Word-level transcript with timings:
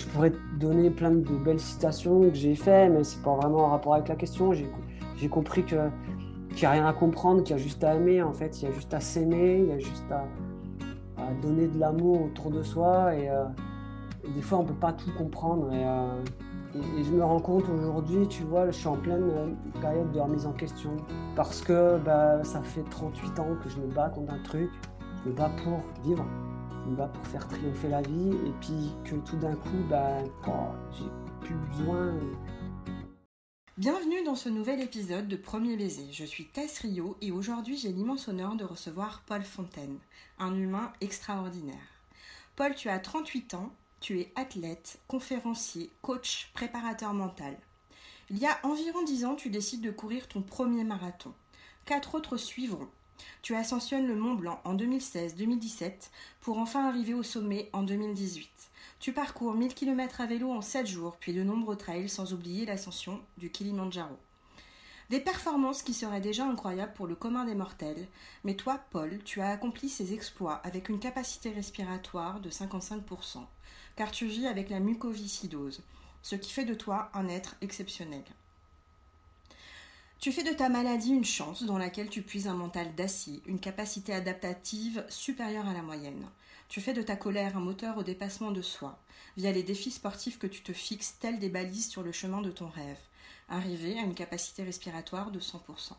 je 0.00 0.06
pourrais 0.06 0.30
te 0.30 0.38
donner 0.58 0.90
plein 0.90 1.10
de 1.10 1.36
belles 1.44 1.60
citations 1.60 2.20
que 2.22 2.34
j'ai 2.34 2.54
fait, 2.54 2.88
mais 2.88 3.04
c'est 3.04 3.22
pas 3.22 3.34
vraiment 3.34 3.66
en 3.66 3.70
rapport 3.70 3.94
avec 3.94 4.08
la 4.08 4.16
question. 4.16 4.52
J'ai 4.52 5.28
compris 5.28 5.64
que 5.64 5.76
qu'il 6.50 6.60
n'y 6.60 6.66
a 6.66 6.70
rien 6.70 6.86
à 6.86 6.92
comprendre, 6.92 7.42
qu'il 7.42 7.56
y 7.56 7.58
a 7.58 7.62
juste 7.62 7.84
à 7.84 7.94
aimer, 7.94 8.22
en 8.22 8.32
fait, 8.32 8.60
il 8.60 8.68
y 8.68 8.68
a 8.68 8.72
juste 8.72 8.92
à 8.92 8.98
s'aimer, 8.98 9.58
il 9.58 9.66
y 9.66 9.72
a 9.72 9.78
juste 9.78 10.10
à, 10.10 10.24
donner 11.42 11.68
de 11.68 11.78
l'amour 11.78 12.24
autour 12.24 12.50
de 12.50 12.62
soi. 12.62 13.14
Et, 13.14 13.28
euh, 13.30 13.44
des 14.34 14.42
fois, 14.42 14.58
on 14.58 14.62
ne 14.62 14.68
peut 14.68 14.74
pas 14.74 14.92
tout 14.92 15.10
comprendre. 15.16 15.68
Euh, 15.72 16.22
et, 16.98 17.04
je 17.04 17.12
me 17.12 17.22
rends 17.22 17.38
compte 17.38 17.64
aujourd'hui, 17.68 18.26
tu 18.26 18.42
vois, 18.42 18.66
je 18.66 18.72
suis 18.72 18.88
en 18.88 18.96
pleine 18.96 19.22
euh, 19.22 19.80
période 19.80 20.10
de 20.10 20.18
remise 20.18 20.46
en 20.46 20.52
question. 20.52 20.90
Parce 21.36 21.60
que 21.60 21.98
bah, 21.98 22.42
ça 22.42 22.62
fait 22.62 22.82
38 22.90 23.38
ans 23.38 23.46
que 23.62 23.68
je 23.68 23.78
me 23.78 23.86
bats 23.86 24.08
contre 24.08 24.32
un 24.32 24.42
truc, 24.42 24.70
je 25.22 25.30
me 25.30 25.36
bats 25.36 25.50
pour 25.62 25.82
vivre 26.02 26.24
bats 26.96 27.08
pour 27.08 27.26
faire 27.26 27.46
triompher 27.48 27.88
la 27.88 28.02
vie 28.02 28.30
et 28.46 28.52
puis 28.60 28.92
que 29.04 29.16
tout 29.16 29.36
d'un 29.36 29.54
coup, 29.54 29.84
bah, 29.88 30.18
oh, 30.46 30.74
j'ai 30.92 31.06
plus 31.40 31.54
besoin 31.54 32.18
Bienvenue 33.80 34.22
dans 34.24 34.34
ce 34.34 34.50
nouvel 34.50 34.82
épisode 34.82 35.26
de 35.26 35.36
Premier 35.36 35.74
Baiser. 35.74 36.12
Je 36.12 36.26
suis 36.26 36.44
Tess 36.44 36.80
Rio 36.80 37.16
et 37.22 37.32
aujourd'hui 37.32 37.78
j'ai 37.78 37.88
l'immense 37.88 38.28
honneur 38.28 38.54
de 38.54 38.64
recevoir 38.64 39.22
Paul 39.26 39.42
Fontaine, 39.42 39.98
un 40.38 40.54
humain 40.54 40.92
extraordinaire. 41.00 41.76
Paul, 42.56 42.74
tu 42.74 42.90
as 42.90 42.98
38 42.98 43.54
ans, 43.54 43.72
tu 44.00 44.20
es 44.20 44.32
athlète, 44.36 45.00
conférencier, 45.08 45.90
coach, 46.02 46.50
préparateur 46.52 47.14
mental. 47.14 47.56
Il 48.28 48.36
y 48.36 48.44
a 48.44 48.58
environ 48.64 49.02
10 49.02 49.24
ans, 49.24 49.34
tu 49.34 49.48
décides 49.48 49.80
de 49.80 49.90
courir 49.90 50.28
ton 50.28 50.42
premier 50.42 50.84
marathon. 50.84 51.32
Quatre 51.86 52.14
autres 52.14 52.36
suivront. 52.36 52.90
Tu 53.42 53.54
ascensionnes 53.54 54.06
le 54.06 54.14
Mont 54.14 54.34
Blanc 54.34 54.60
en 54.64 54.74
2016-2017 54.76 56.10
pour 56.40 56.58
enfin 56.58 56.88
arriver 56.88 57.14
au 57.14 57.22
sommet 57.22 57.70
en 57.72 57.82
2018. 57.82 58.50
Tu 59.00 59.12
parcours 59.12 59.54
1000 59.54 59.74
km 59.74 60.20
à 60.20 60.26
vélo 60.26 60.50
en 60.50 60.60
7 60.60 60.86
jours, 60.86 61.16
puis 61.18 61.32
de 61.32 61.42
nombreux 61.42 61.76
trails 61.76 62.08
sans 62.08 62.34
oublier 62.34 62.66
l'ascension 62.66 63.20
du 63.38 63.50
Kilimanjaro. 63.50 64.18
Des 65.10 65.20
performances 65.20 65.82
qui 65.82 65.92
seraient 65.92 66.20
déjà 66.20 66.44
incroyables 66.44 66.92
pour 66.92 67.08
le 67.08 67.16
commun 67.16 67.44
des 67.44 67.56
mortels, 67.56 68.06
mais 68.44 68.54
toi, 68.54 68.78
Paul, 68.90 69.18
tu 69.24 69.40
as 69.40 69.50
accompli 69.50 69.88
ces 69.88 70.14
exploits 70.14 70.60
avec 70.62 70.88
une 70.88 71.00
capacité 71.00 71.50
respiratoire 71.50 72.40
de 72.40 72.48
55%, 72.48 73.38
car 73.96 74.12
tu 74.12 74.26
vis 74.26 74.46
avec 74.46 74.70
la 74.70 74.78
mucoviscidose, 74.78 75.82
ce 76.22 76.36
qui 76.36 76.52
fait 76.52 76.64
de 76.64 76.74
toi 76.74 77.10
un 77.14 77.26
être 77.28 77.56
exceptionnel. 77.60 78.22
Tu 80.20 80.32
fais 80.32 80.42
de 80.42 80.52
ta 80.52 80.68
maladie 80.68 81.14
une 81.14 81.24
chance 81.24 81.62
dans 81.62 81.78
laquelle 81.78 82.10
tu 82.10 82.20
puises 82.20 82.46
un 82.46 82.54
mental 82.54 82.94
d'acier, 82.94 83.42
une 83.46 83.58
capacité 83.58 84.12
adaptative 84.12 85.02
supérieure 85.08 85.66
à 85.66 85.72
la 85.72 85.80
moyenne. 85.80 86.28
Tu 86.68 86.82
fais 86.82 86.92
de 86.92 87.00
ta 87.00 87.16
colère 87.16 87.56
un 87.56 87.60
moteur 87.60 87.96
au 87.96 88.02
dépassement 88.02 88.50
de 88.50 88.60
soi, 88.60 88.98
via 89.38 89.50
les 89.50 89.62
défis 89.62 89.90
sportifs 89.90 90.38
que 90.38 90.46
tu 90.46 90.62
te 90.62 90.74
fixes 90.74 91.16
tels 91.18 91.38
des 91.38 91.48
balises 91.48 91.88
sur 91.88 92.02
le 92.02 92.12
chemin 92.12 92.42
de 92.42 92.50
ton 92.50 92.68
rêve, 92.68 93.00
arriver 93.48 93.98
à 93.98 94.02
une 94.02 94.14
capacité 94.14 94.62
respiratoire 94.62 95.30
de 95.30 95.40
100%. 95.40 95.94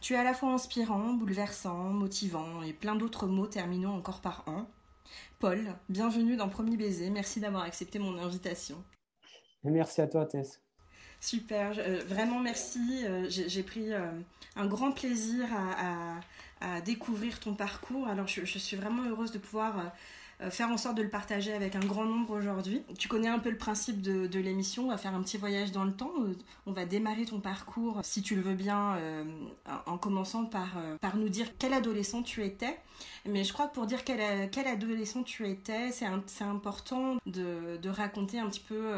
Tu 0.00 0.14
es 0.14 0.16
à 0.16 0.24
la 0.24 0.32
fois 0.32 0.54
inspirant, 0.54 1.12
bouleversant, 1.12 1.90
motivant 1.90 2.62
et 2.62 2.72
plein 2.72 2.96
d'autres 2.96 3.26
mots 3.26 3.46
terminant 3.46 3.94
encore 3.94 4.22
par 4.22 4.42
un. 4.48 4.66
Paul, 5.38 5.76
bienvenue 5.90 6.36
dans 6.36 6.48
Premier 6.48 6.78
Baiser, 6.78 7.10
merci 7.10 7.40
d'avoir 7.40 7.64
accepté 7.64 7.98
mon 7.98 8.16
invitation. 8.16 8.82
merci 9.64 10.00
à 10.00 10.06
toi 10.06 10.24
Tess. 10.24 10.62
Super, 11.20 11.74
euh, 11.78 12.00
vraiment 12.06 12.38
merci. 12.38 13.04
Euh, 13.04 13.26
j'ai 13.28 13.62
pris 13.62 13.92
euh, 13.92 14.06
un 14.56 14.66
grand 14.66 14.92
plaisir 14.92 15.46
à, 15.52 16.20
découvrir 16.84 17.38
ton 17.38 17.54
parcours. 17.54 18.08
Alors 18.08 18.26
je, 18.26 18.44
suis 18.44 18.76
vraiment 18.76 19.04
heureuse 19.08 19.30
de 19.30 19.38
pouvoir 19.38 19.92
faire 20.50 20.70
en 20.70 20.76
sorte 20.76 20.96
de 20.96 21.02
le 21.02 21.10
partager 21.10 21.52
avec 21.52 21.74
un 21.74 21.80
grand 21.80 22.04
nombre 22.04 22.36
aujourd'hui. 22.36 22.82
Tu 22.98 23.08
connais 23.08 23.28
un 23.28 23.38
peu 23.38 23.50
le 23.50 23.58
principe 23.58 24.00
de, 24.00 24.38
l'émission, 24.38 24.84
on 24.84 24.90
va 24.90 24.96
faire 24.96 25.14
un 25.14 25.22
petit 25.22 25.36
voyage 25.36 25.72
dans 25.72 25.84
le 25.84 25.92
temps. 25.92 26.12
Euh, 26.20 26.34
on 26.66 26.72
va 26.72 26.84
démarrer 26.84 27.24
ton 27.24 27.40
parcours, 27.40 28.00
si 28.02 28.22
tu 28.22 28.36
le 28.36 28.42
veux 28.42 28.54
bien, 28.54 28.96
euh, 28.96 29.24
en 29.86 29.98
commençant 29.98 30.44
par, 30.44 30.76
par 31.00 31.16
nous 31.16 31.28
dire 31.28 31.46
quel 31.58 31.72
adolescent 31.72 32.22
tu 32.22 32.44
étais. 32.44 32.78
Mais 33.26 33.44
je 33.44 33.52
crois 33.52 33.66
que 33.66 33.74
pour 33.74 33.86
dire 33.86 34.04
quel, 34.04 34.50
quel 34.50 34.66
adolescent 34.66 35.22
tu 35.22 35.48
étais, 35.48 35.90
c'est 35.92 36.44
important 36.44 37.16
de, 37.26 37.76
de, 37.76 37.88
raconter 37.88 38.38
un 38.38 38.48
petit 38.48 38.60
peu 38.60 38.92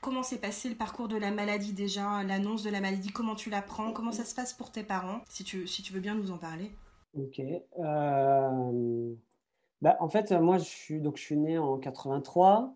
comment 0.00 0.22
s'est 0.22 0.38
passé 0.38 0.68
le 0.68 0.74
parcours 0.74 1.08
de 1.08 1.16
la 1.16 1.30
maladie 1.30 1.72
déjà, 1.72 2.22
l'annonce 2.22 2.62
de 2.62 2.70
la 2.70 2.80
maladie, 2.80 3.10
comment 3.10 3.34
tu 3.34 3.50
l'apprends, 3.50 3.92
comment 3.92 4.12
ça 4.12 4.24
se 4.24 4.34
passe 4.34 4.52
pour 4.52 4.70
tes 4.70 4.82
parents, 4.82 5.20
si 5.28 5.44
tu, 5.44 5.66
si 5.66 5.82
tu 5.82 5.92
veux 5.92 6.00
bien 6.00 6.14
nous 6.14 6.30
en 6.30 6.38
parler. 6.38 6.70
Ok. 7.14 7.40
Bah, 9.82 9.96
en 10.00 10.08
fait, 10.08 10.32
moi, 10.32 10.58
je 10.58 10.64
suis, 10.64 11.00
donc, 11.00 11.16
je 11.16 11.22
suis 11.22 11.36
né 11.36 11.58
en 11.58 11.78
83. 11.78 12.74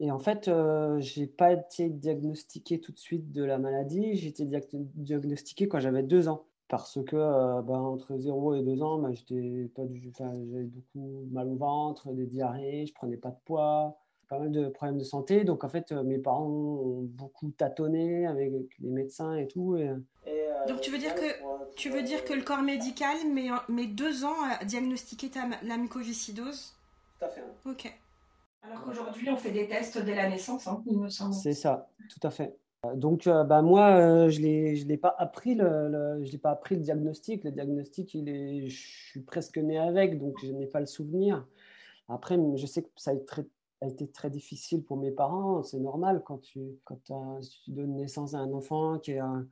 Et 0.00 0.10
en 0.10 0.18
fait, 0.18 0.48
euh, 0.48 1.00
je 1.00 1.20
n'ai 1.20 1.26
pas 1.26 1.52
été 1.52 1.88
diagnostiqué 1.90 2.80
tout 2.80 2.92
de 2.92 2.98
suite 2.98 3.32
de 3.32 3.44
la 3.44 3.58
maladie. 3.58 4.14
J'ai 4.16 4.28
été 4.28 4.44
diagnostiqué 4.46 5.68
quand 5.68 5.80
j'avais 5.80 6.02
deux 6.02 6.28
ans. 6.28 6.44
Parce 6.68 7.02
que 7.04 7.16
euh, 7.16 7.62
bah, 7.62 7.78
entre 7.80 8.16
0 8.18 8.54
et 8.54 8.62
2 8.62 8.82
ans, 8.82 8.98
bah, 8.98 9.10
j'avais 9.12 9.68
beaucoup 10.64 11.26
mal 11.30 11.48
au 11.48 11.56
ventre, 11.56 12.12
des 12.12 12.26
diarrhées, 12.26 12.86
je 12.86 12.92
prenais 12.94 13.16
pas 13.16 13.30
de 13.30 13.38
poids, 13.46 13.98
pas 14.28 14.38
mal 14.38 14.50
de 14.50 14.68
problèmes 14.68 14.98
de 14.98 15.04
santé. 15.04 15.44
Donc 15.44 15.64
en 15.64 15.68
fait, 15.68 15.92
euh, 15.92 16.02
mes 16.02 16.18
parents 16.18 16.46
ont 16.46 17.02
beaucoup 17.02 17.50
tâtonné 17.50 18.26
avec 18.26 18.52
les 18.80 18.90
médecins 18.90 19.36
et 19.36 19.48
tout. 19.48 19.76
Et, 19.76 19.90
donc 20.68 20.80
tu 20.80 20.90
veux 20.90 20.98
dire 20.98 21.14
que 21.14 21.74
tu 21.76 21.90
veux 21.90 22.02
dire 22.02 22.24
que 22.24 22.34
le 22.34 22.42
corps 22.42 22.62
médical 22.62 23.16
met, 23.68 23.86
deux 23.86 24.24
ans 24.24 24.36
à 24.50 24.64
diagnostiquer 24.64 25.30
ta, 25.30 25.48
la 25.62 25.76
mucoviscidose? 25.76 26.74
Tout 27.18 27.24
à 27.24 27.28
fait. 27.28 27.44
Ok. 27.64 27.98
Alors 28.62 28.82
qu'aujourd'hui, 28.82 29.30
on 29.30 29.36
fait 29.36 29.52
des 29.52 29.68
tests 29.68 29.98
dès 29.98 30.14
la 30.14 30.28
naissance, 30.28 30.66
hein, 30.66 30.82
il 30.86 30.98
me 30.98 31.08
semble. 31.08 31.32
C'est 31.32 31.54
ça, 31.54 31.88
tout 32.10 32.26
à 32.26 32.30
fait. 32.30 32.56
Donc, 32.94 33.26
euh, 33.26 33.44
bah, 33.44 33.62
moi, 33.62 33.90
euh, 33.96 34.28
je 34.28 34.40
ne 34.40 34.84
l'ai 34.84 34.96
pas 34.96 35.14
appris 35.18 35.54
le, 35.54 36.20
je 36.22 36.36
pas 36.36 36.50
appris 36.50 36.76
le 36.76 36.82
diagnostic. 36.82 37.44
Le 37.44 37.50
diagnostic, 37.50 38.14
il 38.14 38.28
est, 38.28 38.68
je 38.68 38.86
suis 39.10 39.20
presque 39.20 39.58
né 39.58 39.78
avec, 39.78 40.18
donc 40.18 40.36
je 40.42 40.52
n'ai 40.52 40.66
pas 40.66 40.80
le 40.80 40.86
souvenir. 40.86 41.46
Après, 42.08 42.38
je 42.56 42.66
sais 42.66 42.82
que 42.82 42.88
ça 42.96 43.10
a 43.10 43.14
été 43.14 43.24
très, 43.24 43.46
a 43.80 43.86
été 43.86 44.08
très 44.08 44.30
difficile 44.30 44.84
pour 44.84 44.96
mes 44.96 45.10
parents. 45.10 45.62
C'est 45.62 45.78
normal 45.78 46.22
quand 46.24 46.38
tu, 46.38 46.78
quand 46.84 47.00
tu 47.04 47.70
donnes 47.70 47.96
naissance 47.96 48.34
à 48.34 48.38
un 48.38 48.52
enfant 48.52 48.98
qui 48.98 49.12
est 49.12 49.18
un, 49.18 49.46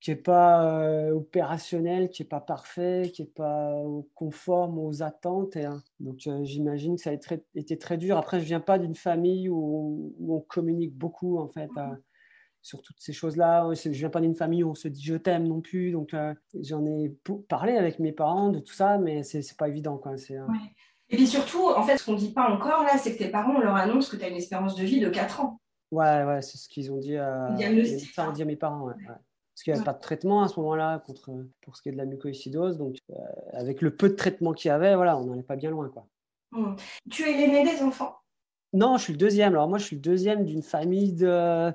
qui 0.00 0.10
n'est 0.10 0.16
pas 0.16 0.80
euh, 0.80 1.12
opérationnel, 1.12 2.10
qui 2.10 2.22
n'est 2.22 2.28
pas 2.28 2.40
parfait, 2.40 3.10
qui 3.14 3.22
n'est 3.22 3.28
pas 3.28 3.74
conforme 4.14 4.78
aux 4.78 5.02
attentes. 5.02 5.56
Et, 5.56 5.64
hein. 5.64 5.82
donc 6.00 6.26
euh, 6.26 6.44
j'imagine 6.44 6.96
que 6.96 7.02
ça 7.02 7.10
a 7.10 7.14
été 7.54 7.78
très, 7.78 7.96
dur. 7.96 8.16
Après, 8.16 8.38
je 8.38 8.44
ne 8.44 8.48
viens 8.48 8.60
pas 8.60 8.78
d'une 8.78 8.94
famille 8.94 9.48
où, 9.48 10.14
on 10.28 10.40
communique 10.40 10.96
beaucoup 10.96 11.38
en 11.38 11.48
fait 11.48 11.68
mmh 11.68 11.98
sur 12.66 12.82
toutes 12.82 12.98
ces 12.98 13.12
choses-là. 13.12 13.68
Je 13.74 13.88
ne 13.88 13.94
viens 13.94 14.10
pas 14.10 14.20
d'une 14.20 14.34
famille 14.34 14.64
où 14.64 14.70
on 14.70 14.74
se 14.74 14.88
dit 14.88 15.00
je 15.00 15.14
t'aime 15.14 15.46
non 15.46 15.60
plus. 15.60 15.92
Donc 15.92 16.14
euh, 16.14 16.34
j'en 16.62 16.84
ai 16.84 17.16
parlé 17.48 17.76
avec 17.76 18.00
mes 18.00 18.10
parents 18.10 18.50
de 18.50 18.58
tout 18.58 18.74
ça, 18.74 18.98
mais 18.98 19.22
c'est 19.22 19.38
n'est 19.38 19.56
pas 19.56 19.68
évident. 19.68 19.98
Quoi. 19.98 20.16
Et 21.08 21.16
puis 21.16 21.26
surtout, 21.26 21.68
en 21.68 21.82
fait, 21.82 21.98
ce 21.98 22.04
qu'on 22.04 22.12
ne 22.12 22.18
dit 22.18 22.32
pas 22.32 22.48
encore 22.50 22.82
là, 22.82 22.98
c'est 22.98 23.12
que 23.12 23.18
tes 23.18 23.30
parents, 23.30 23.54
on 23.56 23.60
leur 23.60 23.76
annonce 23.76 24.08
que 24.08 24.16
tu 24.16 24.24
as 24.24 24.28
une 24.28 24.36
espérance 24.36 24.74
de 24.74 24.84
vie 24.84 25.00
de 25.00 25.08
4 25.08 25.40
ans. 25.40 25.60
Ouais, 25.92 26.24
ouais, 26.24 26.42
c'est 26.42 26.58
ce 26.58 26.68
qu'ils 26.68 26.92
ont 26.92 26.96
dit 26.96 27.16
à, 27.16 27.46
hein. 27.46 27.54
dit 27.54 28.42
à 28.42 28.44
mes 28.44 28.56
parents. 28.56 28.86
Ouais, 28.86 28.94
parce 29.56 29.62
qu'il 29.62 29.72
n'y 29.72 29.78
avait 29.78 29.86
pas 29.86 29.94
de 29.94 30.00
traitement 30.00 30.42
à 30.42 30.48
ce 30.48 30.60
moment-là 30.60 30.98
contre, 30.98 31.30
pour 31.62 31.76
ce 31.76 31.82
qui 31.82 31.88
est 31.88 31.92
de 31.92 31.96
la 31.96 32.04
mucoviscidose. 32.04 32.76
Donc, 32.76 32.98
euh, 33.10 33.14
avec 33.52 33.80
le 33.80 33.94
peu 33.94 34.08
de 34.08 34.14
traitement 34.14 34.52
qu'il 34.52 34.68
y 34.68 34.72
avait, 34.72 34.94
voilà, 34.96 35.16
on 35.16 35.24
n'en 35.24 35.38
est 35.38 35.42
pas 35.42 35.56
bien 35.56 35.70
loin. 35.70 35.88
Quoi. 35.88 36.06
Mmh. 36.52 36.74
Tu 37.10 37.22
es 37.22 37.34
l'aîné 37.34 37.64
des 37.64 37.82
enfants? 37.82 38.16
Non, 38.72 38.98
je 38.98 39.04
suis 39.04 39.12
le 39.14 39.18
deuxième. 39.18 39.54
Alors, 39.54 39.68
moi, 39.68 39.78
je 39.78 39.84
suis 39.84 39.96
le 39.96 40.02
deuxième 40.02 40.44
d'une 40.44 40.62
famille 40.62 41.12
de. 41.12 41.72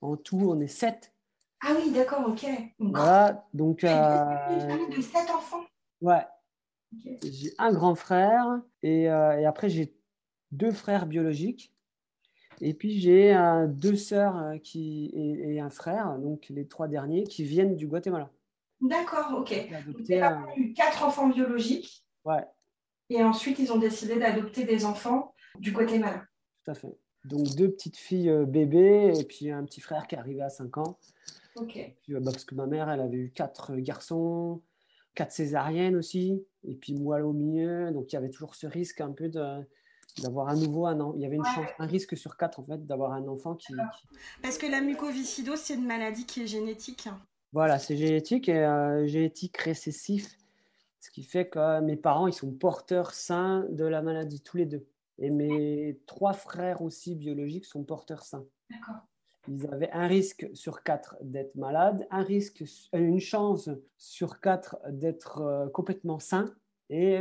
En 0.00 0.16
tout, 0.16 0.40
on 0.42 0.58
est 0.58 0.66
sept. 0.66 1.12
Ah 1.62 1.72
oui, 1.76 1.92
d'accord, 1.92 2.26
ok. 2.26 2.46
Voilà, 2.78 3.46
donc. 3.52 3.84
Euh... 3.84 4.24
Une 4.50 4.60
famille 4.60 4.96
de 4.96 5.02
sept 5.02 5.30
enfants? 5.30 5.62
Ouais. 6.00 6.24
J'ai 7.22 7.52
un 7.58 7.72
grand 7.72 7.94
frère 7.94 8.60
et, 8.82 9.08
euh, 9.10 9.38
et 9.38 9.46
après, 9.46 9.68
j'ai 9.68 9.94
deux 10.50 10.72
frères 10.72 11.06
biologiques. 11.06 11.72
Et 12.60 12.74
puis 12.74 13.00
j'ai 13.00 13.34
deux 13.68 13.96
sœurs 13.96 14.36
euh, 14.36 14.58
qui, 14.58 15.10
et, 15.14 15.60
un 15.60 15.70
frère, 15.70 16.18
donc 16.18 16.46
les 16.50 16.66
trois 16.66 16.88
derniers, 16.88 17.24
qui 17.24 17.44
viennent 17.44 17.74
du 17.74 17.86
Guatemala. 17.86 18.30
D'accord, 18.80 19.38
ok. 19.38 19.54
Vous 19.86 20.12
avez 20.12 20.60
eu 20.60 20.72
quatre 20.72 21.04
enfants 21.04 21.28
biologiques. 21.28 22.04
Ouais. 22.24 22.44
Et 23.08 23.22
ensuite, 23.22 23.58
ils 23.58 23.72
ont 23.72 23.78
décidé 23.78 24.18
d'adopter 24.18 24.64
des 24.64 24.84
enfants 24.84 25.34
du 25.58 25.72
Guatemala. 25.72 26.24
Tout 26.64 26.70
à 26.70 26.74
fait. 26.74 26.98
Donc 27.24 27.54
deux 27.56 27.70
petites 27.70 27.96
filles 27.96 28.30
euh, 28.30 28.46
bébés 28.46 29.12
et 29.18 29.24
puis 29.24 29.50
un 29.50 29.64
petit 29.64 29.80
frère 29.80 30.06
qui 30.06 30.14
est 30.14 30.18
arrivé 30.18 30.40
à 30.42 30.48
5 30.48 30.78
ans. 30.78 30.98
Ok. 31.56 31.78
Bah, 32.08 32.20
parce 32.24 32.44
que 32.44 32.54
ma 32.54 32.66
mère, 32.66 32.88
elle 32.88 33.00
avait 33.00 33.16
eu 33.16 33.30
quatre 33.30 33.76
garçons, 33.76 34.62
quatre 35.20 35.32
césariennes 35.32 35.96
aussi, 35.96 36.42
et 36.66 36.74
puis 36.74 36.94
moi 36.94 37.20
au 37.20 37.34
milieu. 37.34 37.90
Donc 37.90 38.10
il 38.10 38.14
y 38.14 38.16
avait 38.16 38.30
toujours 38.30 38.54
ce 38.54 38.66
risque 38.66 39.02
un 39.02 39.12
peu 39.12 39.28
de 39.28 39.42
d'avoir 40.22 40.48
à 40.48 40.56
nouveau 40.56 40.86
un 40.86 40.98
an. 40.98 41.12
Il 41.14 41.20
y 41.20 41.26
avait 41.26 41.36
une 41.36 41.44
chance, 41.44 41.68
un 41.78 41.86
risque 41.86 42.16
sur 42.16 42.38
quatre 42.38 42.58
en 42.58 42.64
fait 42.64 42.86
d'avoir 42.86 43.12
un 43.12 43.28
enfant 43.28 43.54
qui, 43.54 43.74
Parce 44.42 44.56
que 44.56 44.66
la 44.66 44.80
mucoviscidose, 44.80 45.60
c'est 45.60 45.74
une 45.74 45.86
maladie 45.86 46.24
qui 46.24 46.42
est 46.42 46.46
génétique. 46.46 47.06
Voilà, 47.52 47.78
c'est 47.78 47.98
génétique 47.98 48.48
et 48.48 48.64
euh, 48.64 49.06
génétique 49.06 49.58
récessif, 49.58 50.38
ce 51.00 51.10
qui 51.10 51.22
fait 51.22 51.48
que 51.48 51.80
mes 51.80 51.96
parents 51.96 52.26
ils 52.26 52.32
sont 52.32 52.50
porteurs 52.50 53.12
sains 53.12 53.66
de 53.70 53.84
la 53.84 54.00
maladie 54.00 54.40
tous 54.40 54.56
les 54.56 54.66
deux. 54.66 54.86
Et 55.18 55.30
mes 55.30 56.00
trois 56.06 56.32
frères 56.32 56.80
aussi 56.80 57.14
biologiques 57.14 57.66
sont 57.66 57.84
porteurs 57.84 58.24
sains. 58.24 58.46
Ils 59.48 59.66
avaient 59.72 59.90
un 59.92 60.06
risque 60.06 60.48
sur 60.54 60.82
quatre 60.82 61.16
d'être 61.22 61.54
malades, 61.54 62.06
un 62.10 62.22
risque, 62.22 62.62
une 62.92 63.20
chance 63.20 63.70
sur 63.96 64.40
quatre 64.40 64.76
d'être 64.88 65.40
euh, 65.40 65.68
complètement 65.68 66.18
sains 66.18 66.54
et 66.90 67.20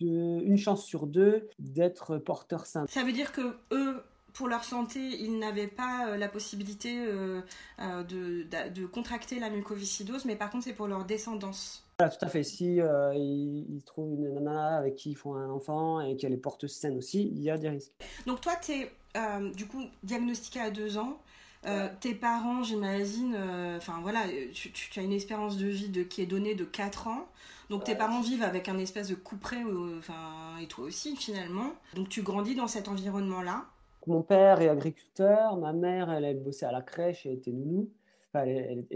une 0.00 0.56
chance 0.56 0.84
sur 0.84 1.06
deux 1.06 1.48
d'être 1.58 2.18
porteurs 2.18 2.66
sains. 2.66 2.86
Ça 2.88 3.04
veut 3.04 3.12
dire 3.12 3.32
que 3.32 3.56
eux, 3.72 4.02
pour 4.32 4.48
leur 4.48 4.64
santé, 4.64 5.00
ils 5.00 5.38
n'avaient 5.38 5.66
pas 5.66 6.08
euh, 6.08 6.16
la 6.16 6.28
possibilité 6.28 6.96
euh, 6.98 7.42
de, 7.78 8.46
de, 8.70 8.86
contracter 8.86 9.38
la 9.38 9.50
mucoviscidose, 9.50 10.24
mais 10.24 10.36
par 10.36 10.50
contre, 10.50 10.64
c'est 10.64 10.72
pour 10.72 10.86
leur 10.86 11.04
descendance. 11.04 11.84
Voilà, 11.98 12.14
tout 12.14 12.24
à 12.24 12.28
fait. 12.28 12.42
Si 12.42 12.80
euh, 12.80 13.12
ils, 13.14 13.82
trouvent 13.84 14.14
une 14.14 14.32
nana 14.32 14.76
avec 14.76 14.96
qui 14.96 15.10
ils 15.10 15.16
font 15.16 15.34
un 15.34 15.50
enfant 15.50 16.00
et 16.00 16.16
qu'elle 16.16 16.32
est 16.32 16.38
porteuse 16.38 16.72
saine 16.72 16.96
aussi, 16.96 17.28
il 17.34 17.42
y 17.42 17.50
a 17.50 17.58
des 17.58 17.68
risques. 17.68 17.92
Donc 18.26 18.40
toi, 18.40 18.54
tu 18.62 18.72
es 18.72 18.92
euh, 19.16 19.50
du 19.52 19.66
coup 19.66 19.84
diagnostiqué 20.02 20.60
à 20.60 20.70
deux 20.70 20.98
ans. 20.98 21.18
Euh, 21.66 21.88
tes 22.00 22.14
parents, 22.14 22.62
j'imagine, 22.62 23.36
enfin 23.76 24.00
voilà, 24.00 24.20
tu, 24.52 24.98
as 24.98 25.02
une 25.02 25.12
espérance 25.12 25.58
de 25.58 25.66
vie 25.66 25.90
de, 25.90 26.02
qui 26.02 26.22
est 26.22 26.26
donnée 26.26 26.54
de 26.54 26.64
4 26.64 27.08
ans. 27.08 27.28
Donc 27.68 27.84
tes 27.84 27.94
parents 27.94 28.22
vivent 28.22 28.42
avec 28.42 28.68
un 28.68 28.78
espèce 28.78 29.08
de 29.08 29.14
couperet, 29.14 29.62
enfin, 29.98 30.56
et 30.60 30.66
toi 30.66 30.86
aussi 30.86 31.16
finalement. 31.16 31.74
Donc 31.94 32.08
tu 32.08 32.22
grandis 32.22 32.54
dans 32.54 32.66
cet 32.66 32.88
environnement-là. 32.88 33.66
Mon 34.06 34.22
père 34.22 34.62
est 34.62 34.68
agriculteur, 34.68 35.58
ma 35.58 35.72
mère, 35.74 36.10
elle 36.10 36.24
a 36.24 36.32
bossé 36.32 36.64
à 36.64 36.72
la 36.72 36.80
crèche 36.80 37.26
et 37.26 37.32
était 37.34 37.52
nounou. 37.52 37.90
elle, 38.32 38.86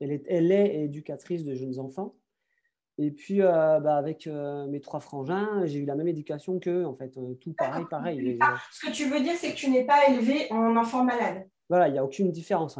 elle, 0.00 0.52
est 0.52 0.84
éducatrice 0.84 1.44
de 1.44 1.54
jeunes 1.54 1.78
enfants. 1.78 2.14
Et 2.98 3.10
puis, 3.10 3.42
euh, 3.42 3.78
bah, 3.80 3.96
avec 3.96 4.26
euh, 4.26 4.66
mes 4.68 4.80
trois 4.80 5.00
frangins, 5.00 5.66
j'ai 5.66 5.80
eu 5.80 5.84
la 5.84 5.94
même 5.94 6.08
éducation 6.08 6.58
qu'eux, 6.58 6.86
en 6.86 6.94
fait. 6.94 7.16
Euh, 7.18 7.34
tout 7.34 7.52
pareil, 7.52 7.84
pareil. 7.90 8.38
ce 8.72 8.86
que 8.86 8.92
tu 8.92 9.04
veux 9.04 9.20
dire, 9.20 9.34
c'est 9.36 9.52
que 9.52 9.56
tu 9.56 9.70
n'es 9.70 9.84
pas 9.84 10.08
élevé 10.08 10.50
en 10.50 10.76
enfant 10.76 11.04
malade. 11.04 11.46
Voilà, 11.68 11.88
il 11.88 11.92
n'y 11.92 11.98
a 11.98 12.04
aucune 12.04 12.30
différence. 12.30 12.78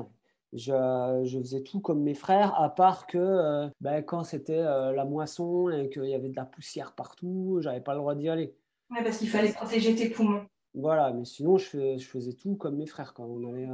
Je, 0.52 1.22
je, 1.24 1.38
faisais 1.38 1.62
tout 1.62 1.80
comme 1.80 2.02
mes 2.02 2.14
frères, 2.14 2.58
à 2.58 2.74
part 2.74 3.06
que 3.06 3.68
bah, 3.80 4.00
quand 4.00 4.24
c'était 4.24 4.62
la 4.62 5.04
moisson 5.04 5.68
et 5.68 5.90
qu'il 5.90 6.06
y 6.06 6.14
avait 6.14 6.30
de 6.30 6.36
la 6.36 6.46
poussière 6.46 6.94
partout, 6.94 7.58
j'avais 7.60 7.80
pas 7.80 7.92
le 7.92 7.98
droit 7.98 8.14
d'y 8.14 8.28
aller. 8.28 8.54
Oui, 8.90 8.98
parce 9.02 9.18
qu'il 9.18 9.28
fallait 9.28 9.52
protéger 9.52 9.94
tes 9.94 10.08
poumons. 10.08 10.46
Voilà, 10.72 11.12
mais 11.12 11.24
sinon, 11.24 11.58
je, 11.58 11.98
je 11.98 12.06
faisais 12.06 12.32
tout 12.32 12.54
comme 12.54 12.76
mes 12.76 12.86
frères. 12.86 13.12
On, 13.18 13.52
allait, 13.52 13.68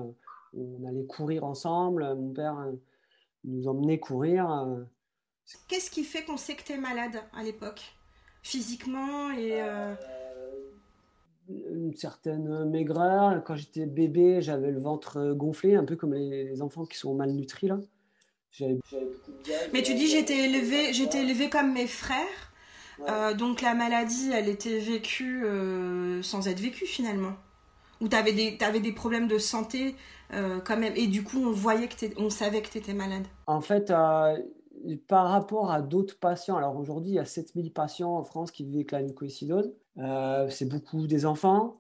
on 0.55 0.89
allait 0.89 1.05
courir 1.05 1.45
ensemble, 1.45 2.03
mon 2.15 2.33
père 2.33 2.57
nous 3.45 3.69
emmenait 3.69 4.01
courir. 4.01 4.49
Qu'est-ce 5.69 5.91
qui 5.91 6.05
fait 6.05 6.25
qu'on 6.25 6.37
sait 6.37 6.55
que 6.55 6.63
tu 6.63 6.73
es 6.73 6.79
malade 6.79 7.23
à 7.33 7.43
l'époque 7.43 7.83
Physiquement 8.43 9.31
et. 9.31 9.61
Euh, 9.61 9.95
une 11.49 11.95
certaine 11.97 12.65
maigreur. 12.71 13.43
Quand 13.45 13.57
j'étais 13.57 13.87
bébé, 13.87 14.41
j'avais 14.41 14.71
le 14.71 14.81
ventre 14.81 15.33
gonflé, 15.35 15.75
un 15.75 15.85
peu 15.85 15.97
comme 15.97 16.15
les, 16.15 16.63
enfants 16.63 16.85
qui 16.85 16.97
sont 16.97 17.15
malnutris 17.15 17.69
là. 17.69 17.79
Mais 19.73 19.83
tu 19.83 19.95
dis 19.95 20.09
j'étais 20.09 20.45
élevé, 20.45 20.93
j'étais 20.93 21.23
élevé 21.23 21.49
comme 21.49 21.73
mes 21.73 21.87
frères. 21.87 22.53
Euh, 23.09 23.35
donc 23.35 23.63
la 23.63 23.75
maladie, 23.75 24.31
elle 24.33 24.49
était 24.49 24.79
vécue 24.79 25.45
euh, 25.45 26.23
sans 26.23 26.49
être 26.49 26.61
vécue 26.61 26.87
finalement. 26.87 27.33
Ou 28.01 28.09
tu 28.09 28.17
avais, 28.17 28.59
avais, 28.63 28.81
des 28.81 28.93
problèmes 28.93 29.29
de 29.29 29.39
santé 29.39 29.95
quand 30.65 30.79
même, 30.79 30.95
et 30.97 31.09
du 31.09 31.23
coup 31.23 31.45
on 31.45 31.51
voyait 31.51 31.89
que 31.89 32.07
on 32.17 32.31
savait 32.31 32.63
que 32.63 32.69
tu 32.71 32.79
étais 32.79 32.95
malade. 32.95 33.27
En 33.47 33.61
fait, 33.61 33.93
par 35.09 35.29
rapport 35.29 35.71
à 35.71 35.83
d'autres 35.83 36.19
patients, 36.19 36.57
alors 36.57 36.77
aujourd'hui, 36.77 37.13
il 37.13 37.15
y 37.15 37.19
a 37.19 37.25
7000 37.25 37.73
patients 37.73 38.17
en 38.17 38.25
France 38.25 38.51
qui 38.51 38.65
vivent 38.65 38.77
avec 38.77 38.93
la 38.93 39.03
mucoïcidose. 39.03 39.73
Euh, 39.99 40.49
c'est 40.49 40.67
beaucoup 40.67 41.07
des 41.07 41.27
enfants. 41.27 41.79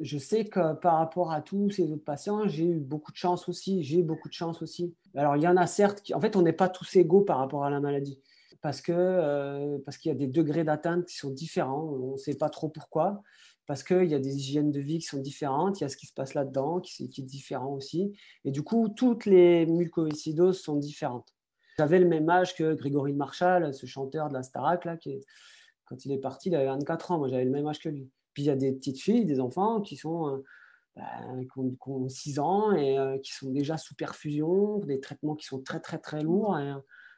Je 0.00 0.18
sais 0.18 0.44
que 0.44 0.74
par 0.74 0.98
rapport 0.98 1.32
à 1.32 1.40
tous 1.40 1.70
ces 1.70 1.90
autres 1.90 2.04
patients, 2.04 2.46
j'ai 2.46 2.64
eu 2.64 2.78
beaucoup 2.78 3.12
de 3.12 3.16
chance 3.16 3.48
aussi. 3.48 3.82
J'ai 3.82 4.02
beaucoup 4.02 4.28
de 4.28 4.34
chance 4.34 4.62
aussi. 4.62 4.94
Alors, 5.14 5.36
il 5.36 5.42
y 5.42 5.48
en 5.48 5.56
a 5.56 5.66
certes 5.66 6.02
qui, 6.02 6.14
en 6.14 6.20
fait, 6.20 6.36
on 6.36 6.42
n'est 6.42 6.52
pas 6.52 6.68
tous 6.68 6.96
égaux 6.96 7.22
par 7.22 7.38
rapport 7.38 7.64
à 7.64 7.70
la 7.70 7.80
maladie. 7.80 8.20
Parce 8.60 8.80
que 8.80 8.92
euh, 8.92 9.78
parce 9.84 9.98
qu'il 9.98 10.10
y 10.10 10.14
a 10.14 10.18
des 10.18 10.28
degrés 10.28 10.62
d'atteinte 10.62 11.06
qui 11.06 11.16
sont 11.16 11.30
différents. 11.30 11.82
On 11.82 12.12
ne 12.12 12.16
sait 12.16 12.36
pas 12.36 12.48
trop 12.48 12.68
pourquoi. 12.68 13.22
Parce 13.66 13.82
qu'il 13.82 14.06
y 14.06 14.14
a 14.14 14.18
des 14.18 14.36
hygiènes 14.36 14.70
de 14.70 14.80
vie 14.80 14.98
qui 14.98 15.06
sont 15.06 15.20
différentes. 15.20 15.80
Il 15.80 15.84
y 15.84 15.86
a 15.86 15.88
ce 15.88 15.96
qui 15.96 16.06
se 16.06 16.12
passe 16.12 16.34
là-dedans 16.34 16.80
qui, 16.80 17.08
qui 17.08 17.22
est 17.22 17.24
différent 17.24 17.72
aussi. 17.72 18.12
Et 18.44 18.52
du 18.52 18.62
coup, 18.62 18.88
toutes 18.88 19.26
les 19.26 19.66
mucoïcidoses 19.66 20.60
sont 20.60 20.76
différentes. 20.76 21.34
J'avais 21.82 21.98
le 21.98 22.06
même 22.06 22.30
âge 22.30 22.54
que 22.54 22.74
Grégory 22.74 23.12
Marshall, 23.12 23.74
ce 23.74 23.86
chanteur 23.86 24.28
de 24.28 24.34
la 24.34 24.44
Starac, 24.44 24.84
là, 24.84 24.96
qui 24.96 25.18
quand 25.84 26.04
il 26.04 26.12
est 26.12 26.18
parti, 26.18 26.48
il 26.48 26.54
avait 26.54 26.66
24 26.66 27.10
ans. 27.10 27.18
Moi, 27.18 27.28
j'avais 27.28 27.44
le 27.44 27.50
même 27.50 27.66
âge 27.66 27.80
que 27.80 27.88
lui. 27.88 28.08
Puis 28.34 28.44
il 28.44 28.46
y 28.46 28.50
a 28.50 28.54
des 28.54 28.70
petites 28.70 29.00
filles, 29.00 29.24
des 29.24 29.40
enfants 29.40 29.80
qui 29.80 29.96
sont 29.96 30.28
euh, 30.28 30.44
ben, 30.94 31.44
qui, 31.52 31.90
ont, 31.90 32.08
6 32.08 32.38
ans 32.38 32.70
et 32.70 32.96
euh, 32.96 33.18
qui 33.18 33.32
sont 33.32 33.50
déjà 33.50 33.76
sous 33.78 33.96
perfusion, 33.96 34.78
des 34.78 35.00
traitements 35.00 35.34
qui 35.34 35.44
sont 35.44 35.60
très 35.60 35.80
très 35.80 35.98
très 35.98 36.22
lourds 36.22 36.56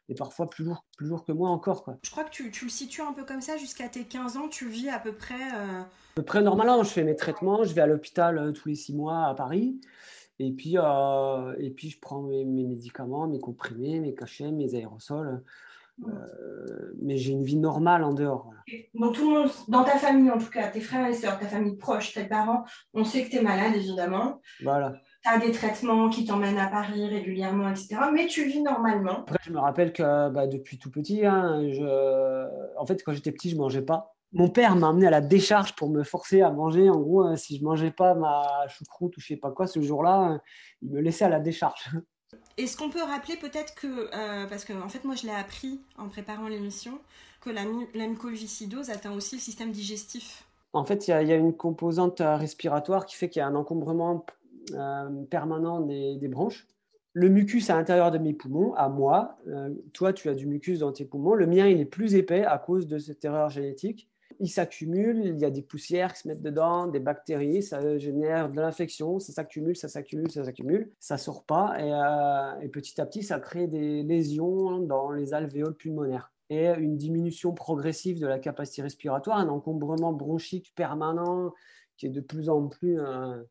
et, 0.08 0.14
parfois 0.14 0.48
plus 0.48 0.64
lourds, 0.64 0.86
plus 0.96 1.08
lourds 1.08 1.26
que 1.26 1.32
moi 1.32 1.50
encore. 1.50 1.84
Quoi. 1.84 1.98
Je 2.02 2.10
crois 2.10 2.24
que 2.24 2.30
tu, 2.30 2.50
tu, 2.50 2.64
le 2.64 2.70
situes 2.70 3.02
un 3.02 3.12
peu 3.12 3.24
comme 3.24 3.42
ça, 3.42 3.58
jusqu'à 3.58 3.90
tes 3.90 4.04
15 4.04 4.38
ans, 4.38 4.48
tu 4.48 4.66
vis 4.66 4.88
à 4.88 4.98
peu 4.98 5.12
près... 5.12 5.34
Euh, 5.34 5.82
à 5.82 6.14
peu 6.14 6.22
près 6.22 6.40
normalement, 6.40 6.82
je 6.82 6.88
fais 6.88 7.04
mes 7.04 7.16
traitements, 7.16 7.64
je 7.64 7.74
vais 7.74 7.82
à 7.82 7.86
l'hôpital 7.86 8.54
tous 8.54 8.68
les 8.70 8.76
6 8.76 8.94
mois 8.94 9.26
à 9.26 9.34
Paris. 9.34 9.78
Et 10.38 10.50
puis, 10.52 10.76
euh, 10.76 11.54
et 11.58 11.70
puis 11.70 11.90
je 11.90 12.00
prends 12.00 12.22
mes, 12.22 12.44
médicaments, 12.44 13.26
mes 13.26 13.38
comprimés, 13.38 14.00
mes 14.00 14.14
cachets, 14.14 14.50
mes 14.50 14.74
aérosols. 14.74 15.42
Euh, 16.08 16.92
mais 17.00 17.16
j'ai 17.16 17.30
une 17.30 17.44
vie 17.44 17.56
normale 17.56 18.02
en 18.02 18.12
dehors. 18.12 18.52
Donc, 18.94 19.14
tout 19.14 19.30
le 19.30 19.38
monde, 19.38 19.50
dans 19.68 19.84
ta 19.84 19.96
famille 19.96 20.28
en 20.28 20.38
tout 20.38 20.50
cas, 20.50 20.66
tes 20.66 20.80
frères 20.80 21.06
et 21.06 21.12
sœurs, 21.12 21.38
ta 21.38 21.46
famille 21.46 21.76
proche, 21.76 22.14
tes 22.14 22.24
parents, 22.24 22.64
on 22.94 23.04
sait 23.04 23.24
que 23.24 23.30
tu 23.30 23.36
es 23.36 23.42
malade 23.42 23.76
évidemment. 23.76 24.40
Voilà. 24.64 24.94
Tu 25.22 25.30
as 25.30 25.38
des 25.38 25.52
traitements 25.52 26.08
qui 26.08 26.26
t'emmènent 26.26 26.58
à 26.58 26.66
Paris 26.66 27.06
régulièrement, 27.06 27.70
etc. 27.70 27.96
Mais 28.12 28.26
tu 28.26 28.44
vis 28.44 28.60
normalement. 28.60 29.20
Après, 29.20 29.38
je 29.44 29.52
me 29.52 29.60
rappelle 29.60 29.92
que 29.92 30.30
bah, 30.30 30.48
depuis 30.48 30.78
tout 30.78 30.90
petit, 30.90 31.24
hein, 31.24 31.62
je... 31.70 32.76
en 32.76 32.86
fait, 32.86 33.00
quand 33.04 33.12
j'étais 33.12 33.30
petit, 33.30 33.50
je 33.50 33.54
ne 33.54 33.60
mangeais 33.60 33.82
pas 33.82 34.13
mon 34.34 34.48
père 34.48 34.74
m'a 34.74 34.88
amené 34.88 35.06
à 35.06 35.10
la 35.10 35.20
décharge 35.20 35.74
pour 35.76 35.88
me 35.88 36.02
forcer 36.02 36.42
à 36.42 36.50
manger. 36.50 36.90
En 36.90 37.00
gros, 37.00 37.24
euh, 37.24 37.36
si 37.36 37.56
je 37.56 37.64
mangeais 37.64 37.92
pas 37.92 38.14
ma 38.14 38.66
choucroute 38.68 39.16
ou 39.16 39.20
je 39.20 39.28
sais 39.28 39.36
pas 39.36 39.52
quoi 39.52 39.66
ce 39.68 39.80
jour-là, 39.80 40.32
euh, 40.32 40.38
il 40.82 40.90
me 40.90 41.00
laissait 41.00 41.24
à 41.24 41.28
la 41.28 41.40
décharge. 41.40 41.90
Est-ce 42.56 42.76
qu'on 42.76 42.90
peut 42.90 43.02
rappeler 43.02 43.36
peut-être 43.36 43.74
que, 43.76 43.86
euh, 43.86 44.46
parce 44.48 44.64
que 44.64 44.72
en 44.72 44.88
fait 44.88 45.04
moi 45.04 45.14
je 45.14 45.24
l'ai 45.24 45.32
appris 45.32 45.80
en 45.96 46.08
préparant 46.08 46.48
l'émission, 46.48 46.98
que 47.40 47.50
la, 47.50 47.62
la 47.94 48.08
mucoviscidose 48.08 48.90
atteint 48.90 49.12
aussi 49.12 49.36
le 49.36 49.40
système 49.40 49.70
digestif 49.70 50.44
En 50.72 50.84
fait, 50.84 51.06
il 51.06 51.10
y, 51.10 51.32
a 51.32 51.36
une 51.36 51.56
composante 51.56 52.20
respiratoire 52.20 53.06
qui 53.06 53.14
fait 53.16 53.28
qu'il 53.28 53.40
y 53.40 53.42
a 53.42 53.46
un 53.46 53.54
encombrement 53.54 54.24
permanent 55.30 55.80
des, 55.80 56.16
des, 56.16 56.28
bronches. 56.28 56.66
Le 57.12 57.28
mucus 57.28 57.68
à 57.70 57.76
l'intérieur 57.76 58.10
de 58.10 58.18
mes 58.18 58.32
poumons, 58.32 58.72
à 58.74 58.88
moi, 58.88 59.36
toi 59.92 60.12
tu 60.12 60.28
as 60.28 60.34
du 60.34 60.46
mucus 60.46 60.78
dans 60.78 60.90
tes 60.90 61.04
poumons, 61.04 61.34
le 61.34 61.46
mien 61.46 61.68
il 61.68 61.78
est 61.80 61.84
plus 61.84 62.14
épais 62.14 62.44
à 62.44 62.58
cause 62.58 62.86
de 62.86 62.98
cette 62.98 63.24
erreur 63.24 63.50
génétique 63.50 64.08
il 64.40 64.48
s'accumule, 64.48 65.26
il 65.26 65.38
y 65.38 65.44
a 65.44 65.50
des 65.50 65.62
poussières 65.62 66.12
qui 66.12 66.20
se 66.20 66.28
mettent 66.28 66.42
dedans, 66.42 66.86
des 66.86 67.00
bactéries, 67.00 67.62
ça 67.62 67.98
génère 67.98 68.48
de 68.48 68.56
l'infection, 68.56 69.18
ça 69.18 69.32
s'accumule, 69.32 69.76
ça 69.76 69.88
s'accumule, 69.88 70.30
ça 70.30 70.44
s'accumule, 70.44 70.92
ça 71.00 71.18
sort 71.18 71.44
pas 71.44 71.76
euh, 71.78 72.60
et, 72.60 72.68
petit 72.68 73.00
à 73.00 73.06
petit 73.06 73.22
ça 73.22 73.38
crée 73.40 73.66
des 73.66 74.02
lésions 74.02 74.78
dans 74.78 75.10
les 75.10 75.34
alvéoles 75.34 75.74
pulmonaires 75.74 76.32
et 76.50 76.68
une 76.74 76.96
diminution 76.96 77.52
progressive 77.52 78.20
de 78.20 78.26
la 78.26 78.38
capacité 78.38 78.82
respiratoire, 78.82 79.38
un 79.38 79.48
encombrement 79.48 80.12
bronchique 80.12 80.72
permanent 80.74 81.52
qui 81.96 82.06
est 82.06 82.10
de 82.10 82.20
plus 82.20 82.48
en 82.48 82.68
plus 82.68 83.00
euh, 83.00 83.42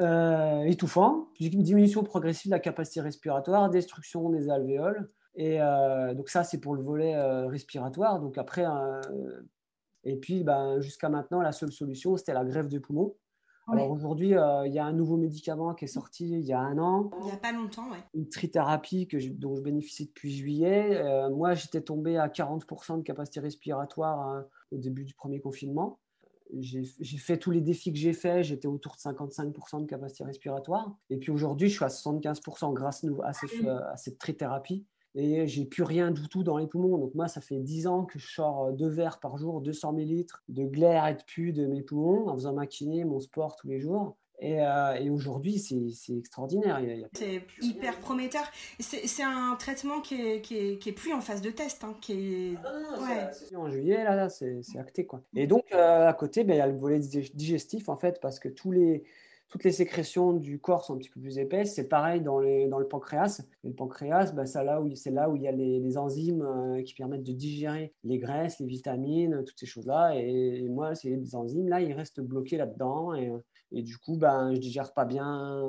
euh, 0.00 0.62
étouffant, 0.62 1.28
une 1.40 1.62
diminution 1.62 2.02
progressive 2.02 2.50
de 2.50 2.56
la 2.56 2.60
capacité 2.60 3.00
respiratoire, 3.00 3.70
destruction 3.70 4.28
des 4.30 4.50
alvéoles. 4.50 5.10
Et 5.36 5.58
donc 6.16 6.28
ça, 6.28 6.42
c'est 6.42 6.58
pour 6.58 6.74
le 6.74 6.82
volet 6.82 7.16
respiratoire. 7.46 8.18
Donc 8.20 8.36
après, 8.36 8.64
et 10.04 10.16
puis, 10.16 10.44
ben, 10.44 10.80
jusqu'à 10.80 11.08
maintenant, 11.08 11.40
la 11.40 11.52
seule 11.52 11.72
solution, 11.72 12.16
c'était 12.16 12.32
la 12.32 12.44
greffe 12.44 12.68
de 12.68 12.78
poumon. 12.78 13.14
Alors 13.72 13.90
aujourd'hui, 13.90 14.34
euh, 14.34 14.66
il 14.66 14.72
y 14.72 14.80
a 14.80 14.84
un 14.84 14.92
nouveau 14.92 15.16
médicament 15.16 15.74
qui 15.74 15.84
est 15.84 15.88
sorti 15.88 16.28
il 16.28 16.40
y 16.40 16.52
a 16.52 16.58
un 16.58 16.76
an. 16.78 17.10
Il 17.20 17.26
n'y 17.26 17.32
a 17.32 17.36
pas 17.36 17.52
longtemps, 17.52 17.86
oui. 17.92 17.98
Une 18.14 18.28
trithérapie 18.28 19.06
que 19.06 19.16
dont 19.28 19.54
je 19.54 19.62
bénéficie 19.62 20.06
depuis 20.06 20.32
juillet. 20.32 20.96
Euh, 20.96 21.30
moi, 21.30 21.54
j'étais 21.54 21.80
tombé 21.80 22.16
à 22.16 22.26
40% 22.26 22.98
de 22.98 23.02
capacité 23.02 23.38
respiratoire 23.38 24.18
hein, 24.20 24.46
au 24.72 24.78
début 24.78 25.04
du 25.04 25.14
premier 25.14 25.40
confinement. 25.40 26.00
J'ai 26.58 26.82
fait 27.18 27.38
tous 27.38 27.52
les 27.52 27.60
défis 27.60 27.92
que 27.92 27.98
j'ai 27.98 28.12
faits, 28.12 28.42
j'étais 28.42 28.66
autour 28.66 28.96
de 28.96 28.98
55% 28.98 29.82
de 29.82 29.86
capacité 29.86 30.24
respiratoire. 30.24 30.96
Et 31.08 31.16
puis 31.16 31.30
aujourd'hui, 31.30 31.68
je 31.68 31.74
suis 31.74 31.84
à 31.84 31.88
75% 31.88 32.72
grâce 32.72 33.06
à, 33.22 33.28
à 33.92 33.96
cette 33.96 34.18
trithérapie 34.18 34.84
et 35.14 35.46
j'ai 35.46 35.64
plus 35.64 35.82
rien 35.82 36.10
du 36.10 36.28
tout 36.28 36.42
dans 36.42 36.58
les 36.58 36.66
poumons. 36.66 36.98
Donc 36.98 37.14
moi, 37.14 37.28
ça 37.28 37.40
fait 37.40 37.58
10 37.58 37.86
ans 37.86 38.04
que 38.04 38.18
je 38.18 38.26
sors 38.26 38.66
euh, 38.66 38.72
deux 38.72 38.88
verres 38.88 39.18
par 39.18 39.36
jour, 39.36 39.60
200 39.60 39.92
millilitres 39.92 40.42
de 40.48 40.64
glaire 40.64 41.06
et 41.06 41.14
de 41.14 41.22
pu 41.22 41.52
de 41.52 41.66
mes 41.66 41.82
poumons 41.82 42.28
en 42.28 42.34
faisant 42.34 42.52
ma 42.52 42.66
kiné, 42.66 43.04
mon 43.04 43.20
sport 43.20 43.56
tous 43.56 43.68
les 43.68 43.80
jours. 43.80 44.16
Et, 44.42 44.62
euh, 44.62 45.12
aujourd'hui, 45.12 45.58
c'est 45.58 46.16
extraordinaire. 46.16 46.80
C'est 47.12 47.42
hyper 47.60 47.98
prometteur. 47.98 48.44
C'est 48.78 49.22
un 49.22 49.54
traitement 49.56 50.00
qui 50.00 50.14
est, 50.14 50.40
qui, 50.40 50.56
est, 50.56 50.78
qui 50.78 50.88
est, 50.88 50.92
plus 50.92 51.12
en 51.12 51.20
phase 51.20 51.42
de 51.42 51.50
test. 51.50 51.84
Hein, 51.84 51.94
qui 52.00 52.12
est... 52.12 52.54
Ah 52.64 53.30
en 53.54 53.68
juillet, 53.68 54.02
là, 54.02 54.16
là 54.16 54.28
c'est 54.30 54.62
acté. 54.78 55.04
Quoi. 55.04 55.20
Et 55.36 55.46
donc, 55.46 55.64
euh, 55.74 56.08
à 56.08 56.14
côté, 56.14 56.44
ben, 56.44 56.54
il 56.54 56.58
y 56.58 56.62
a 56.62 56.66
le 56.66 56.78
volet 56.78 57.00
digestif, 57.00 57.90
en 57.90 57.96
fait, 57.96 58.18
parce 58.22 58.38
que 58.38 58.48
tous 58.48 58.72
les, 58.72 59.04
toutes 59.50 59.64
les 59.64 59.72
sécrétions 59.72 60.32
du 60.32 60.60
corps 60.60 60.84
sont 60.84 60.94
un 60.94 60.98
petit 60.98 61.10
peu 61.10 61.20
plus 61.20 61.38
épaisses. 61.38 61.74
C'est 61.74 61.88
pareil 61.88 62.20
dans, 62.20 62.38
les, 62.38 62.68
dans 62.68 62.78
le 62.78 62.86
pancréas. 62.86 63.42
le 63.64 63.72
pancréas, 63.72 64.32
bah, 64.32 64.46
c'est 64.46 64.62
là, 64.62 64.80
où, 64.80 64.86
il 65.36 65.42
y 65.42 65.48
a 65.48 65.52
les, 65.52 65.98
enzymes 65.98 66.42
euh, 66.42 66.82
qui 66.82 66.94
permettent 66.94 67.24
de 67.24 67.32
digérer 67.32 67.92
les 68.04 68.18
graisses, 68.18 68.60
les 68.60 68.66
vitamines, 68.66 69.44
toutes 69.44 69.58
ces 69.58 69.66
choses-là. 69.66 70.14
Et, 70.14 70.68
moi, 70.68 70.94
ces 70.94 71.34
enzymes, 71.34 71.68
là, 71.68 71.80
ils 71.80 71.92
restent 71.92 72.20
bloqués 72.20 72.56
là-dedans. 72.56 73.12
Et, 73.14 73.32
et, 73.72 73.82
du 73.82 73.98
coup, 73.98 74.16
ben, 74.16 74.54
je 74.54 74.60
digère 74.60 74.94
pas 74.94 75.04
bien 75.04 75.66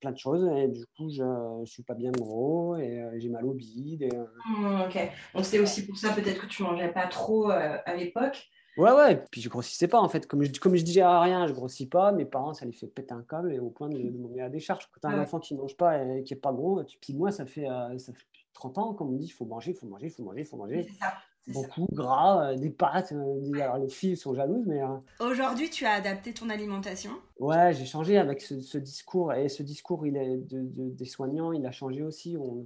plein 0.00 0.12
de 0.12 0.18
choses 0.18 0.48
et 0.56 0.66
du 0.66 0.86
coup 0.96 1.10
je, 1.10 1.22
ne 1.60 1.66
suis 1.66 1.82
pas 1.82 1.92
bien 1.92 2.10
gros 2.10 2.74
et 2.76 3.02
euh, 3.02 3.10
j'ai 3.18 3.28
mal 3.28 3.44
au 3.44 3.52
bide. 3.52 4.00
Et, 4.00 4.10
euh, 4.14 4.24
mmh, 4.48 4.80
ok, 4.86 5.10
donc 5.34 5.44
c'est 5.44 5.58
aussi 5.58 5.86
pour 5.86 5.98
ça 5.98 6.14
peut-être 6.14 6.40
que 6.40 6.46
tu 6.46 6.62
mangeais 6.62 6.90
pas 6.90 7.06
trop 7.06 7.50
à 7.50 7.94
l'époque. 7.96 8.48
Ouais, 8.76 8.92
ouais, 8.92 9.24
puis 9.30 9.40
je 9.40 9.48
grossissais 9.48 9.88
pas 9.88 10.00
en 10.00 10.08
fait. 10.08 10.26
Comme 10.26 10.42
je, 10.42 10.52
comme 10.60 10.76
je 10.76 10.82
disais 10.82 11.00
à 11.00 11.20
rien, 11.20 11.46
je 11.46 11.52
grossis 11.52 11.86
pas. 11.86 12.12
Mes 12.12 12.24
parents, 12.24 12.54
ça 12.54 12.64
les 12.64 12.72
fait 12.72 12.86
péter 12.86 13.12
un 13.12 13.22
câble 13.22 13.52
et 13.52 13.58
au 13.58 13.70
point 13.70 13.88
de, 13.88 13.98
de 13.98 14.18
m'emmener 14.18 14.40
à 14.40 14.44
la 14.44 14.50
décharge. 14.50 14.88
Quand 14.92 15.08
tu 15.08 15.14
as 15.14 15.18
un 15.18 15.22
enfant 15.22 15.40
qui 15.40 15.54
mange 15.54 15.76
pas 15.76 16.02
et 16.02 16.22
qui 16.22 16.34
est 16.34 16.36
pas 16.36 16.52
gros, 16.52 16.82
tu... 16.84 16.98
puis 16.98 17.14
moi, 17.14 17.30
ça 17.30 17.46
fait, 17.46 17.68
euh, 17.68 17.98
ça 17.98 18.12
fait 18.12 18.26
30 18.54 18.78
ans 18.78 18.94
qu'on 18.94 19.06
me 19.06 19.18
dit 19.18 19.26
il 19.26 19.30
faut 19.30 19.44
manger, 19.44 19.72
il 19.72 19.76
faut 19.76 19.86
manger, 19.86 20.06
il 20.06 20.10
faut 20.12 20.22
manger, 20.22 20.40
il 20.40 20.46
faut 20.46 20.56
manger. 20.56 20.88
Ça, 20.98 21.14
Beaucoup, 21.48 21.88
gras, 21.90 22.52
euh, 22.52 22.56
des 22.56 22.70
pâtes. 22.70 23.12
Euh, 23.12 23.52
alors 23.54 23.78
les 23.78 23.88
filles 23.88 24.16
sont 24.16 24.34
jalouses, 24.34 24.66
mais. 24.66 24.82
Aujourd'hui, 25.18 25.68
tu 25.68 25.84
as 25.84 25.92
adapté 25.92 26.32
ton 26.32 26.48
alimentation? 26.48 27.10
Ouais, 27.38 27.72
j'ai 27.74 27.86
changé 27.86 28.18
avec 28.18 28.40
ce, 28.40 28.78
discours. 28.78 29.32
Et 29.32 29.48
ce 29.48 29.62
discours 29.62 30.06
il 30.06 30.16
est 30.16 30.36
de, 30.36 30.90
des 30.90 31.06
soignants, 31.06 31.52
il 31.52 31.66
a 31.66 31.72
changé 31.72 32.02
aussi. 32.02 32.36
On, 32.38 32.64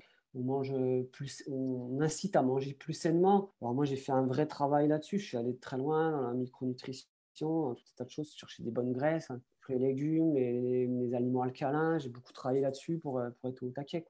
plus, 1.12 1.45
on 1.49 2.00
incite 2.00 2.37
à 2.37 2.43
manger 2.43 2.75
plus 2.75 2.95
sainement. 2.95 3.53
Alors 3.61 3.75
moi, 3.75 3.85
j'ai 3.85 3.97
fait 3.97 4.12
un 4.12 4.26
vrai 4.26 4.47
travail 4.47 4.88
là-dessus. 4.88 5.19
Je 5.19 5.26
suis 5.26 5.37
allé 5.37 5.57
très 5.57 5.76
loin 5.76 6.11
dans 6.11 6.23
la 6.23 6.35
micronutrition, 6.35 7.07
tout 7.38 7.43
un 7.45 7.75
tas 7.97 8.05
de 8.05 8.11
choses, 8.11 8.35
chercher 8.35 8.62
des 8.62 8.71
bonnes 8.71 8.93
graisses, 8.93 9.31
hein, 9.31 9.41
les 9.69 9.79
légumes, 9.79 10.35
les, 10.35 10.87
les, 10.87 11.14
aliments 11.14 11.43
alcalins. 11.43 11.99
J'ai 11.99 12.11
beaucoup 12.11 12.33
travaillé 12.33 12.61
là-dessus 12.61 12.99
pour, 12.99 13.23
pour 13.41 13.50
être 13.50 13.62
au 13.62 13.71
taquet. 13.71 14.05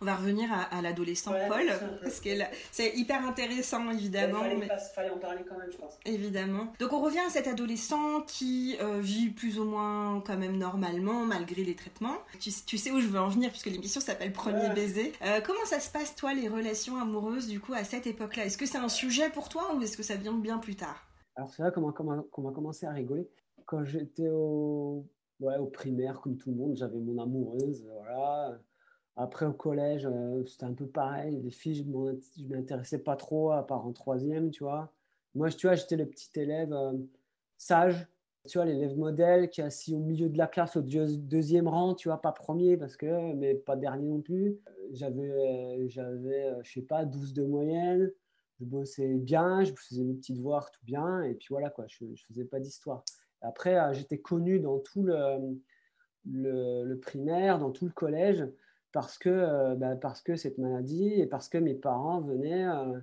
On 0.00 0.04
va 0.04 0.16
revenir 0.16 0.48
à, 0.52 0.82
l'adolescent 0.82 1.32
Paul, 1.48 1.66
parce 2.02 2.20
que 2.20 2.28
c'est 2.70 2.94
hyper 2.94 3.26
intéressant, 3.26 3.90
évidemment. 3.90 4.44
Il 4.44 4.68
fallait, 4.94 5.10
en 5.10 5.18
parler 5.18 5.44
quand 5.48 5.56
même, 5.56 5.70
je 5.72 5.78
pense. 5.78 5.98
Évidemment. 6.04 6.72
Donc 6.78 6.92
on 6.92 7.00
revient 7.00 7.20
à 7.26 7.30
cet 7.30 7.46
adolescent 7.46 8.20
qui 8.22 8.76
euh, 8.82 9.00
vit 9.00 9.30
plus 9.30 9.58
ou 9.58 9.64
moins 9.64 10.22
quand 10.26 10.36
même 10.36 10.58
normalement, 10.58 11.24
malgré 11.24 11.64
les 11.64 11.74
traitements. 11.74 12.16
Tu, 12.38 12.50
sais 12.50 12.90
où 12.90 13.00
je 13.00 13.06
veux 13.06 13.18
en 13.18 13.28
venir, 13.28 13.50
puisque 13.50 13.66
l'émission 13.66 14.00
s'appelle 14.00 14.32
Premier 14.32 14.68
baiser. 14.74 15.12
Euh, 15.22 15.40
comment 15.44 15.64
ça 15.64 15.80
se 15.80 15.90
passe, 15.90 16.14
toi, 16.14 16.34
les 16.34 16.48
relations 16.48 17.00
amoureuses, 17.00 17.48
du 17.48 17.60
coup, 17.60 17.72
à 17.72 17.84
cette 17.84 18.06
époque-là? 18.06 18.44
Est-ce 18.44 18.58
que 18.58 18.66
c'est 18.66 18.78
un 18.78 18.90
sujet 18.90 19.30
pour 19.30 19.48
toi, 19.48 19.74
ou 19.74 19.80
est-ce 19.82 19.96
que 19.96 20.02
ça 20.02 20.16
vient 20.16 20.34
bien 20.34 20.58
plus 20.58 20.76
tard? 20.76 21.06
Alors 21.36 21.50
c'est 21.52 21.62
là 21.62 21.70
qu'on 21.70 21.88
a, 21.88 22.52
commencé 22.52 22.86
à 22.86 22.90
rigoler. 22.90 23.28
Quand 23.64 23.84
j'étais 23.84 24.28
au, 24.28 25.06
ouais, 25.40 25.56
au 25.56 25.66
primaire, 25.66 26.20
comme 26.20 26.36
tout 26.36 26.50
le 26.50 26.56
monde, 26.56 26.76
j'avais 26.76 26.98
mon 26.98 27.20
amoureuse, 27.20 27.84
voilà 27.86 28.58
après, 29.16 29.46
au 29.46 29.52
collège, 29.52 30.06
euh, 30.06 30.44
c'était 30.46 30.64
un 30.64 30.72
peu 30.74 30.86
pareil. 30.86 31.40
Les 31.42 31.50
filles, 31.50 31.76
je 31.76 32.42
ne 32.42 32.48
m'intéressais 32.48 32.98
pas 32.98 33.16
trop, 33.16 33.52
à 33.52 33.66
part 33.66 33.86
en 33.86 33.92
troisième, 33.92 34.50
tu 34.50 34.64
vois. 34.64 34.92
Moi, 35.34 35.50
tu 35.50 35.66
vois, 35.66 35.76
j'étais 35.76 35.96
le 35.96 36.06
petit 36.06 36.30
élève 36.38 36.72
euh, 36.72 36.92
sage, 37.56 38.06
tu 38.48 38.58
vois, 38.58 38.66
l'élève 38.66 38.96
modèle 38.96 39.50
qui 39.50 39.60
est 39.60 39.64
assis 39.64 39.94
au 39.94 40.00
milieu 40.00 40.28
de 40.28 40.38
la 40.38 40.46
classe, 40.46 40.76
au 40.76 40.82
deuxième 40.82 41.68
rang, 41.68 41.94
tu 41.94 42.08
vois, 42.08 42.20
pas 42.20 42.32
premier, 42.32 42.76
parce 42.76 42.96
que, 42.96 43.32
mais 43.34 43.54
pas 43.54 43.76
dernier 43.76 44.08
non 44.08 44.20
plus. 44.20 44.58
J'avais, 44.92 45.88
j'avais 45.88 46.52
je 46.62 46.72
sais 46.72 46.82
pas, 46.82 47.04
12 47.04 47.32
de 47.32 47.44
moyenne. 47.44 48.12
Je 48.60 48.64
bossais 48.64 49.14
bien, 49.14 49.64
je 49.64 49.72
faisais 49.74 50.04
mes 50.04 50.14
petits 50.14 50.34
devoirs 50.34 50.70
tout 50.70 50.84
bien, 50.84 51.22
et 51.22 51.34
puis 51.34 51.48
voilà, 51.50 51.70
quoi, 51.70 51.86
je 51.88 52.04
ne 52.04 52.14
faisais 52.16 52.44
pas 52.44 52.60
d'histoire. 52.60 53.04
Après, 53.40 53.78
euh, 53.78 53.92
j'étais 53.92 54.18
connu 54.18 54.60
dans 54.60 54.78
tout 54.78 55.02
le, 55.02 55.60
le, 56.24 56.94
primaire, 56.96 57.58
dans 57.58 57.70
tout 57.70 57.84
le 57.84 57.92
collège 57.92 58.46
parce 58.94 59.18
que, 59.18 59.28
euh, 59.28 59.74
bah, 59.74 59.96
parce 59.96 60.22
que 60.22 60.36
cette 60.36 60.56
maladie 60.56 61.14
et 61.14 61.26
parce 61.26 61.48
que 61.48 61.58
mes 61.58 61.74
parents 61.74 62.20
venaient 62.20 62.64
euh, 62.64 63.00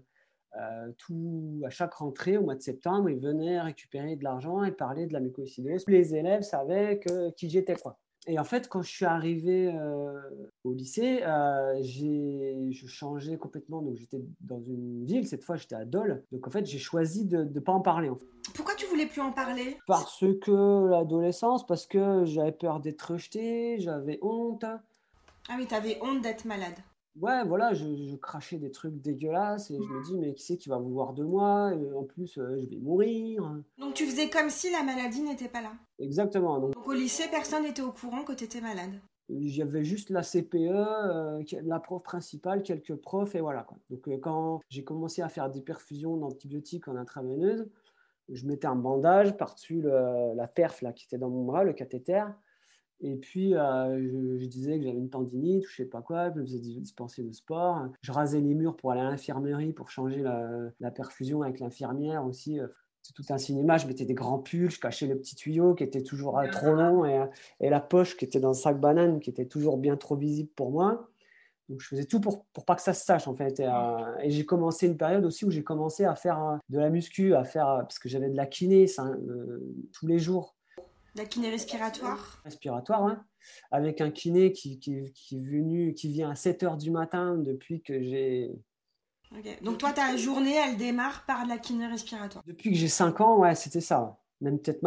euh, 0.58 0.92
tout, 0.98 1.62
à 1.66 1.70
chaque 1.70 1.94
rentrée 1.96 2.38
au 2.38 2.44
mois 2.44 2.56
de 2.56 2.62
septembre, 2.62 3.10
ils 3.10 3.20
venaient 3.20 3.60
récupérer 3.60 4.16
de 4.16 4.24
l'argent 4.24 4.64
et 4.64 4.72
parler 4.72 5.06
de 5.06 5.12
la 5.12 5.20
mucoviscidose. 5.20 5.84
Les 5.88 6.16
élèves 6.16 6.44
savaient 6.44 7.00
que, 7.00 7.32
qui 7.32 7.50
j'étais. 7.50 7.76
quoi. 7.76 8.00
Et 8.26 8.40
en 8.40 8.46
fait, 8.46 8.70
quand 8.70 8.82
je 8.82 8.90
suis 8.90 9.04
arrivé 9.04 9.76
au 10.64 10.74
lycée, 10.74 11.24
j'ai 11.82 12.70
je 12.72 12.88
changeais 12.88 13.36
complètement. 13.38 13.82
Donc, 13.82 13.98
j'étais 13.98 14.22
dans 14.42 14.62
une 14.62 15.04
ville. 15.04 15.28
Cette 15.28 15.44
fois, 15.44 15.56
j'étais 15.56 15.76
à 15.76 15.86
Dole. 15.86 16.24
Donc, 16.32 16.48
en 16.48 16.52
fait, 16.52 16.66
j'ai 16.66 16.78
choisi 16.78 17.26
de 17.26 17.44
ne 17.44 17.60
pas 17.60 17.72
en 17.72 17.82
parler. 17.82 18.10
En 18.10 18.16
fait. 18.16 18.28
Pourquoi 18.54 18.76
tu 18.76 18.86
voulais 18.86 19.08
plus 19.08 19.22
en 19.22 19.32
parler? 19.32 19.80
Parce 19.88 20.24
que 20.40 20.88
l'adolescence, 20.88 21.66
parce 21.66 21.88
que 21.88 22.24
j'avais 22.26 22.52
peur 22.52 22.80
d'être 22.80 23.14
rejeté, 23.14 23.80
j'avais 23.80 24.20
honte. 24.22 24.66
Ah 25.50 25.56
oui, 25.58 25.68
avais 25.72 25.98
honte 26.02 26.22
d'être 26.22 26.46
malade. 26.46 26.76
Ouais, 27.20 27.44
voilà, 27.44 27.74
je, 27.74 28.16
crachais 28.16 28.58
des 28.58 28.72
trucs 28.72 29.02
dégueulasses 29.02 29.70
et 29.70 29.76
je 29.76 29.82
me 29.82 30.04
dis, 30.04 30.18
mais 30.18 30.34
qui 30.34 30.46
c'est 30.46 30.58
qui 30.58 30.70
va 30.70 30.78
vouloir 30.78 31.14
de 31.14 31.24
moi? 31.24 31.72
En 31.94 32.04
plus, 32.04 32.38
euh, 32.38 32.58
je 32.62 32.70
vais 32.70 32.78
mourir. 32.78 33.44
Donc 33.78 33.96
tu 33.96 34.06
faisais 34.06 34.30
comme 34.30 34.50
si 34.50 34.72
la 34.72 34.82
maladie 34.82 35.22
n'était 35.22 35.50
pas 35.50 35.62
là 35.62 35.74
Exactement. 36.00 36.60
Donc, 36.60 36.88
au 36.88 36.94
lycée, 36.94 37.26
personne 37.30 37.64
n'était 37.64 37.82
au 37.82 37.92
courant 37.92 38.24
que 38.24 38.32
tu 38.32 38.46
étais 38.46 38.62
malade 38.62 38.92
J'avais 39.30 39.84
juste 39.84 40.10
la 40.10 40.22
CPE, 40.22 40.56
euh, 40.56 41.44
la 41.64 41.80
prof 41.82 42.02
principale, 42.02 42.64
quelques 42.64 42.96
profs 42.96 43.36
et 43.36 43.42
voilà. 43.42 43.64
Quoi. 43.64 43.78
Donc 43.90 44.08
euh, 44.08 44.18
quand 44.18 44.62
j'ai 44.70 44.86
commencé 44.86 45.22
à 45.22 45.28
faire 45.28 45.50
des 45.50 45.62
perfusions 45.62 46.16
d'antibiotiques 46.16 46.88
en 46.88 46.96
intraveineuse, 46.96 47.70
je 48.30 48.46
mettais 48.46 48.68
un 48.68 48.78
bandage 48.78 49.36
par-dessus 49.36 49.82
la 49.82 50.48
perf 50.48 50.82
là, 50.82 50.94
qui 50.94 51.06
était 51.06 51.18
dans 51.18 51.30
mon 51.30 51.44
bras, 51.44 51.66
le 51.66 51.74
cathéter. 51.74 52.24
Et 53.04 53.16
puis, 53.16 53.56
euh, 53.56 54.38
je, 54.40 54.46
disais 54.46 54.78
que 54.78 54.86
j'avais 54.86 55.00
une 55.00 55.10
tendinite 55.10 55.66
je 55.68 55.76
sais 55.76 55.86
pas 55.86 56.02
quoi, 56.02 56.32
je 56.32 56.40
me 56.40 56.46
faisais 56.46 56.60
dispenser 56.60 57.24
de 57.24 57.32
sport. 57.32 57.88
Je 58.02 58.12
rasais 58.12 58.40
les 58.40 58.54
murs 58.54 58.76
pour 58.76 58.92
aller 58.92 59.02
à 59.02 59.06
l'infirmerie 59.06 59.74
pour 59.74 59.90
changer 59.90 60.22
la, 60.22 60.92
perfusion 60.92 61.42
avec 61.42 61.60
l'infirmière 61.60 62.26
aussi. 62.26 62.60
C'est 63.02 63.14
tout 63.14 63.26
un 63.30 63.40
cinéma, 63.40 63.78
je 63.78 63.88
mettais 63.88 64.06
des 64.06 64.14
grands 64.14 64.38
pulls, 64.38 64.70
je 64.70 64.80
cachais 64.80 65.08
le 65.08 65.18
petit 65.18 65.36
tuyau 65.36 65.74
qui 65.74 65.84
était 65.84 66.04
toujours 66.04 66.38
euh, 66.38 66.48
trop 66.50 66.74
long 66.74 67.04
et, 67.06 67.70
la 67.70 67.80
poche 67.80 68.16
qui 68.16 68.26
était 68.26 68.40
dans 68.40 68.50
le 68.50 68.54
sac 68.54 68.80
banane 68.80 69.20
qui 69.20 69.32
était 69.32 69.48
toujours 69.48 69.78
bien 69.78 69.98
trop 69.98 70.16
visible 70.16 70.50
pour 70.56 70.72
moi. 70.72 71.10
Donc, 71.68 71.80
je 71.80 71.88
faisais 71.88 72.06
tout 72.06 72.20
pour, 72.20 72.46
pour 72.54 72.66
pas 72.66 72.76
que 72.76 72.82
ça 72.82 72.94
se 72.94 73.04
sache, 73.04 73.28
en 73.28 73.36
fait. 73.36 73.60
Et, 73.60 73.66
euh, 73.66 74.30
j'ai 74.30 74.46
commencé 74.46 74.86
une 74.86 74.98
période 74.98 75.26
aussi 75.26 75.46
où 75.46 75.52
j'ai 75.52 75.64
commencé 75.64 76.06
à 76.06 76.16
faire 76.16 76.60
de 76.70 76.78
la 76.78 76.90
muscu, 76.90 77.34
à 77.34 77.44
faire, 77.44 77.78
parce 77.82 77.98
que 77.98 78.10
j'avais 78.10 78.30
de 78.30 78.36
la 78.36 78.46
kiné 78.46 78.86
tous 79.94 80.06
les 80.06 80.20
jours. 80.20 80.56
La 81.16 81.26
kiné 81.26 81.50
respiratoire 81.50 82.42
Respiratoire, 82.46 83.04
oui. 83.04 83.14
Avec 83.72 84.02
un 84.02 84.12
kiné 84.12 84.52
qui, 84.52 84.80
qui, 84.80 85.12
qui, 85.14 85.38
est 85.38 85.44
venu, 85.44 85.94
qui 85.94 86.10
vient 86.10 86.32
à 86.32 86.36
7 86.36 86.64
h 86.64 86.78
du 86.78 86.92
matin 86.92 87.38
depuis 87.38 87.82
que 87.82 88.02
j'ai. 88.02 88.52
Donc, 89.62 89.78
toi, 89.78 89.92
ta 89.92 90.16
journée, 90.16 90.56
elle 90.56 90.78
démarre 90.78 91.26
par 91.26 91.46
la 91.46 91.58
kiné 91.58 91.88
respiratoire 91.88 92.44
Depuis 92.48 92.72
que 92.72 92.78
j'ai 92.78 92.88
5 92.88 93.20
ans, 93.22 93.40
ouais, 93.40 93.56
c'était 93.56 93.82
ça. 93.82 94.18
Même 94.42 94.58
peut-être 94.60 94.82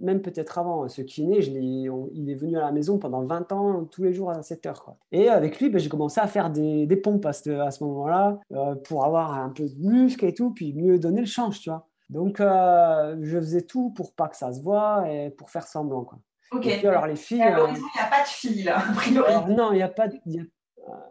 même 0.00 0.22
peut-être 0.22 0.58
avant. 0.58 0.88
Ce 0.88 1.02
kiné, 1.02 1.42
je 1.42 1.50
il 1.50 2.30
est 2.30 2.34
venu 2.34 2.56
à 2.56 2.62
la 2.62 2.72
maison 2.72 2.98
pendant 2.98 3.24
20 3.24 3.52
ans, 3.52 3.84
tous 3.84 4.04
les 4.04 4.14
jours 4.14 4.30
à 4.30 4.42
7 4.42 4.64
h 4.64 4.74
Quoi. 4.80 4.96
Et 5.12 5.28
avec 5.28 5.60
lui, 5.60 5.68
ben, 5.68 5.78
j'ai 5.78 5.90
commencé 5.90 6.18
à 6.18 6.26
faire 6.26 6.48
des, 6.48 6.86
des 6.86 6.96
pompes 6.96 7.26
à 7.26 7.34
ce, 7.34 7.50
à 7.50 7.70
ce 7.70 7.84
moment-là 7.84 8.40
euh, 8.52 8.74
pour 8.74 9.04
avoir 9.04 9.34
un 9.34 9.50
peu 9.50 9.64
de 9.68 9.78
muscle 9.78 10.24
et 10.24 10.32
tout, 10.32 10.50
puis 10.50 10.72
mieux 10.72 10.98
donner 10.98 11.20
le 11.20 11.26
change, 11.26 11.60
tu 11.60 11.68
vois. 11.68 11.86
Donc, 12.08 12.40
euh, 12.40 13.16
je 13.20 13.38
faisais 13.38 13.62
tout 13.62 13.90
pour 13.90 14.14
pas 14.14 14.28
que 14.28 14.36
ça 14.36 14.52
se 14.52 14.62
voie 14.62 15.10
et 15.10 15.30
pour 15.30 15.50
faire 15.50 15.66
semblant. 15.66 16.04
Quoi. 16.04 16.18
Ok. 16.52 16.66
alors, 16.66 17.06
les 17.06 17.16
filles. 17.16 17.42
Euh, 17.42 17.66
il 17.68 17.80
n'y 17.80 18.00
a 18.00 18.06
pas 18.08 18.22
de 18.22 18.28
filles, 18.28 18.62
là, 18.62 18.78
a 18.78 18.92
priori. 18.92 19.54
non, 19.54 19.72
il 19.72 19.76
n'y 19.76 19.82
a 19.82 19.88
pas 19.88 20.08
de. 20.08 20.18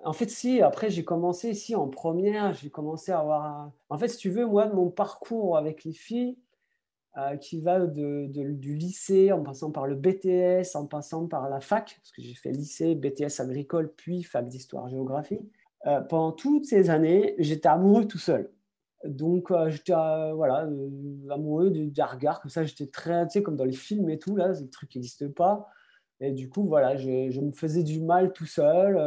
En 0.06 0.14
fait, 0.14 0.30
si, 0.30 0.62
après, 0.62 0.90
j'ai 0.90 1.04
commencé, 1.04 1.54
si, 1.54 1.76
en 1.76 1.90
première, 1.90 2.54
j'ai 2.54 2.70
commencé 2.70 3.12
à 3.12 3.20
avoir. 3.20 3.72
En 3.90 3.98
fait, 3.98 4.08
si 4.08 4.18
tu 4.18 4.30
veux, 4.30 4.46
moi, 4.46 4.68
mon 4.68 4.90
parcours 4.90 5.58
avec 5.58 5.84
les 5.84 5.92
filles, 5.92 6.38
euh, 7.18 7.36
qui 7.36 7.60
va 7.60 7.80
de, 7.80 8.28
du 8.28 8.76
lycée, 8.76 9.34
en 9.34 9.44
passant 9.44 9.72
par 9.72 9.88
le 9.88 9.96
BTS, 9.96 10.76
en 10.76 10.86
passant 10.86 11.28
par 11.28 11.50
la 11.50 11.60
fac, 11.60 11.98
parce 12.02 12.12
que 12.12 12.22
j'ai 12.22 12.36
fait 12.36 12.52
lycée, 12.52 12.96
BTS 12.96 13.42
agricole, 13.42 13.92
puis 13.98 14.24
fac 14.24 14.48
d'histoire-géographie. 14.48 15.42
pendant 16.08 16.32
toutes 16.32 16.66
ces 16.66 16.90
années, 16.90 17.36
j'étais 17.38 17.68
amoureux 17.68 18.06
tout 18.06 18.18
seul. 18.18 18.50
Donc, 19.08 19.52
euh, 19.52 19.70
j'étais 19.70 19.94
euh, 19.94 20.34
voilà, 20.34 20.66
euh, 20.66 21.30
amoureux 21.30 21.70
du, 21.70 21.92
regard, 22.02 22.42
comme 22.42 22.50
ça, 22.50 22.64
j'étais 22.64 22.88
très, 22.88 23.26
tu 23.28 23.34
sais, 23.34 23.44
comme 23.44 23.56
dans 23.56 23.66
les 23.66 23.72
films 23.72 24.10
et 24.10 24.18
tout, 24.20 24.36
là, 24.36 24.50
le 24.50 24.70
truc 24.70 24.96
n'existe 24.96 25.28
pas. 25.30 25.68
Et 26.20 26.32
du 26.32 26.50
coup, 26.50 26.66
voilà, 26.68 26.96
je, 26.96 27.40
me 27.40 27.52
faisais 27.52 27.84
du 27.84 28.02
mal 28.02 28.34
tout 28.34 28.46
seul. 28.46 28.98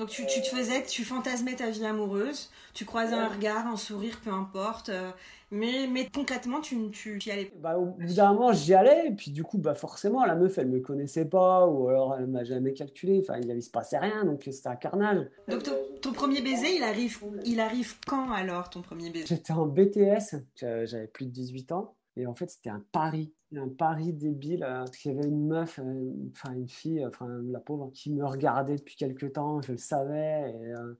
Donc 0.00 0.08
tu, 0.08 0.24
tu, 0.24 0.40
te 0.40 0.46
faisais, 0.46 0.82
tu 0.84 1.04
fantasmais 1.04 1.54
ta 1.56 1.68
vie 1.68 1.84
amoureuse, 1.84 2.48
tu 2.72 2.86
croisais 2.86 3.14
un 3.14 3.28
regard, 3.28 3.66
un 3.66 3.76
sourire, 3.76 4.18
peu 4.24 4.30
importe. 4.30 4.88
Euh, 4.88 5.10
mais, 5.50 5.86
mais 5.92 6.08
concrètement, 6.08 6.62
tu, 6.62 6.90
tu 6.90 7.22
y 7.22 7.30
allais 7.30 7.52
bah, 7.60 7.76
Au 7.76 7.84
bout 7.84 8.14
d'un 8.14 8.32
moment, 8.32 8.50
j'y 8.54 8.72
allais. 8.72 9.08
Et 9.08 9.10
puis 9.10 9.30
du 9.30 9.44
coup, 9.44 9.58
bah, 9.58 9.74
forcément, 9.74 10.24
la 10.24 10.36
meuf, 10.36 10.56
elle 10.56 10.68
me 10.68 10.80
connaissait 10.80 11.26
pas. 11.26 11.66
Ou 11.66 11.88
alors, 11.88 12.16
elle 12.18 12.28
m'a 12.28 12.44
jamais 12.44 12.72
calculé. 12.72 13.20
Enfin, 13.22 13.38
il 13.42 13.54
ne 13.54 13.60
se 13.60 13.68
passait 13.68 13.98
rien. 13.98 14.24
Donc 14.24 14.40
c'était 14.50 14.68
un 14.68 14.76
carnage. 14.76 15.28
Donc 15.48 15.64
ton, 16.00 16.12
premier 16.14 16.40
baiser, 16.40 16.76
il 16.76 16.82
arrive, 16.82 17.18
il 17.44 17.60
arrive 17.60 17.96
quand 18.06 18.32
alors, 18.32 18.70
ton 18.70 18.80
premier 18.80 19.10
baiser? 19.10 19.26
J'étais 19.26 19.52
en 19.52 19.66
BTS. 19.66 20.36
J'avais 20.56 21.08
plus 21.08 21.26
de 21.26 21.30
18 21.30 21.72
ans. 21.72 21.94
Et 22.20 22.26
en 22.26 22.34
fait, 22.34 22.50
c'était 22.50 22.70
un 22.70 22.84
pari 22.92 23.32
un 23.56 23.68
pari 23.68 24.12
débile 24.12 24.62
euh, 24.62 24.84
parce 24.84 24.96
qu'il 24.96 25.12
y 25.12 25.18
avait 25.18 25.28
une 25.28 25.46
meuf, 25.46 25.78
euh, 25.78 26.12
enfin 26.30 26.54
une 26.54 26.68
fille, 26.68 27.04
enfin 27.06 27.26
la 27.44 27.60
pauvre, 27.60 27.90
qui 27.92 28.10
me 28.12 28.24
regardait 28.24 28.76
depuis 28.76 28.96
quelques 28.96 29.32
temps, 29.32 29.60
je 29.62 29.72
le 29.72 29.78
savais, 29.78 30.52
et, 30.52 30.72
euh, 30.72 30.94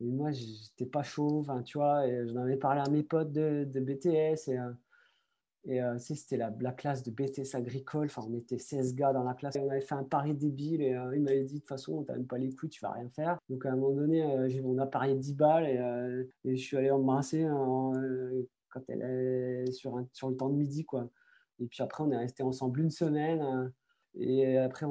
et 0.00 0.06
moi 0.10 0.32
j'étais 0.32 0.86
pas 0.86 1.02
chaud, 1.02 1.44
tu 1.64 1.78
vois, 1.78 2.06
et 2.06 2.26
j'en 2.26 2.36
avais 2.36 2.56
parlé 2.56 2.80
à 2.80 2.90
mes 2.90 3.02
potes 3.02 3.32
de, 3.32 3.64
BTS, 3.64 4.48
et, 4.48 4.58
et 5.64 5.80
c'était 5.98 6.36
la, 6.36 6.52
la, 6.60 6.72
classe 6.72 7.04
de 7.04 7.12
BTS 7.12 7.54
agricole, 7.54 8.06
enfin 8.06 8.22
on 8.28 8.34
était 8.34 8.58
16 8.58 8.96
gars 8.96 9.12
dans 9.12 9.22
la 9.22 9.34
classe, 9.34 9.54
et 9.54 9.60
on 9.60 9.70
avait 9.70 9.80
fait 9.80 9.94
un 9.94 10.02
pari 10.02 10.34
débile, 10.34 10.82
et 10.82 10.98
il 11.14 11.22
m'avait 11.22 11.44
dit 11.44 11.54
de 11.54 11.58
toute 11.60 11.68
façon, 11.68 12.02
t'as 12.02 12.14
même 12.14 12.26
pas 12.26 12.38
les 12.38 12.52
couilles, 12.52 12.70
tu 12.70 12.80
vas 12.80 12.90
rien 12.90 13.08
faire. 13.10 13.38
Donc 13.48 13.64
à 13.64 13.72
un 13.72 13.76
moment 13.76 13.94
donné, 13.94 14.48
j'ai 14.48 14.60
mon 14.60 14.78
appareil 14.78 15.16
10 15.16 15.34
balles, 15.34 15.66
et, 15.66 16.50
et, 16.50 16.56
je 16.56 16.62
suis 16.62 16.76
allé 16.76 16.90
embrasser 16.90 17.46
quand 18.72 18.82
elle 18.88 19.02
est 19.02 19.72
sur, 19.72 19.96
un, 19.96 20.08
sur 20.12 20.30
le 20.30 20.36
temps 20.36 20.48
de 20.48 20.56
midi, 20.56 20.84
quoi. 20.84 21.10
Et 21.60 21.66
puis 21.66 21.82
après, 21.82 22.02
on 22.02 22.10
est 22.10 22.16
resté 22.16 22.42
ensemble 22.42 22.80
une 22.80 22.90
semaine. 22.90 23.72
Euh, 24.20 24.22
et 24.22 24.58
après, 24.58 24.86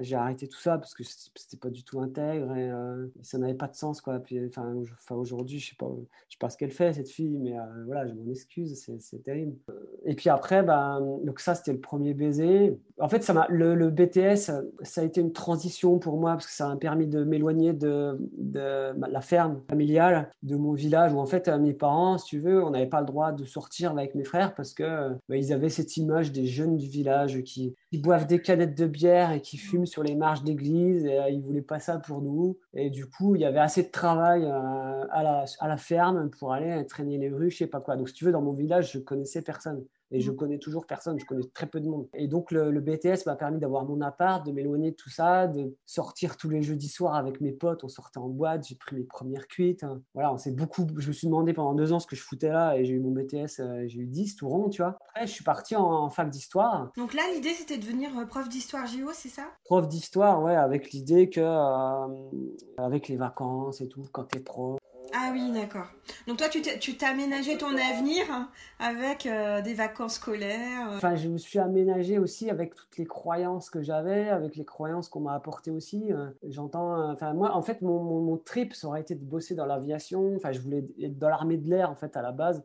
j'ai 0.00 0.16
arrêté 0.16 0.48
tout 0.48 0.58
ça 0.58 0.78
parce 0.78 0.94
que 0.94 1.02
c'était 1.04 1.56
pas 1.56 1.70
du 1.70 1.84
tout 1.84 2.00
intègre 2.00 2.54
et, 2.56 2.70
euh, 2.70 3.06
ça 3.22 3.38
n'avait 3.38 3.54
pas 3.54 3.68
de 3.68 3.74
sens. 3.74 4.00
Quoi. 4.00 4.18
Puis, 4.18 4.38
enfin, 4.46 4.74
aujourd'hui, 5.10 5.58
je 5.58 5.70
sais 5.70 5.76
pas, 5.76 5.90
je 6.28 6.34
sais 6.34 6.38
pas 6.38 6.50
ce 6.50 6.56
qu'elle 6.56 6.70
fait, 6.70 6.92
cette 6.92 7.08
fille, 7.08 7.38
mais 7.38 7.58
euh, 7.58 7.62
voilà, 7.86 8.06
je 8.06 8.14
m'en 8.14 8.30
excuse, 8.30 8.88
c'est 8.98 9.22
terrible. 9.22 9.56
Et 10.04 10.14
puis 10.14 10.28
après, 10.30 10.62
bah, 10.62 11.00
donc 11.24 11.40
ça, 11.40 11.54
c'était 11.54 11.72
le 11.72 11.80
premier 11.80 12.14
baiser. 12.14 12.78
En 12.98 13.08
fait, 13.08 13.22
ça 13.22 13.46
le, 13.48 13.74
le, 13.74 13.90
BTS, 13.90 14.50
ça 14.82 15.00
a 15.00 15.04
été 15.04 15.20
une 15.20 15.32
transition 15.32 15.98
pour 15.98 16.18
moi 16.18 16.32
parce 16.32 16.46
que 16.46 16.52
ça 16.52 16.68
m'a 16.68 16.76
permis 16.76 17.06
de 17.06 17.24
m'éloigner 17.24 17.72
de, 17.72 18.18
de, 18.36 18.92
la 18.94 19.20
ferme 19.20 19.60
familiale, 19.68 20.30
de 20.42 20.56
mon 20.56 20.72
village 20.72 21.12
où 21.12 21.18
en 21.18 21.26
fait, 21.26 21.48
mes 21.48 21.72
parents, 21.72 22.18
si 22.18 22.26
tu 22.26 22.38
veux, 22.38 22.62
on 22.62 22.70
n'avait 22.70 22.86
pas 22.86 23.00
le 23.00 23.06
droit 23.06 23.32
de 23.32 23.44
sortir 23.44 23.92
avec 23.92 24.14
mes 24.14 24.24
frères 24.24 24.54
parce 24.54 24.72
que 24.72 25.10
bah, 25.28 25.36
ils 25.36 25.52
avaient 25.52 25.68
cette 25.68 25.96
image 25.96 26.32
des 26.32 26.46
jeunes 26.46 26.76
du 26.76 26.86
village 26.86 27.42
qui, 27.42 27.74
qui 27.90 27.98
boivent 27.98 28.26
des 28.26 28.41
canettes 28.42 28.76
de 28.76 28.86
bière 28.86 29.32
et 29.32 29.40
qui 29.40 29.56
fument 29.56 29.86
sur 29.86 30.02
les 30.02 30.14
marches 30.14 30.42
d'église. 30.42 31.04
Et 31.06 31.18
euh, 31.18 31.30
ils 31.30 31.40
voulaient 31.42 31.62
pas 31.62 31.78
ça 31.78 31.98
pour 31.98 32.20
nous. 32.20 32.58
Et 32.74 32.90
du 32.90 33.06
coup, 33.06 33.34
il 33.36 33.42
y 33.42 33.44
avait 33.44 33.58
assez 33.58 33.82
de 33.82 33.90
travail 33.90 34.44
euh, 34.44 35.06
à, 35.10 35.22
la, 35.22 35.44
à 35.60 35.68
la 35.68 35.76
ferme 35.76 36.30
pour 36.30 36.52
aller 36.52 36.86
traîner 36.86 37.18
les 37.18 37.30
rues, 37.30 37.50
je 37.50 37.58
sais 37.58 37.66
pas 37.66 37.80
quoi. 37.80 37.96
Donc, 37.96 38.08
si 38.08 38.14
tu 38.14 38.24
veux, 38.24 38.32
dans 38.32 38.42
mon 38.42 38.52
village, 38.52 38.92
je 38.92 38.98
connaissais 38.98 39.42
personne. 39.42 39.84
Et 40.12 40.20
je 40.20 40.30
mm. 40.30 40.36
connais 40.36 40.58
toujours 40.58 40.86
personne, 40.86 41.18
je 41.18 41.24
connais 41.24 41.42
très 41.54 41.66
peu 41.66 41.80
de 41.80 41.88
monde. 41.88 42.08
Et 42.14 42.28
donc 42.28 42.50
le, 42.52 42.80
BTS 42.80 43.26
m'a 43.26 43.36
permis 43.36 43.58
d'avoir 43.58 43.84
mon 43.84 44.00
appart, 44.00 44.44
de 44.46 44.52
m'éloigner 44.52 44.90
de 44.90 44.96
tout 44.96 45.10
ça, 45.10 45.46
de 45.48 45.74
sortir 45.86 46.36
tous 46.36 46.50
les 46.50 46.62
jeudis 46.62 46.88
soirs 46.88 47.14
avec 47.14 47.40
mes 47.40 47.52
potes. 47.52 47.84
On 47.84 47.88
sortait 47.88 48.18
en 48.18 48.28
boîte, 48.28 48.66
j'ai 48.68 48.76
pris 48.76 48.96
mes 48.96 49.04
premières 49.04 49.48
cuites. 49.48 49.84
Voilà, 50.14 50.32
on 50.32 50.38
s'est 50.38 50.52
beaucoup. 50.52 50.86
Je 50.98 51.08
me 51.08 51.12
suis 51.12 51.26
demandé 51.26 51.52
pendant 51.52 51.74
deux 51.74 51.92
ans 51.92 51.98
ce 51.98 52.06
que 52.06 52.16
je 52.16 52.22
foutais 52.22 52.50
là 52.50 52.76
et 52.76 52.84
j'ai 52.84 52.94
eu 52.94 53.00
mon 53.00 53.10
BTS, 53.10 53.60
euh, 53.60 53.84
j'ai 53.86 54.00
eu 54.00 54.06
10 54.06 54.36
tout 54.36 54.48
rond, 54.48 54.68
tu 54.68 54.82
vois. 54.82 54.98
Après, 55.08 55.26
je 55.26 55.32
suis 55.32 55.44
parti 55.44 55.74
en, 55.76 56.10
fac 56.10 56.28
d'histoire. 56.28 56.90
Donc 56.96 57.14
là, 57.14 57.22
l'idée 57.34 57.50
c'était 57.54 57.78
de 57.78 57.82
devenir 57.82 58.10
euh, 58.18 58.26
prof 58.26 58.48
d'histoire 58.48 58.86
JO, 58.86 59.10
c'est 59.12 59.28
ça? 59.28 59.44
Prof 59.64 59.88
d'histoire, 59.88 60.42
ouais, 60.42 60.56
avec 60.56 60.90
l'idée 60.90 61.30
que 61.30 61.40
euh, 61.40 62.06
avec 62.76 63.08
les 63.08 63.16
vacances 63.16 63.80
et 63.80 63.88
tout, 63.88 64.04
quand 64.12 64.24
t'es 64.24 64.40
prof, 64.40 64.78
ah 65.14 65.30
oui, 65.32 65.52
d'accord. 65.52 65.86
Donc 66.26 66.38
toi, 66.38 66.48
tu 66.48 67.04
aménagé 67.04 67.58
ton 67.58 67.76
avenir 67.76 68.24
avec 68.78 69.26
euh, 69.26 69.60
des 69.60 69.74
vacances 69.74 70.14
scolaires. 70.14 70.90
Euh. 70.90 70.96
Enfin, 70.96 71.16
je 71.16 71.28
me 71.28 71.38
suis 71.38 71.58
aménagé 71.58 72.18
aussi 72.18 72.48
avec 72.48 72.74
toutes 72.74 72.96
les 72.96 73.04
croyances 73.04 73.68
que 73.68 73.82
j'avais, 73.82 74.28
avec 74.28 74.56
les 74.56 74.64
croyances 74.64 75.08
qu'on 75.08 75.20
m'a 75.20 75.34
apportées 75.34 75.70
aussi. 75.70 76.12
Euh. 76.12 76.30
J'entends, 76.48 77.10
enfin 77.10 77.34
moi, 77.34 77.54
en 77.54 77.62
fait, 77.62 77.82
mon, 77.82 78.02
mon, 78.02 78.38
trip, 78.38 78.74
ça 78.74 78.86
aurait 78.88 79.02
été 79.02 79.14
de 79.14 79.24
bosser 79.24 79.54
dans 79.54 79.66
l'aviation. 79.66 80.34
Enfin, 80.36 80.52
je 80.52 80.60
voulais 80.60 80.84
être 81.00 81.18
dans 81.18 81.28
l'armée 81.28 81.58
de 81.58 81.68
l'air, 81.68 81.90
en 81.90 81.96
fait, 81.96 82.16
à 82.16 82.22
la 82.22 82.32
base. 82.32 82.64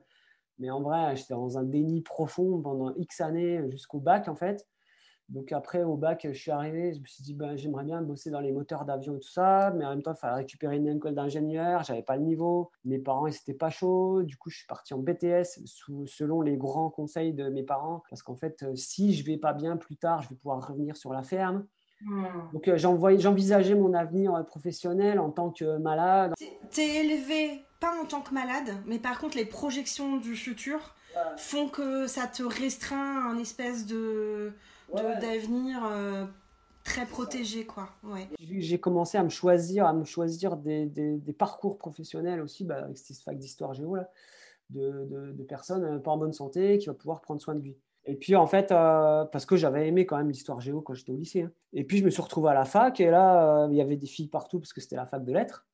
Mais 0.60 0.70
en 0.70 0.82
vrai, 0.82 1.16
j'étais 1.16 1.34
dans 1.34 1.58
un 1.58 1.64
déni 1.64 2.02
profond 2.02 2.62
pendant 2.62 2.94
X 2.96 3.22
années 3.22 3.70
jusqu'au 3.70 4.00
bac, 4.00 4.28
en 4.28 4.36
fait. 4.36 4.66
Donc 5.30 5.52
après, 5.52 5.84
au 5.84 5.98
bac, 5.98 6.26
je 6.32 6.38
suis 6.38 6.52
arrivé, 6.52 6.94
je 6.94 7.02
me 7.02 7.06
suis 7.06 7.22
dit, 7.22 7.34
ben, 7.34 7.58
j'aimerais 7.58 7.84
bien 7.84 8.02
bosser 8.02 8.30
dans 8.30 8.40
les 8.40 8.54
moteurs 8.54 8.86
d'avion 8.86 9.18
et 9.18 9.20
tout 9.20 9.30
ça, 9.30 9.74
mais 9.76 9.86
en 9.86 9.90
même 9.90 10.02
temps, 10.02 10.14
il 10.14 10.20
fallait 10.20 10.36
récupérer 10.36 10.78
une 10.78 10.88
école 10.88 11.16
d'ingénieur, 11.16 11.84
j'avais 11.84 12.02
pas 12.02 12.16
le 12.16 12.24
niveau, 12.24 12.72
mes 12.86 12.98
parents, 12.98 13.28
ils 13.28 13.32
n'étaient 13.32 13.54
pas 13.54 13.70
chauds, 13.70 14.24
du 14.24 14.38
coup, 14.38 14.50
je 14.50 14.60
suis 14.60 14.68
parti 14.68 14.94
en 14.94 15.00
BTS 15.00 15.66
sous, 15.66 16.08
selon 16.08 16.42
les 16.42 16.56
grands 16.56 16.90
conseils 16.90 17.34
de 17.34 17.50
mes 17.50 17.64
parents, 17.64 18.04
parce 18.10 18.24
qu'en 18.24 18.36
fait, 18.36 18.64
euh, 18.64 18.76
si 18.76 19.14
je 19.14 19.26
vais 19.26 19.38
pas 19.38 19.52
bien 19.52 19.76
plus 19.76 19.98
tard, 19.98 20.22
je 20.22 20.30
vais 20.30 20.36
pouvoir 20.36 20.66
revenir 20.66 20.96
sur 20.96 21.12
la 21.12 21.24
ferme. 21.24 21.66
Hmm. 22.02 22.26
Donc 22.54 22.68
euh, 22.68 22.78
j'envisageais 22.78 23.74
mon 23.74 23.94
avenir 23.96 24.34
euh, 24.36 24.44
professionnel 24.44 25.20
en 25.20 25.32
tant 25.32 25.50
que 25.50 25.78
malade. 25.80 26.34
T'es 26.70 27.04
élevé 27.04 27.66
pas 27.80 27.92
en 28.00 28.06
tant 28.06 28.22
que 28.22 28.34
malade, 28.34 28.70
mais 28.86 29.00
par 29.00 29.20
contre 29.20 29.36
les 29.36 29.46
projections 29.46 30.18
du 30.18 30.36
futur 30.36 30.96
font 31.38 31.68
que 31.68 32.06
ça 32.06 32.28
te 32.28 32.44
restreint 32.44 33.32
un 33.32 33.40
espèce 33.40 33.88
de 33.88 34.54
d'avenir 34.96 35.86
euh, 35.86 36.26
très 36.84 37.06
protégé 37.06 37.66
quoi. 37.66 37.90
Ouais. 38.04 38.28
J'ai 38.40 38.80
commencé 38.80 39.18
à 39.18 39.24
me 39.24 39.30
choisir, 39.30 39.86
à 39.86 39.94
me 39.94 40.06
choisir 40.06 40.58
des, 40.58 40.86
des, 40.86 41.34
parcours 41.34 41.78
professionnels 41.78 42.42
aussi, 42.42 42.64
bah, 42.64 42.84
avec 42.84 42.98
cette 42.98 43.18
fac 43.18 43.38
d'histoire 43.38 43.74
géo 43.74 43.96
là, 43.96 44.10
de, 44.70 45.34
de, 45.34 45.44
personnes 45.44 45.84
euh, 45.84 46.00
pas 46.00 46.12
en 46.12 46.18
bonne 46.18 46.34
santé 46.34 46.78
qui 46.78 46.88
vont 46.88 46.94
pouvoir 46.94 47.22
prendre 47.22 47.42
soin 47.42 47.56
de 47.56 47.62
lui. 47.62 47.78
Et 48.06 48.16
puis 48.16 48.36
en 48.38 48.48
fait, 48.48 48.72
euh, 48.72 49.26
parce 49.26 49.46
que 49.46 49.58
j'avais 49.58 49.88
aimé 49.88 50.06
quand 50.06 50.18
même 50.18 50.30
l'histoire 50.30 50.62
géo 50.62 50.82
quand 50.82 50.94
j'étais 50.94 51.12
au 51.12 51.18
lycée. 51.18 51.42
Hein. 51.42 51.52
Et 51.74 51.84
puis 51.84 51.98
je 51.98 52.06
me 52.06 52.10
suis 52.10 52.22
retrouvé 52.22 52.50
à 52.50 52.54
la 52.54 52.66
fac 52.66 53.00
et 53.02 53.10
là, 53.10 53.68
il 53.70 53.76
y 53.76 53.82
avait 53.82 53.98
des 53.98 54.08
filles 54.08 54.30
partout 54.30 54.60
parce 54.60 54.72
que 54.72 54.80
c'était 54.80 54.96
la 54.96 55.06
fac 55.06 55.24
de 55.26 55.34
lettres. 55.34 55.68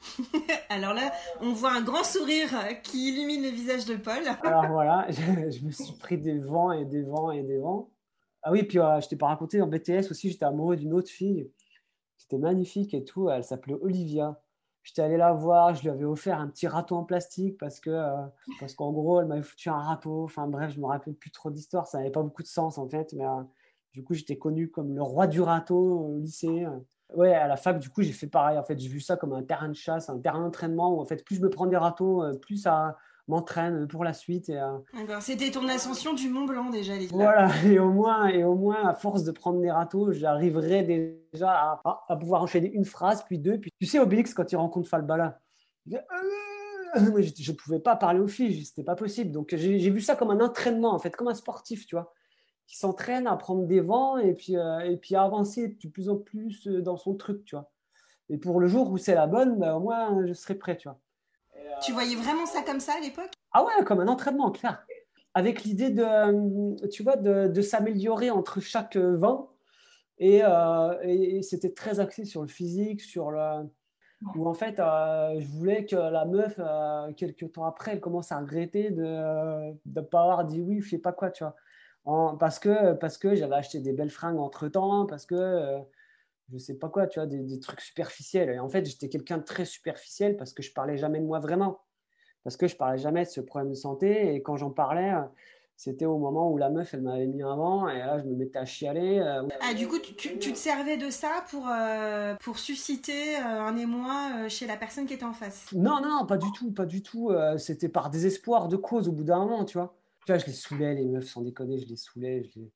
Alors 0.70 0.94
là, 0.94 1.12
on 1.40 1.52
voit 1.52 1.72
un 1.72 1.82
grand 1.82 2.04
sourire 2.04 2.48
qui 2.82 3.10
illumine 3.10 3.42
le 3.42 3.50
visage 3.50 3.84
de 3.84 3.96
Paul. 3.96 4.22
Alors 4.42 4.66
voilà, 4.70 5.06
je, 5.10 5.50
je 5.50 5.64
me 5.64 5.70
suis 5.70 5.94
pris 5.98 6.16
des 6.16 6.38
vents 6.38 6.72
et 6.72 6.84
des 6.84 7.02
vents 7.02 7.30
et 7.30 7.42
des 7.42 7.58
vents. 7.58 7.90
Ah 8.48 8.50
oui, 8.50 8.62
puis 8.62 8.78
euh, 8.78 8.98
je 8.98 9.08
t'ai 9.08 9.16
pas 9.16 9.26
raconté, 9.26 9.60
en 9.60 9.66
BTS 9.66 10.10
aussi, 10.10 10.30
j'étais 10.30 10.46
amoureux 10.46 10.76
d'une 10.76 10.94
autre 10.94 11.10
fille 11.10 11.52
qui 12.16 12.24
était 12.24 12.38
magnifique 12.38 12.94
et 12.94 13.04
tout. 13.04 13.28
Elle 13.28 13.44
s'appelait 13.44 13.74
Olivia. 13.74 14.40
J'étais 14.82 15.02
allé 15.02 15.18
la 15.18 15.34
voir, 15.34 15.74
je 15.74 15.82
lui 15.82 15.90
avais 15.90 16.06
offert 16.06 16.40
un 16.40 16.48
petit 16.48 16.66
râteau 16.66 16.96
en 16.96 17.04
plastique 17.04 17.58
parce 17.58 17.78
que 17.78 17.90
euh, 17.90 18.24
parce 18.58 18.74
qu'en 18.74 18.90
gros, 18.90 19.20
elle 19.20 19.26
m'avait 19.26 19.42
foutu 19.42 19.68
un 19.68 19.76
râteau. 19.76 20.24
Enfin 20.24 20.46
bref, 20.46 20.72
je 20.74 20.80
me 20.80 20.86
rappelle 20.86 21.12
plus 21.12 21.30
trop 21.30 21.50
d'histoire, 21.50 21.86
ça 21.86 21.98
n'avait 21.98 22.10
pas 22.10 22.22
beaucoup 22.22 22.42
de 22.42 22.48
sens 22.48 22.78
en 22.78 22.88
fait. 22.88 23.12
Mais 23.12 23.26
euh, 23.26 23.42
du 23.92 24.02
coup, 24.02 24.14
j'étais 24.14 24.38
connu 24.38 24.70
comme 24.70 24.94
le 24.94 25.02
roi 25.02 25.26
du 25.26 25.42
râteau 25.42 26.06
au 26.06 26.18
lycée. 26.18 26.66
Ouais, 27.14 27.34
à 27.34 27.48
la 27.48 27.58
fac, 27.58 27.78
du 27.78 27.90
coup, 27.90 28.00
j'ai 28.00 28.12
fait 28.12 28.28
pareil. 28.28 28.56
En 28.56 28.64
fait, 28.64 28.78
j'ai 28.78 28.88
vu 28.88 29.00
ça 29.00 29.18
comme 29.18 29.34
un 29.34 29.42
terrain 29.42 29.68
de 29.68 29.74
chasse, 29.74 30.08
un 30.08 30.18
terrain 30.20 30.40
d'entraînement 30.40 30.94
où 30.94 31.00
en 31.02 31.04
fait, 31.04 31.22
plus 31.22 31.36
je 31.36 31.42
me 31.42 31.50
prends 31.50 31.66
des 31.66 31.76
râteaux, 31.76 32.24
plus 32.40 32.56
ça 32.56 32.96
m'entraîne 33.28 33.86
pour 33.86 34.04
la 34.04 34.12
suite. 34.12 34.48
Et, 34.48 34.58
euh, 34.58 34.78
C'était 35.20 35.50
ton 35.50 35.68
ascension 35.68 36.14
du 36.14 36.28
Mont 36.28 36.46
Blanc 36.46 36.70
déjà, 36.70 36.94
Voilà, 37.10 37.48
et 37.64 37.78
au 37.78 37.90
moins, 37.90 38.28
et 38.28 38.44
au 38.44 38.54
moins, 38.54 38.86
à 38.86 38.94
force 38.94 39.24
de 39.24 39.32
prendre 39.32 39.60
des 39.60 39.70
râteaux, 39.70 40.12
j'arriverai 40.12 41.18
déjà 41.32 41.50
à, 41.50 42.04
à, 42.08 42.16
pouvoir 42.16 42.42
enchaîner 42.42 42.72
une 42.72 42.84
phrase, 42.84 43.22
puis 43.24 43.38
deux. 43.38 43.58
Puis 43.58 43.70
tu 43.80 43.86
sais, 43.86 43.98
Obélix, 43.98 44.34
quand 44.34 44.50
il 44.50 44.56
rencontre 44.56 44.88
Falbala, 44.88 45.40
je 45.86 47.50
ne 47.50 47.56
pouvais 47.56 47.80
pas 47.80 47.96
parler 47.96 48.20
aux 48.20 48.28
filles, 48.28 48.64
c'était 48.64 48.84
pas 48.84 48.96
possible. 48.96 49.30
Donc 49.30 49.54
j'ai 49.54 49.90
vu 49.90 50.00
ça 50.00 50.16
comme 50.16 50.30
un 50.30 50.40
entraînement, 50.40 50.92
en 50.92 50.98
fait, 50.98 51.14
comme 51.14 51.28
un 51.28 51.34
sportif, 51.34 51.86
tu 51.86 51.94
vois, 51.94 52.12
qui 52.66 52.76
s'entraîne 52.76 53.26
à 53.26 53.36
prendre 53.36 53.66
des 53.66 53.80
vents 53.80 54.18
et 54.18 54.34
puis, 54.34 54.56
euh, 54.56 54.80
et 54.80 54.96
puis 54.96 55.14
à 55.14 55.22
avancer 55.22 55.68
de 55.68 55.88
plus 55.88 56.08
en 56.08 56.16
plus 56.16 56.66
euh, 56.66 56.82
dans 56.82 56.96
son 56.96 57.14
truc, 57.14 57.44
tu 57.44 57.56
vois. 57.56 57.70
Et 58.30 58.36
pour 58.36 58.60
le 58.60 58.68
jour 58.68 58.90
où 58.90 58.98
c'est 58.98 59.14
la 59.14 59.26
bonne, 59.26 59.58
ben, 59.58 59.74
au 59.74 59.80
moins, 59.80 60.26
je 60.26 60.34
serai 60.34 60.54
prêt, 60.54 60.76
tu 60.76 60.88
vois. 60.88 61.00
Tu 61.82 61.92
voyais 61.92 62.16
vraiment 62.16 62.46
ça 62.46 62.62
comme 62.62 62.80
ça 62.80 62.94
à 62.94 63.00
l'époque? 63.00 63.32
Ah 63.52 63.64
ouais, 63.64 63.84
comme 63.84 64.00
un 64.00 64.08
entraînement, 64.08 64.50
clair. 64.50 64.84
Avec 65.34 65.64
l'idée 65.64 65.90
de, 65.90 66.02
euh, 66.02 66.88
tu 66.88 67.02
vois, 67.02 67.16
de, 67.16 67.60
s'améliorer 67.62 68.30
entre 68.30 68.60
chaque 68.60 68.96
vent. 68.96 69.52
Euh, 70.20 70.98
et, 71.02 71.42
c'était 71.42 71.72
très 71.72 72.00
axé 72.00 72.24
sur 72.24 72.42
le 72.42 72.48
physique, 72.48 73.00
sur 73.00 73.30
le. 73.30 73.68
Où 74.34 74.48
en 74.48 74.54
fait, 74.54 74.80
euh, 74.80 75.38
je 75.38 75.46
voulais 75.46 75.86
que 75.86 75.94
la 75.94 76.24
meuf, 76.24 76.58
quelques 77.16 77.52
temps 77.52 77.64
après, 77.64 77.92
elle 77.92 78.00
commence 78.00 78.32
à 78.32 78.38
regretter 78.40 78.90
de 78.90 79.04
ne 79.86 80.00
pas 80.00 80.22
avoir 80.22 80.44
dit 80.44 80.60
oui, 80.60 80.80
je 80.80 80.90
sais 80.90 80.98
pas 80.98 81.12
quoi, 81.12 81.30
tu 81.30 81.44
vois. 81.44 82.36
parce 82.38 82.58
que, 82.58 82.94
parce 82.94 83.16
que 83.16 83.36
j'avais 83.36 83.54
acheté 83.54 83.78
des 83.78 83.92
belles 83.92 84.10
fringues 84.10 84.40
entre 84.40 84.66
temps, 84.66 85.06
parce 85.06 85.24
que 85.24 85.78
je 86.52 86.58
sais 86.58 86.74
pas 86.74 86.88
quoi, 86.88 87.06
tu 87.06 87.18
vois, 87.18 87.26
des, 87.26 87.60
trucs 87.60 87.80
superficiels. 87.80 88.50
Et 88.50 88.58
en 88.58 88.68
fait, 88.68 88.84
j'étais 88.86 89.08
quelqu'un 89.08 89.38
de 89.38 89.44
très 89.44 89.64
superficiel 89.64 90.36
parce 90.36 90.52
que 90.52 90.62
je 90.62 90.72
parlais 90.72 90.96
jamais 90.96 91.20
de 91.20 91.26
moi 91.26 91.40
vraiment. 91.40 91.80
Parce 92.44 92.56
que 92.56 92.66
je 92.66 92.76
parlais 92.76 92.98
jamais 92.98 93.24
de 93.24 93.30
ce 93.30 93.40
problème 93.40 93.70
de 93.70 93.76
santé. 93.76 94.34
Et 94.34 94.42
quand 94.42 94.56
j'en 94.56 94.70
parlais, 94.70 95.12
c'était 95.78 96.06
au 96.06 96.18
moment 96.18 96.50
où 96.50 96.58
la 96.58 96.70
meuf, 96.70 96.92
elle 96.92 97.02
m'avait 97.02 97.28
mis 97.28 97.42
avant, 97.42 97.88
et 97.88 97.98
là, 97.98 98.18
je 98.18 98.24
me 98.24 98.34
mettais 98.34 98.58
à 98.58 98.64
chialer. 98.64 99.20
Euh, 99.20 99.46
ah, 99.60 99.74
du 99.74 99.86
coup, 99.86 100.00
tu, 100.00 100.14
tu, 100.14 100.52
te 100.52 100.58
servais 100.58 100.96
de 100.96 101.08
ça 101.08 101.44
pour, 101.50 101.68
euh, 101.68 102.34
pour 102.42 102.58
susciter 102.58 103.36
euh, 103.36 103.62
un 103.62 103.76
émoi 103.76 104.48
chez 104.48 104.66
la 104.66 104.76
personne 104.76 105.06
qui 105.06 105.14
était 105.14 105.24
en 105.24 105.32
face? 105.32 105.68
Non, 105.72 106.00
non, 106.02 106.26
pas 106.26 106.36
du 106.36 106.50
tout, 106.50 106.72
pas 106.72 106.84
du 106.84 107.00
tout. 107.00 107.30
c'était 107.58 107.88
par 107.88 108.10
désespoir 108.10 108.66
de 108.66 108.76
cause 108.76 109.08
au 109.08 109.12
bout 109.12 109.22
d'un 109.22 109.38
moment, 109.38 109.64
tu 109.64 109.78
vois. 109.78 109.94
Tu 110.26 110.32
vois, 110.32 110.38
je 110.38 110.46
les 110.46 110.52
saoulais, 110.52 110.94
les 110.96 111.04
meufs, 111.04 111.28
sans 111.28 111.42
déconner, 111.42 111.78
je 111.78 111.86
les 111.86 111.96
saoulais. 111.96 112.42
Je 112.42 112.58
les... 112.58 112.72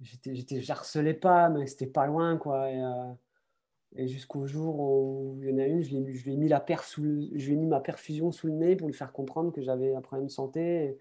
J'étais, 0.00 0.34
j'étais, 0.34 0.70
harcelais 0.70 1.14
pas, 1.14 1.48
mais 1.48 1.66
c'était 1.66 1.86
pas 1.86 2.06
loin, 2.06 2.36
quoi. 2.36 2.68
Et, 2.70 4.08
jusqu'au 4.08 4.46
jour 4.46 4.78
où 4.78 5.38
il 5.42 5.48
y 5.48 5.54
en 5.54 5.58
a 5.58 5.64
une, 5.64 5.82
je 5.82 5.96
lui, 5.96 6.14
je 6.14 6.30
ai 6.30 6.36
mis 6.36 6.48
la 6.48 6.62
sous 6.82 7.02
je 7.34 7.46
lui 7.46 7.54
ai 7.54 7.56
mis 7.56 7.66
ma 7.66 7.80
perfusion 7.80 8.30
sous 8.30 8.46
le 8.46 8.52
nez 8.52 8.76
pour 8.76 8.88
lui 8.88 8.94
faire 8.94 9.10
comprendre 9.10 9.52
que 9.52 9.62
j'avais 9.62 9.94
un 9.94 10.02
problème 10.02 10.26
de 10.26 10.32
santé 10.32 10.98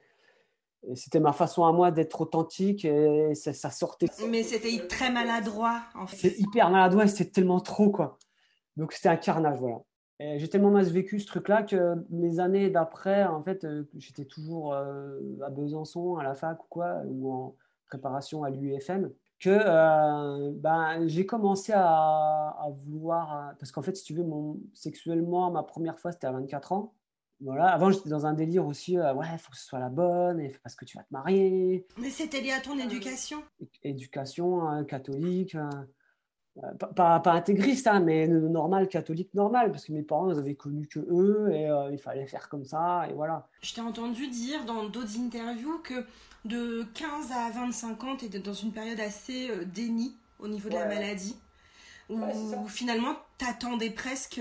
c'était 0.93 1.19
ma 1.19 1.34
façon 1.34 1.65
à 1.65 1.71
moi 1.71 1.91
d'être 1.91 2.21
authentique 2.21 2.86
et 2.86 3.34
ça, 3.34 3.69
sortait. 3.71 4.08
Mais 4.29 4.43
c'était 4.43 4.86
très 4.88 5.12
maladroit, 5.12 5.81
en 5.95 6.05
fait. 6.05 6.17
C'est 6.17 6.39
hyper 6.39 6.69
maladroit 6.69 7.05
et 7.05 7.08
c'était 7.08 7.31
tellement 7.31 7.60
trop, 7.60 7.89
quoi. 7.89 8.17
Donc 8.77 8.93
c'était 8.93 9.10
un 9.10 9.17
carnage, 9.17 9.58
voilà. 9.60 9.81
J'ai 10.19 10.47
tellement 10.47 10.71
mal 10.71 10.86
vécu 10.86 11.19
ce 11.19 11.27
truc-là 11.27 11.63
que 11.63 11.95
les 12.10 12.39
années 12.39 12.69
d'après, 12.69 13.25
en 13.25 13.43
fait, 13.43 13.65
euh, 13.65 13.84
j'étais 13.97 14.23
toujours 14.23 14.73
euh, 14.73 15.19
à 15.45 15.49
Besançon, 15.49 16.15
à 16.15 16.23
la 16.23 16.36
fac 16.36 16.63
ou 16.63 16.67
quoi, 16.69 17.01
ou 17.05 17.34
en 17.34 17.55
préparation 17.88 18.43
à 18.43 18.50
l'UFM, 18.50 19.12
que 19.39 19.50
euh, 19.50 20.52
ben, 20.56 21.08
j'ai 21.08 21.26
commencé 21.26 21.74
à, 21.74 21.86
à 21.86 22.69
vouloir. 22.86 23.54
Parce 23.60 23.71
qu'en 23.71 23.82
fait, 23.82 23.95
si 23.95 24.04
tu 24.04 24.13
veux, 24.13 24.24
mon, 24.24 24.60
sexuellement, 24.74 25.52
ma 25.52 25.63
première 25.63 26.00
fois, 26.00 26.12
c'était 26.12 26.28
à 26.28 26.32
24 26.32 26.71
ans. 26.71 26.93
Voilà. 27.41 27.67
Avant, 27.67 27.91
j'étais 27.91 28.10
dans 28.10 28.26
un 28.26 28.34
délire 28.34 28.65
aussi, 28.65 28.98
euh, 28.98 29.13
ouais, 29.13 29.28
il 29.34 29.38
faut 29.38 29.52
que 29.52 29.58
ce 29.58 29.65
soit 29.65 29.80
la 29.80 29.89
bonne, 29.89 30.39
et 30.39 30.56
parce 30.63 30.76
que 30.76 30.86
tu 30.86 30.98
vas 30.98 31.04
te 31.04 31.12
marier. 31.12 31.86
Mais 31.98 32.10
c'était 32.10 32.39
lié 32.39 32.52
à 32.52 32.62
ton 32.62 32.78
éducation? 32.80 33.43
Éducation 33.84 34.71
euh, 34.71 34.84
catholique, 34.84 35.58
euh, 36.63 36.73
pas, 36.73 37.19
pas, 37.19 37.31
intégriste, 37.33 37.87
hein, 37.87 37.99
mais 37.99 38.27
normal, 38.27 38.87
catholique 38.87 39.33
normal, 39.33 39.71
parce 39.71 39.85
que 39.85 39.91
mes 39.91 40.03
parents, 40.03 40.31
ils 40.31 40.37
avaient 40.39 40.55
connu 40.55 40.87
que 40.87 40.99
eux, 40.99 41.51
et 41.51 41.69
il 41.91 41.97
fallait 41.97 42.27
faire 42.27 42.47
comme 42.49 42.65
ça, 42.65 43.07
et 43.09 43.13
voilà. 43.13 43.47
Je 43.61 43.73
t'ai 43.73 43.81
entendu 43.81 44.27
dire 44.27 44.63
dans 44.65 44.85
d'autres 44.85 45.19
interviews 45.19 45.79
que 45.83 46.05
de 46.45 46.85
15 46.93 47.31
à 47.31 47.49
25 47.51 48.03
ans, 48.03 48.15
tu 48.15 48.25
étais 48.25 48.39
dans 48.39 48.53
une 48.53 48.71
période 48.71 48.99
assez 48.99 49.49
déni 49.65 50.15
au 50.39 50.47
niveau 50.47 50.69
de 50.69 50.75
la 50.75 50.85
maladie, 50.85 51.35
où, 52.09 52.17
où 52.17 52.67
finalement, 52.67 53.15
t'attendais 53.37 53.89
presque 53.89 54.39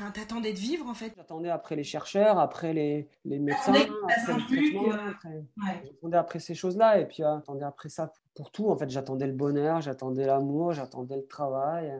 Enfin, 0.00 0.12
t'attendais 0.12 0.52
de 0.52 0.58
vivre 0.58 0.86
en 0.86 0.94
fait. 0.94 1.12
J'attendais 1.16 1.50
après 1.50 1.74
les 1.74 1.82
chercheurs, 1.82 2.38
après 2.38 2.72
les, 2.72 3.08
les 3.24 3.40
médecins, 3.40 3.72
après 3.72 4.36
les 4.36 4.46
traitements, 4.46 4.92
euh, 4.92 5.40
j'attendais 5.84 6.16
après 6.16 6.38
ces 6.38 6.54
choses-là 6.54 7.00
et 7.00 7.06
puis 7.06 7.24
euh, 7.24 7.34
j'attendais 7.34 7.64
après 7.64 7.88
ça 7.88 8.12
pour 8.36 8.52
tout. 8.52 8.68
En 8.70 8.76
fait, 8.76 8.88
j'attendais 8.88 9.26
le 9.26 9.32
bonheur, 9.32 9.80
j'attendais 9.80 10.24
l'amour, 10.24 10.72
j'attendais 10.72 11.16
le 11.16 11.26
travail. 11.26 11.92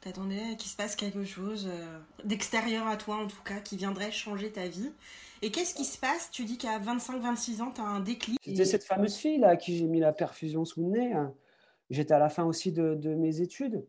T'attendais 0.00 0.56
qu'il 0.56 0.70
se 0.70 0.76
passe 0.76 0.96
quelque 0.96 1.24
chose 1.24 1.68
euh, 1.70 1.98
d'extérieur 2.24 2.86
à 2.86 2.96
toi 2.96 3.16
en 3.16 3.26
tout 3.26 3.42
cas, 3.44 3.60
qui 3.60 3.76
viendrait 3.76 4.10
changer 4.10 4.50
ta 4.50 4.66
vie. 4.66 4.92
Et 5.42 5.50
qu'est-ce 5.50 5.74
qui 5.74 5.84
se 5.84 5.98
passe? 5.98 6.30
Tu 6.30 6.46
dis 6.46 6.56
qu'à 6.56 6.78
25-26 6.78 7.60
ans, 7.60 7.72
tu 7.74 7.82
as 7.82 7.84
un 7.84 8.00
déclic. 8.00 8.38
C'était 8.42 8.64
cette 8.64 8.84
fameuse 8.84 9.16
fille 9.16 9.38
là 9.38 9.48
à 9.48 9.56
qui 9.56 9.76
j'ai 9.76 9.86
mis 9.86 10.00
la 10.00 10.14
perfusion 10.14 10.64
sous 10.64 10.80
le 10.80 10.88
nez. 10.88 11.12
J'étais 11.90 12.14
à 12.14 12.18
la 12.18 12.30
fin 12.30 12.44
aussi 12.44 12.72
de, 12.72 12.94
de 12.94 13.14
mes 13.14 13.42
études 13.42 13.84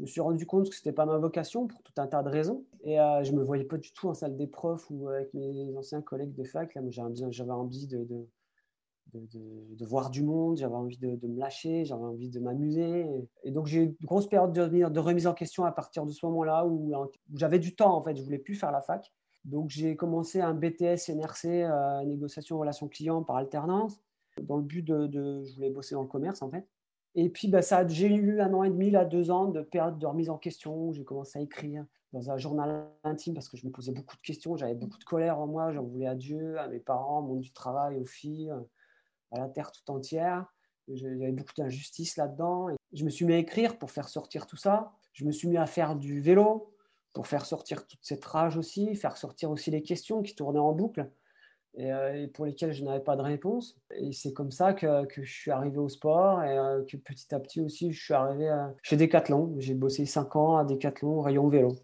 je 0.00 0.04
me 0.04 0.08
suis 0.08 0.20
rendu 0.22 0.46
compte 0.46 0.70
que 0.70 0.74
ce 0.74 0.80
n'était 0.80 0.94
pas 0.94 1.04
ma 1.04 1.18
vocation 1.18 1.66
pour 1.66 1.82
tout 1.82 1.92
un 1.98 2.06
tas 2.06 2.22
de 2.22 2.30
raisons. 2.30 2.64
Et 2.84 2.98
euh, 2.98 3.22
je 3.22 3.32
me 3.32 3.42
voyais 3.42 3.64
pas 3.64 3.76
du 3.76 3.92
tout 3.92 4.08
en 4.08 4.14
salle 4.14 4.34
des 4.34 4.46
profs 4.46 4.86
ou 4.88 5.08
avec 5.08 5.34
mes 5.34 5.76
anciens 5.76 6.00
collègues 6.00 6.34
de 6.34 6.42
fac. 6.42 6.74
J'avais 6.88 7.52
envie 7.52 7.86
de, 7.86 9.84
voir 9.84 10.08
du 10.08 10.22
monde, 10.22 10.56
j'avais 10.56 10.74
envie 10.74 10.96
de, 10.96 11.26
me 11.26 11.38
lâcher, 11.38 11.84
j'avais 11.84 12.02
envie 12.02 12.30
de 12.30 12.40
m'amuser. 12.40 13.28
Et, 13.44 13.50
donc 13.50 13.66
j'ai 13.66 13.80
eu 13.80 13.84
une 13.84 14.06
grosse 14.06 14.26
période 14.26 14.52
de, 14.52 15.00
remise 15.00 15.26
en 15.26 15.34
question 15.34 15.66
à 15.66 15.72
partir 15.72 16.06
de 16.06 16.12
ce 16.12 16.24
moment-là 16.24 16.64
où, 16.64 16.90
j'avais 17.34 17.58
du 17.58 17.74
temps 17.74 17.94
en 17.94 18.02
fait, 18.02 18.16
je 18.16 18.22
voulais 18.22 18.38
plus 18.38 18.54
faire 18.54 18.72
la 18.72 18.80
fac. 18.80 19.12
Donc 19.44 19.68
j'ai 19.68 19.96
commencé 19.96 20.40
un 20.40 20.54
BTS 20.54 21.10
NRC, 21.10 21.44
euh, 21.44 22.04
négociation 22.04 22.58
relations 22.58 22.88
clients 22.88 23.22
par 23.22 23.36
alternance, 23.36 24.00
dans 24.40 24.56
le 24.56 24.62
but 24.62 24.82
de, 24.82 25.42
je 25.44 25.54
voulais 25.56 25.70
bosser 25.70 25.94
dans 25.94 26.02
le 26.02 26.08
commerce 26.08 26.40
en 26.40 26.50
fait. 26.50 26.66
Et 27.14 27.28
puis, 27.28 27.48
bah, 27.48 27.62
ça, 27.62 27.86
j'ai 27.86 28.08
eu 28.14 28.40
un 28.40 28.52
an 28.54 28.62
et 28.62 28.70
demi, 28.70 28.90
là, 28.90 29.04
deux 29.04 29.30
ans 29.30 29.46
de 29.46 29.62
période 29.62 29.98
de 29.98 30.06
remise 30.06 30.30
en 30.30 30.38
question 30.38 30.88
où 30.88 30.92
j'ai 30.92 31.04
commencé 31.04 31.38
à 31.38 31.42
écrire 31.42 31.84
dans 32.12 32.30
un 32.30 32.38
journal 32.38 32.88
intime 33.04 33.34
parce 33.34 33.48
que 33.48 33.56
je 33.56 33.66
me 33.66 33.72
posais 33.72 33.92
beaucoup 33.92 34.16
de 34.16 34.22
questions, 34.22 34.56
j'avais 34.56 34.74
beaucoup 34.74 34.98
de 34.98 35.04
colère 35.04 35.38
en 35.38 35.46
moi, 35.46 35.72
j'en 35.72 35.82
voulais 35.82 36.06
à 36.06 36.14
Dieu, 36.14 36.58
à 36.58 36.68
mes 36.68 36.80
parents, 36.80 37.20
au 37.20 37.22
monde 37.22 37.40
du 37.40 37.52
travail, 37.52 37.96
aux 37.96 38.06
filles, 38.06 38.52
à 39.32 39.38
la 39.38 39.48
terre 39.48 39.70
tout 39.72 39.88
entière. 39.90 40.46
J'avais 40.88 41.30
beaucoup 41.30 41.52
d'injustice 41.56 42.16
là-dedans. 42.16 42.68
Je 42.92 43.04
me 43.04 43.10
suis 43.10 43.24
mis 43.24 43.34
à 43.34 43.38
écrire 43.38 43.78
pour 43.78 43.90
faire 43.90 44.08
sortir 44.08 44.46
tout 44.46 44.56
ça. 44.56 44.92
Je 45.12 45.24
me 45.24 45.30
suis 45.30 45.46
mis 45.46 45.56
à 45.56 45.66
faire 45.66 45.94
du 45.94 46.20
vélo 46.20 46.74
pour 47.12 47.26
faire 47.26 47.44
sortir 47.44 47.86
toute 47.86 48.00
cette 48.02 48.24
rage 48.24 48.56
aussi, 48.56 48.94
faire 48.96 49.16
sortir 49.16 49.50
aussi 49.50 49.70
les 49.70 49.82
questions 49.82 50.22
qui 50.22 50.34
tournaient 50.34 50.58
en 50.58 50.72
boucle. 50.72 51.10
Euh, 51.78 52.14
et, 52.14 52.26
pour 52.26 52.46
lesquels 52.46 52.72
je 52.72 52.84
n'avais 52.84 53.02
pas 53.02 53.16
de 53.16 53.22
réponse. 53.22 53.78
Et 53.94 54.12
c'est 54.12 54.32
comme 54.32 54.50
ça 54.50 54.74
que, 54.74 55.04
que, 55.06 55.22
je 55.22 55.32
suis 55.32 55.50
arrivé 55.50 55.78
au 55.78 55.88
sport 55.88 56.42
et 56.42 56.58
euh, 56.58 56.84
que 56.84 56.96
petit 56.96 57.32
à 57.34 57.38
petit 57.38 57.60
aussi, 57.60 57.92
je 57.92 58.02
suis 58.02 58.14
arrivé 58.14 58.48
à, 58.48 58.74
chez 58.82 58.96
Decathlon. 58.96 59.54
J'ai 59.58 59.74
bossé 59.74 60.04
5 60.04 60.36
ans 60.36 60.56
à 60.56 60.64
Decathlon, 60.64 61.20
rayon 61.20 61.48
vélo. 61.48 61.76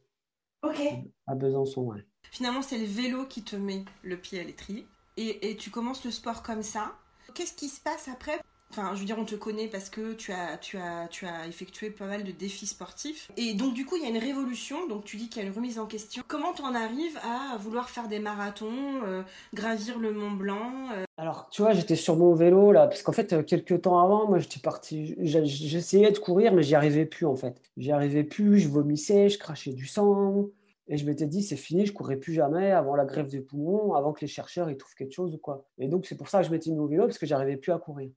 Ok. 0.62 0.80
À 1.26 1.34
Besançon, 1.34 1.82
ouais. 1.82 2.04
Finalement, 2.30 2.62
c'est 2.62 2.78
le 2.78 2.86
vélo 2.86 3.26
qui 3.26 3.42
te 3.42 3.54
met 3.54 3.84
le 4.02 4.16
pied 4.16 4.40
à 4.40 4.44
l'étrier. 4.44 4.86
Et, 5.16 5.50
et 5.50 5.56
tu 5.56 5.70
commences 5.70 6.04
le 6.04 6.10
sport 6.10 6.42
comme 6.42 6.62
ça. 6.62 6.92
Qu'est-ce 7.34 7.54
qui 7.54 7.68
se 7.68 7.80
passe 7.80 8.08
après 8.08 8.40
Enfin, 8.78 8.94
je 8.94 9.00
veux 9.00 9.06
dire, 9.06 9.16
on 9.18 9.24
te 9.24 9.34
connaît 9.34 9.68
parce 9.68 9.88
que 9.88 10.12
tu 10.12 10.32
as, 10.32 10.58
tu 10.58 10.76
as, 10.76 11.08
tu 11.08 11.24
as 11.24 11.46
effectué 11.46 11.88
pas 11.88 12.04
mal 12.04 12.24
de 12.24 12.30
défis 12.30 12.66
sportifs. 12.66 13.30
Et 13.38 13.54
donc, 13.54 13.72
du 13.72 13.86
coup, 13.86 13.96
il 13.96 14.02
y 14.02 14.06
a 14.06 14.10
une 14.10 14.18
révolution. 14.18 14.86
Donc, 14.86 15.04
tu 15.04 15.16
dis 15.16 15.30
qu'il 15.30 15.40
y 15.40 15.46
a 15.46 15.48
une 15.48 15.54
remise 15.54 15.78
en 15.78 15.86
question. 15.86 16.22
Comment 16.28 16.52
tu 16.52 16.60
en 16.60 16.74
arrives 16.74 17.16
à 17.22 17.56
vouloir 17.56 17.88
faire 17.88 18.06
des 18.06 18.18
marathons, 18.18 19.02
euh, 19.06 19.22
gravir 19.54 19.98
le 19.98 20.12
Mont 20.12 20.32
Blanc 20.32 20.90
euh? 20.94 21.04
Alors, 21.16 21.48
tu 21.50 21.62
vois, 21.62 21.72
j'étais 21.72 21.96
sur 21.96 22.16
mon 22.16 22.34
vélo, 22.34 22.70
là, 22.70 22.86
parce 22.86 23.02
qu'en 23.02 23.12
fait, 23.12 23.32
euh, 23.32 23.42
quelques 23.42 23.80
temps 23.80 23.98
avant, 23.98 24.28
moi, 24.28 24.40
j'étais 24.40 24.60
parti. 24.60 25.14
J'essayais 25.20 26.10
de 26.10 26.18
courir, 26.18 26.52
mais 26.52 26.62
j'y 26.62 26.74
arrivais 26.74 27.06
plus, 27.06 27.24
en 27.24 27.36
fait. 27.36 27.62
J'y 27.78 27.92
arrivais 27.92 28.24
plus, 28.24 28.58
je 28.58 28.68
vomissais, 28.68 29.30
je 29.30 29.38
crachais 29.38 29.72
du 29.72 29.86
sang. 29.86 30.50
Et 30.88 30.98
je 30.98 31.06
m'étais 31.06 31.26
dit, 31.26 31.42
c'est 31.42 31.56
fini, 31.56 31.86
je 31.86 31.94
courrais 31.94 32.16
plus 32.16 32.34
jamais 32.34 32.72
avant 32.72 32.94
la 32.94 33.06
grève 33.06 33.28
des 33.28 33.40
poumons, 33.40 33.94
avant 33.94 34.12
que 34.12 34.20
les 34.20 34.28
chercheurs 34.28 34.70
ils 34.70 34.76
trouvent 34.76 34.94
quelque 34.94 35.14
chose 35.14 35.34
ou 35.34 35.38
quoi. 35.38 35.64
Et 35.78 35.88
donc, 35.88 36.04
c'est 36.04 36.14
pour 36.14 36.28
ça 36.28 36.40
que 36.40 36.46
je 36.46 36.50
m'étais 36.50 36.70
mis 36.70 36.78
au 36.78 36.86
vélo, 36.86 37.06
parce 37.06 37.16
que 37.16 37.26
j'arrivais 37.26 37.56
plus 37.56 37.72
à 37.72 37.78
courir. 37.78 38.10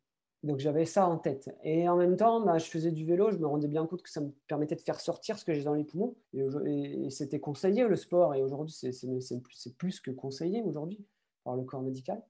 Donc 0.44 0.60
j'avais 0.60 0.86
ça 0.86 1.08
en 1.08 1.18
tête. 1.18 1.50
Et 1.64 1.90
en 1.90 1.98
même 1.98 2.16
temps, 2.16 2.42
bah, 2.42 2.58
je 2.58 2.66
faisais 2.66 2.92
du 2.92 3.06
vélo, 3.06 3.32
je 3.32 3.38
me 3.38 3.48
rendais 3.48 3.68
bien 3.68 3.86
compte 3.86 4.02
que 4.02 4.10
ça 4.10 4.22
me 4.22 4.32
permettait 4.48 4.76
de 4.76 4.82
faire 4.82 5.00
sortir 5.00 5.38
ce 5.38 5.44
que 5.44 5.54
j'ai 5.54 5.64
dans 5.64 5.74
les 5.74 5.84
poumons. 5.84 6.16
Et, 6.34 7.10
c'était 7.10 7.40
conseillé 7.40 7.86
le 7.88 7.96
sport. 7.96 8.36
Et 8.36 8.42
aujourd'hui, 8.42 8.74
c'est 8.74 9.78
plus 9.78 10.00
que 10.00 10.12
conseillé 10.12 10.64
aujourd'hui 10.64 11.06
par 11.44 11.56
le 11.56 11.64
corps 11.64 11.82
médical 11.82 12.22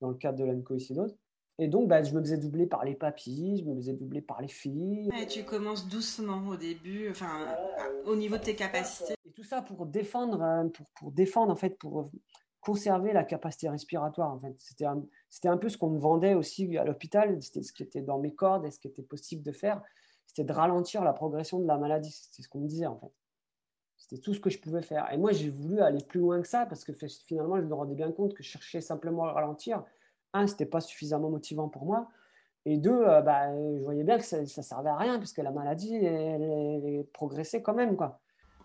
dans 0.00 0.10
le 0.10 0.14
cadre 0.14 0.38
de 0.38 0.44
la 0.44 0.54
mucoïcidose. 0.54 1.16
Et 1.58 1.68
donc, 1.68 1.88
bah, 1.88 2.02
je 2.02 2.14
me 2.14 2.20
faisais 2.20 2.36
doubler 2.36 2.66
par 2.66 2.84
les 2.84 2.94
papilles, 2.94 3.58
je 3.58 3.64
me 3.64 3.74
faisais 3.76 3.94
doubler 3.94 4.20
par 4.20 4.42
les 4.42 4.48
filles. 4.48 5.08
Et 5.20 5.26
tu 5.26 5.42
commences 5.42 5.88
doucement 5.88 6.46
au 6.48 6.56
début, 6.56 7.08
enfin, 7.10 7.46
au 8.04 8.14
niveau 8.14 8.36
de 8.36 8.42
tes 8.42 8.54
capacités. 8.54 9.14
Et 9.24 9.30
tout 9.30 9.42
ça 9.42 9.62
pour 9.62 9.86
défendre, 9.86 10.42
euh, 10.42 10.68
pour, 10.68 10.86
pour 10.90 11.12
défendre 11.12 11.50
en 11.50 11.56
fait, 11.56 11.78
pour 11.78 12.10
conserver 12.66 13.12
la 13.12 13.22
capacité 13.22 13.68
respiratoire. 13.68 14.32
En 14.32 14.40
fait. 14.40 14.54
C'était 14.58 14.86
un, 14.86 15.00
un 15.44 15.56
peu 15.56 15.68
ce 15.68 15.78
qu'on 15.78 15.90
me 15.90 16.00
vendait 16.00 16.34
aussi 16.34 16.76
à 16.76 16.84
l'hôpital, 16.84 17.40
c'était 17.40 17.62
ce 17.62 17.72
qui 17.72 17.84
était 17.84 18.02
dans 18.02 18.18
mes 18.18 18.34
cordes 18.34 18.66
et 18.66 18.72
ce 18.72 18.80
qui 18.80 18.88
était 18.88 19.04
possible 19.04 19.44
de 19.44 19.52
faire. 19.52 19.80
C'était 20.26 20.42
de 20.42 20.52
ralentir 20.52 21.04
la 21.04 21.12
progression 21.12 21.60
de 21.60 21.66
la 21.66 21.78
maladie. 21.78 22.10
C'était 22.10 22.42
ce 22.42 22.48
qu'on 22.48 22.58
me 22.58 22.66
disait 22.66 22.86
en 22.86 22.98
fait. 22.98 23.12
C'était 23.96 24.20
tout 24.20 24.34
ce 24.34 24.40
que 24.40 24.50
je 24.50 24.58
pouvais 24.58 24.82
faire. 24.82 25.10
Et 25.12 25.16
moi, 25.16 25.30
j'ai 25.30 25.48
voulu 25.48 25.80
aller 25.80 26.02
plus 26.04 26.18
loin 26.18 26.42
que 26.42 26.48
ça 26.48 26.66
parce 26.66 26.84
que 26.84 26.92
finalement, 27.26 27.56
je 27.60 27.66
me 27.66 27.74
rendais 27.74 27.94
bien 27.94 28.10
compte 28.10 28.34
que 28.34 28.42
chercher 28.42 28.80
simplement 28.80 29.26
à 29.26 29.32
ralentir, 29.32 29.84
un, 30.32 30.48
c'était 30.48 30.66
pas 30.66 30.80
suffisamment 30.80 31.30
motivant 31.30 31.68
pour 31.68 31.84
moi. 31.84 32.08
Et 32.64 32.78
deux, 32.78 33.00
euh, 33.06 33.22
bah, 33.22 33.54
je 33.54 33.82
voyais 33.84 34.02
bien 34.02 34.18
que 34.18 34.24
ça, 34.24 34.40
ne 34.40 34.46
servait 34.46 34.90
à 34.90 34.96
rien 34.96 35.18
puisque 35.18 35.38
la 35.38 35.52
maladie, 35.52 35.94
elle, 35.94 36.42
elle 36.42 37.06
progressait 37.12 37.62
quand 37.62 37.74
même. 37.74 37.96
quoi. 37.96 38.20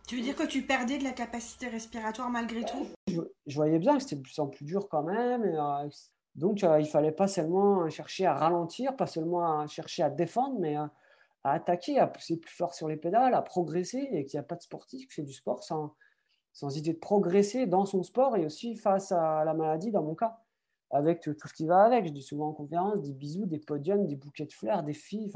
Tu 0.07 0.17
veux 0.17 0.21
dire 0.21 0.35
que 0.35 0.45
tu 0.45 0.63
perdais 0.63 0.97
de 0.97 1.03
la 1.03 1.11
capacité 1.11 1.67
respiratoire 1.67 2.29
malgré 2.29 2.63
tout? 2.65 2.87
Je, 3.07 3.55
voyais 3.55 3.79
bien 3.79 3.97
que 3.97 4.03
c'était 4.03 4.17
de 4.17 4.21
plus 4.21 4.39
en 4.39 4.47
plus 4.47 4.65
dur 4.65 4.87
quand 4.89 5.03
même. 5.03 5.43
Euh, 5.43 5.89
donc, 6.35 6.63
euh, 6.63 6.79
il 6.79 6.87
fallait 6.87 7.11
pas 7.11 7.27
seulement 7.27 7.89
chercher 7.89 8.25
à 8.25 8.33
ralentir, 8.35 8.95
pas 8.95 9.07
seulement 9.07 9.65
chercher 9.67 10.03
à 10.03 10.09
défendre, 10.09 10.59
mais 10.59 10.75
à, 10.75 10.91
attaquer, 11.43 11.99
à 11.99 12.07
pousser 12.07 12.37
plus 12.37 12.53
fort 12.53 12.73
sur 12.73 12.87
les 12.87 12.97
pédales, 12.97 13.33
à 13.33 13.41
progresser, 13.41 14.09
et 14.11 14.25
qu'il 14.25 14.37
n'y 14.37 14.43
a 14.43 14.47
pas 14.47 14.55
de 14.55 14.61
sportif 14.61 15.07
qui 15.07 15.13
fait 15.13 15.23
du 15.23 15.33
sport 15.33 15.63
sans, 15.63 15.95
sans 16.53 16.75
idée 16.77 16.93
de 16.93 16.99
progresser 16.99 17.65
dans 17.65 17.85
son 17.85 18.03
sport 18.03 18.37
et 18.37 18.45
aussi 18.45 18.75
face 18.75 19.11
à 19.11 19.43
la 19.45 19.53
maladie, 19.53 19.91
dans 19.91 20.03
mon 20.03 20.15
cas, 20.15 20.39
avec 20.89 21.21
tout 21.21 21.35
ce 21.45 21.53
qui 21.53 21.65
va 21.65 21.83
avec. 21.83 22.05
Je 22.05 22.11
dis 22.11 22.21
souvent 22.21 22.49
en 22.49 22.53
conférence, 22.53 23.01
des 23.01 23.13
bisous, 23.13 23.45
des 23.45 23.59
podiums, 23.59 24.07
des 24.07 24.15
bouquets 24.15 24.45
de 24.45 24.53
fleurs, 24.53 24.83
des 24.83 24.93
filles, 24.93 25.31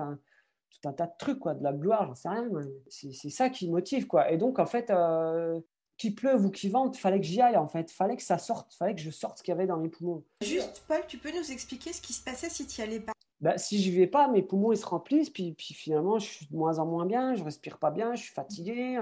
tout 0.79 0.89
un 0.89 0.93
tas 0.93 1.07
de 1.07 1.13
trucs, 1.17 1.39
quoi, 1.39 1.53
de 1.53 1.63
la 1.63 1.73
gloire, 1.73 2.05
j'en 2.07 2.15
sais 2.15 2.29
rien. 2.29 2.47
C'est 2.89 3.29
ça 3.29 3.49
qui 3.49 3.69
motive, 3.69 4.07
quoi. 4.07 4.31
Et 4.31 4.37
donc, 4.37 4.59
en 4.59 4.65
fait, 4.65 4.89
euh, 4.89 5.59
qu'il 5.97 6.15
pleuve 6.15 6.45
ou 6.45 6.51
qu'il 6.51 6.71
vente, 6.71 6.97
fallait 6.97 7.19
que 7.19 7.25
j'y 7.25 7.41
aille 7.41 7.57
en 7.57 7.67
fait. 7.67 7.91
Fallait 7.91 8.15
que 8.17 8.23
ça 8.23 8.37
sorte, 8.37 8.73
fallait 8.73 8.95
que 8.95 9.01
je 9.01 9.11
sorte 9.11 9.37
ce 9.37 9.43
qu'il 9.43 9.53
y 9.53 9.55
avait 9.55 9.67
dans 9.67 9.77
mes 9.77 9.89
poumons. 9.89 10.23
Juste, 10.41 10.83
Paul, 10.87 11.01
tu 11.07 11.17
peux 11.17 11.31
nous 11.31 11.51
expliquer 11.51 11.93
ce 11.93 12.01
qui 12.01 12.13
se 12.13 12.23
passait 12.23 12.49
si 12.49 12.67
tu 12.67 12.81
n'y 12.81 12.87
allais 12.87 12.99
pas? 12.99 13.13
Bah, 13.39 13.57
Si 13.57 13.79
j'y 13.81 13.91
vais 13.91 14.07
pas, 14.07 14.27
mes 14.27 14.41
poumons 14.41 14.71
ils 14.71 14.77
se 14.77 14.85
remplissent, 14.85 15.29
puis, 15.29 15.53
puis 15.53 15.73
finalement 15.73 16.19
je 16.19 16.25
suis 16.27 16.47
de 16.47 16.55
moins 16.55 16.79
en 16.79 16.85
moins 16.85 17.05
bien, 17.05 17.35
je 17.35 17.43
respire 17.43 17.77
pas 17.77 17.91
bien, 17.91 18.15
je 18.15 18.23
suis 18.23 18.33
fatigué. 18.33 18.99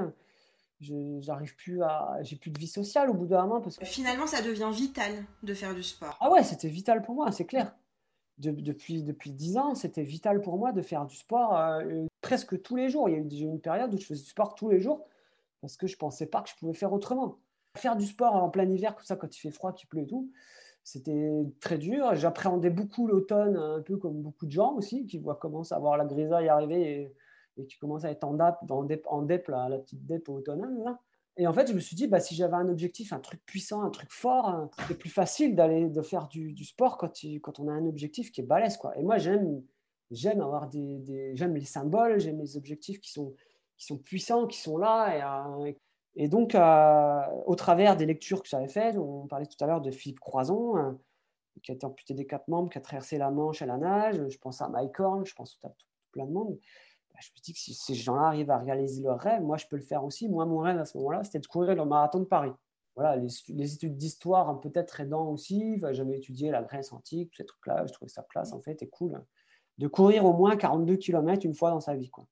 J'arrive 1.20 1.56
plus 1.56 1.82
à 1.82 2.18
j'ai 2.22 2.36
plus 2.36 2.52
de 2.52 2.60
vie 2.60 2.68
sociale 2.68 3.10
au 3.10 3.14
bout 3.14 3.26
d'un 3.26 3.44
moment 3.44 3.62
parce 3.62 3.78
que 3.78 3.86
finalement 3.86 4.28
ça 4.28 4.42
devient 4.42 4.70
vital 4.74 5.26
de 5.42 5.54
faire 5.54 5.74
du 5.74 5.84
sport. 5.84 6.18
Ah 6.20 6.30
ouais, 6.30 6.44
c'était 6.44 6.68
vital 6.68 7.02
pour 7.02 7.16
moi, 7.16 7.32
c'est 7.32 7.46
clair. 7.46 7.74
Depuis 8.38 9.04
depuis 9.04 9.32
dix 9.32 9.58
ans, 9.58 9.76
c'était 9.76 10.04
vital 10.04 10.42
pour 10.42 10.58
moi 10.58 10.72
de 10.72 10.82
faire 10.82 11.06
du 11.06 11.16
sport 11.16 11.58
euh, 11.58 12.06
presque 12.22 12.62
tous 12.62 12.76
les 12.76 12.90
jours. 12.90 13.10
Il 13.10 13.14
y 13.14 13.16
a 13.16 13.46
eu 13.46 13.50
une 13.50 13.62
période 13.62 13.94
où 13.94 13.98
je 13.98 14.06
faisais 14.06 14.24
du 14.24 14.30
sport 14.30 14.56
tous 14.56 14.70
les 14.70 14.80
jours 14.80 15.06
parce 15.62 15.78
que 15.78 15.88
je 15.88 15.96
pensais 15.96 16.26
pas 16.26 16.42
que 16.42 16.50
je 16.50 16.56
pouvais 16.56 16.74
faire 16.74 16.92
autrement. 16.92 17.40
Faire 17.78 17.96
du 17.96 18.06
sport 18.06 18.36
en 18.36 18.50
plein 18.50 18.70
hiver, 18.70 18.96
comme 18.96 19.06
ça, 19.06 19.16
quand 19.16 19.36
il 19.36 19.40
fait 19.40 19.50
froid, 19.50 19.74
qu'il 19.74 19.88
pleut 19.88 20.02
et 20.02 20.08
tout, 20.08 20.30
c'était 20.84 21.32
très 21.62 21.78
dur. 21.78 22.14
J'appréhendais 22.16 22.70
beaucoup 22.70 23.08
l'automne, 23.08 23.56
un 23.56 23.82
peu 23.82 23.98
comme 23.98 24.22
beaucoup 24.22 24.46
de 24.46 24.52
gens 24.52 24.74
aussi, 24.74 25.06
qui 25.06 25.18
voient 25.18 25.38
commencer 25.38 25.74
à 25.74 25.80
voir 25.80 25.96
la 25.98 26.06
grisaille 26.06 26.50
arriver 26.50 27.16
et, 27.58 27.66
qui 27.66 27.78
commencent 27.78 28.04
à 28.04 28.12
être 28.12 28.26
en, 28.26 28.34
dap, 28.34 28.60
en, 28.70 28.84
dep, 28.84 29.08
en 29.08 29.22
la 29.22 29.78
petite 29.78 30.06
dep 30.06 30.28
automnale. 30.28 30.98
Et 31.38 31.48
en 31.48 31.54
fait, 31.54 31.68
je 31.68 31.74
me 31.74 31.80
suis 31.80 31.96
dit, 31.96 32.08
bah, 32.08 32.20
si 32.20 32.36
j'avais 32.36 32.56
un 32.56 32.70
objectif, 32.70 33.12
un 33.12 33.20
truc 33.20 33.44
puissant, 33.46 33.82
un 33.82 33.90
truc 33.90 34.12
fort, 34.12 34.70
c'est 34.88 34.98
plus 34.98 35.10
facile 35.10 35.56
d'aller 35.56 35.90
de 35.90 36.02
faire 36.02 36.28
du, 36.28 36.56
sport 36.64 36.98
quand, 36.98 37.60
on 37.60 37.68
a 37.68 37.72
un 37.72 37.86
objectif 37.88 38.32
qui 38.32 38.42
est 38.42 38.44
balèze. 38.44 38.78
Quoi. 38.78 38.98
Et 38.98 39.04
moi, 39.04 39.18
j'aime 39.18 39.64
j'aime 40.12 40.42
avoir 40.42 40.70
des, 40.70 41.32
j'aime 41.34 41.56
les 41.56 41.66
symboles, 41.66 42.20
j'aime 42.20 42.40
les 42.40 42.56
objectifs 42.56 43.00
qui 43.00 43.12
sont 43.12 43.34
qui 43.78 43.86
sont 43.86 43.98
puissants, 43.98 44.48
qui 44.48 44.60
sont 44.60 44.78
là. 44.78 45.18
Et, 46.16 46.24
euh, 46.24 46.28
donc, 46.28 46.56
euh, 46.56 47.22
au 47.46 47.56
travers 47.56 47.98
des 47.98 48.06
lectures 48.06 48.42
que 48.44 48.48
j'avais 48.48 48.68
faites, 48.68 48.98
on 48.98 49.28
parlait 49.28 49.48
tout 49.48 49.62
à 49.64 49.68
l'heure 49.68 49.82
de 49.82 49.92
Philippe 49.92 50.20
Croison, 50.20 50.78
euh, 50.78 50.92
qui 51.64 51.72
a 51.72 51.76
été 51.76 51.86
amputé 51.86 52.14
des 52.14 52.26
quatre 52.26 52.48
membres, 52.48 52.70
qui 52.70 52.78
a 52.78 52.82
traversé 52.82 53.18
la 53.18 53.32
Manche 53.32 53.62
à 53.62 53.66
la 53.66 53.78
nage. 53.78 54.22
Je 54.30 54.38
pense 54.38 54.62
à 54.62 54.70
Mike 54.70 55.00
Horn, 55.00 55.26
je 55.26 55.34
pense 55.34 55.58
à 55.64 55.70
tout, 55.70 55.86
plein 56.12 56.26
de 56.26 56.32
monde. 56.32 56.58
Bah, 57.14 57.20
je 57.22 57.30
me 57.30 57.42
dis 57.44 57.54
que 57.54 57.60
si 57.60 57.74
ces 57.74 57.94
gens-là 57.94 58.28
arrivent 58.28 58.52
à 58.52 58.58
réaliser 58.58 59.04
leur 59.04 59.20
rêve, 59.20 59.42
moi, 59.44 59.58
je 59.58 59.68
peux 59.68 59.76
le 59.76 59.84
faire 59.84 60.04
aussi. 60.04 60.28
Moi, 60.28 60.46
mon 60.46 60.60
rêve 60.60 60.80
à 60.80 60.86
ce 60.86 60.98
moment-là, 60.98 61.24
c'était 61.24 61.40
de 61.40 61.48
courir 61.48 61.76
le 61.76 61.86
marathon 61.86 62.20
de 62.20 62.26
Paris. 62.26 62.54
Voilà, 62.96 63.16
les, 63.16 63.74
études 63.74 63.98
d'histoire, 63.98 64.60
peut-être 64.62 65.00
aidant 65.02 65.28
aussi. 65.28 65.82
J'avais 65.92 66.18
étudié 66.18 66.52
la 66.52 66.62
Grèce 66.62 66.94
antique, 66.94 67.34
ces 67.36 67.46
trucs-là. 67.46 67.86
Je 67.88 67.94
trouvais 67.94 68.10
ça 68.10 68.24
classe, 68.24 68.54
en 68.54 68.62
fait, 68.62 68.82
et 68.84 68.90
cool. 68.90 69.24
De 69.80 69.88
courir 69.88 70.26
au 70.26 70.34
moins 70.34 70.56
42 70.56 70.98
km 70.98 71.46
une 71.46 71.56
fois 71.56 71.72
dans 71.72 71.80
sa 71.80 71.96
vie. 71.96 72.10
Quoi. 72.10 72.26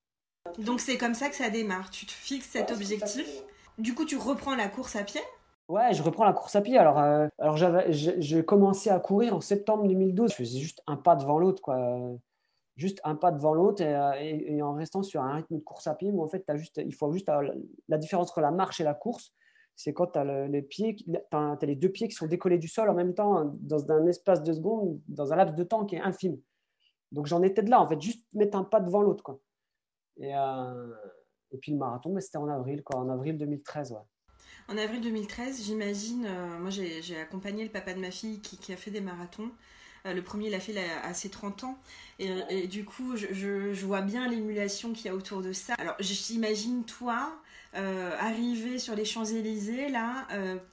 Donc 0.58 0.80
c'est 0.80 0.98
comme 0.98 1.14
ça 1.14 1.28
que 1.28 1.34
ça 1.34 1.50
démarre. 1.50 1.90
Tu 1.90 2.06
te 2.06 2.12
fixes 2.12 2.50
cet 2.50 2.70
objectif. 2.70 3.42
Du 3.78 3.94
coup, 3.94 4.04
tu 4.04 4.16
reprends 4.16 4.54
la 4.54 4.68
course 4.68 4.96
à 4.96 5.02
pied? 5.02 5.20
Ouais, 5.68 5.94
je 5.94 6.02
reprends 6.02 6.24
la 6.24 6.32
course 6.32 6.54
à 6.54 6.60
pied. 6.60 6.78
Alors, 6.78 6.98
euh, 6.98 7.26
alors 7.38 7.56
j'ai 7.56 8.44
commencé 8.44 8.90
à 8.90 9.00
courir 9.00 9.34
en 9.34 9.40
septembre 9.40 9.86
2012. 9.88 10.30
Je 10.30 10.36
faisais 10.36 10.58
juste 10.58 10.82
un 10.86 10.96
pas 10.96 11.16
devant 11.16 11.38
l'autre, 11.38 11.62
quoi. 11.62 11.76
Juste 12.82 13.00
un 13.04 13.14
pas 13.14 13.30
devant 13.30 13.54
l'autre 13.54 13.84
euh, 13.84 14.12
et, 14.18 14.60
en 14.60 14.74
restant 14.74 15.04
sur 15.04 15.22
un 15.22 15.34
rythme 15.36 15.56
de 15.56 15.62
course 15.62 15.86
à 15.86 15.94
pied. 15.94 16.10
Mais 16.10 16.20
en 16.20 16.26
fait, 16.26 16.44
juste, 16.56 16.80
il 16.84 16.94
faut 16.94 17.12
juste 17.12 17.30
la 17.88 17.98
différence 17.98 18.30
entre 18.30 18.40
la 18.40 18.50
marche 18.50 18.80
et 18.80 18.84
la 18.84 18.94
course. 18.94 19.32
C'est 19.76 19.92
quand 19.92 20.08
tu 20.08 20.18
as 20.18 20.48
les 20.48 20.62
pieds, 20.62 20.96
les 21.62 21.76
deux 21.76 21.88
pieds 21.88 22.08
qui 22.08 22.14
sont 22.14 22.26
décollés 22.26 22.58
du 22.58 22.66
sol 22.68 22.90
en 22.90 22.94
même 22.94 23.14
temps 23.14 23.52
dans 23.60 23.90
un 23.92 24.06
espace 24.06 24.42
de 24.42 24.52
secondes, 24.52 25.00
dans 25.06 25.32
un 25.32 25.36
laps 25.36 25.54
de 25.54 25.62
temps 25.62 25.86
qui 25.86 25.94
est 25.94 26.00
infime. 26.00 26.38
Donc 27.12 27.26
j'en 27.26 27.42
étais 27.42 27.62
de 27.62 27.70
là, 27.70 27.80
en 27.80 27.86
fait, 27.86 28.00
juste 28.00 28.26
mettre 28.32 28.58
un 28.58 28.64
pas 28.64 28.80
devant 28.80 29.02
l'autre, 29.02 29.22
quoi. 29.22 29.38
Et, 30.16 30.34
euh, 30.34 30.94
et 31.52 31.58
puis 31.58 31.72
le 31.72 31.78
marathon, 31.78 32.18
c'était 32.20 32.38
en 32.38 32.48
avril, 32.48 32.82
quoi, 32.82 32.98
en 33.00 33.08
avril 33.08 33.38
2013. 33.38 33.92
Ouais. 33.92 33.98
En 34.68 34.78
avril 34.78 35.00
2013, 35.00 35.64
j'imagine, 35.64 36.26
euh, 36.26 36.58
moi 36.58 36.70
j'ai 36.70 37.20
accompagné 37.20 37.64
le 37.64 37.70
papa 37.70 37.94
de 37.94 38.00
ma 38.00 38.10
fille 38.10 38.40
qui, 38.40 38.58
qui 38.58 38.72
a 38.72 38.76
fait 38.76 38.90
des 38.90 39.00
marathons. 39.00 39.50
Euh, 40.06 40.14
le 40.14 40.22
premier, 40.22 40.48
il 40.48 40.54
a 40.54 40.60
fait 40.60 40.74
à 41.02 41.14
ses 41.14 41.28
30 41.28 41.64
ans. 41.64 41.78
Et, 42.18 42.66
du 42.68 42.84
coup, 42.84 43.16
je, 43.16 43.84
vois 43.84 44.00
bien 44.00 44.28
l'émulation 44.28 44.92
qu'il 44.92 45.06
y 45.06 45.08
a 45.08 45.14
autour 45.14 45.42
de 45.42 45.52
ça. 45.52 45.74
Alors, 45.78 45.96
j'imagine 45.98 46.84
toi 46.84 47.32
arriver 47.74 48.78
sur 48.78 48.94
les 48.94 49.06
Champs-Élysées, 49.06 49.88
là, 49.88 50.28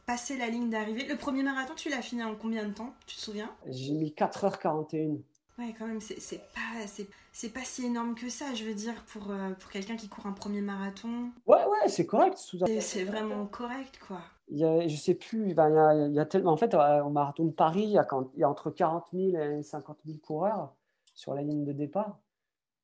passer 0.06 0.38
la 0.38 0.48
ligne 0.48 0.70
d'arrivée. 0.70 1.08
Le 1.08 1.16
premier 1.16 1.44
marathon, 1.44 1.74
tu 1.76 1.90
l'as 1.90 2.02
fini 2.02 2.24
en 2.24 2.36
combien 2.36 2.66
de 2.66 2.74
temps? 2.74 2.94
Tu 3.08 3.16
te 3.16 3.22
souviens? 3.22 3.50
J'ai 3.68 3.94
mis 3.94 4.12
4h41. 4.12 5.20
Ouais, 5.60 5.76
quand 5.78 5.88
même, 5.88 6.00
c'est 6.00 6.42
pas, 6.54 7.50
pas 7.54 7.66
si 7.66 7.86
énorme 7.86 8.16
que 8.16 8.30
ça, 8.30 8.54
je 8.54 8.64
veux 8.64 8.74
dire, 8.74 9.04
pour, 9.12 9.30
euh, 9.30 9.52
pour 9.60 9.70
quelqu'un 9.70 9.98
qui 9.98 10.08
court 10.08 10.26
un 10.26 10.32
premier 10.32 10.62
marathon. 10.62 11.32
Ouais, 11.46 11.66
ouais, 11.66 11.90
c'est 11.90 12.06
correct. 12.06 12.38
C'est 12.80 13.04
vraiment 13.04 13.46
correct, 13.46 14.00
quoi. 14.08 14.22
Il 14.48 14.58
y 14.58 14.64
a, 14.64 14.88
je 14.88 14.96
sais 14.96 15.16
plus, 15.16 15.54
ben, 15.54 15.70
il, 15.70 15.76
y 15.76 15.78
a, 15.78 16.08
il 16.08 16.14
y 16.14 16.20
a 16.20 16.26
tellement. 16.26 16.54
En 16.54 16.58
fait, 16.58 16.74
euh, 16.74 17.04
au 17.04 17.10
marathon 17.10 17.44
de 17.44 17.52
Paris, 17.52 17.84
il 17.84 17.90
y 17.90 17.98
a, 17.98 18.06
quand, 18.06 18.32
il 18.36 18.40
y 18.40 18.44
a 18.46 18.50
entre 18.50 18.72
40 18.72 19.08
000 19.12 19.36
et 19.36 19.62
50 19.62 19.98
000 20.06 20.18
coureurs 20.20 20.74
sur 21.14 21.34
la 21.34 21.42
ligne 21.42 21.66
de 21.66 21.74
départ. 21.74 22.20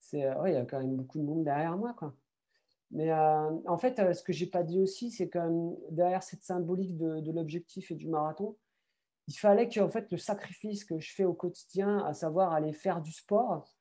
C'est, 0.02 0.26
euh, 0.26 0.42
ouais, 0.42 0.52
il 0.52 0.56
y 0.56 0.58
a 0.58 0.66
quand 0.66 0.80
même 0.80 0.98
beaucoup 0.98 1.18
de 1.18 1.24
monde 1.24 1.46
derrière 1.46 1.78
moi, 1.78 1.94
quoi. 1.98 2.14
Mais 2.92 3.12
en 3.12 3.78
fait, 3.78 4.14
ce 4.14 4.22
que 4.22 4.32
j'ai 4.32 4.46
pas 4.46 4.64
dit 4.64 4.80
aussi, 4.80 5.12
c'est 5.12 5.28
que 5.28 5.40
derrière 5.92 6.24
cette 6.24 6.44
symbolique 6.44 6.96
de, 6.96 7.20
de 7.20 7.32
l'objectif 7.32 7.90
et 7.92 7.96
du 7.96 8.08
marathon, 8.08 8.56
il 9.28 9.38
fallait 9.38 9.68
que 9.70 9.80
en 9.80 9.90
fait, 9.90 10.12
le 10.12 10.18
sacrifice 10.18 10.86
que 10.86 11.00
je 11.00 11.14
fais 11.14 11.26
au 11.26 11.34
quotidien, 11.34 12.00
à 12.06 12.14
savoir 12.14 12.54
aller 12.54 12.74
faire 12.74 13.02
du 13.02 13.12
sport, 13.12 13.76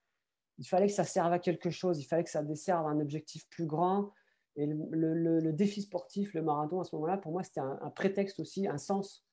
il 0.58 0.66
fallait 0.66 0.86
que 0.86 0.92
ça 0.92 1.04
serve 1.04 1.32
à 1.32 1.38
quelque 1.38 1.70
chose, 1.70 2.00
il 2.00 2.04
fallait 2.04 2.24
que 2.24 2.30
ça 2.30 2.42
desserve 2.42 2.86
un 2.86 3.00
objectif 3.00 3.48
plus 3.48 3.66
grand. 3.66 4.12
Et 4.56 4.66
le, 4.66 5.52
défi 5.52 5.82
sportif, 5.82 6.32
le 6.32 6.42
marathon, 6.42 6.80
à 6.80 6.84
ce 6.84 6.94
moment-là, 6.94 7.18
pour 7.18 7.32
moi, 7.32 7.42
c'était 7.42 7.60
un, 7.60 7.90
prétexte 7.90 8.38
aussi, 8.38 8.68
un 8.68 8.78
sens 8.78 9.24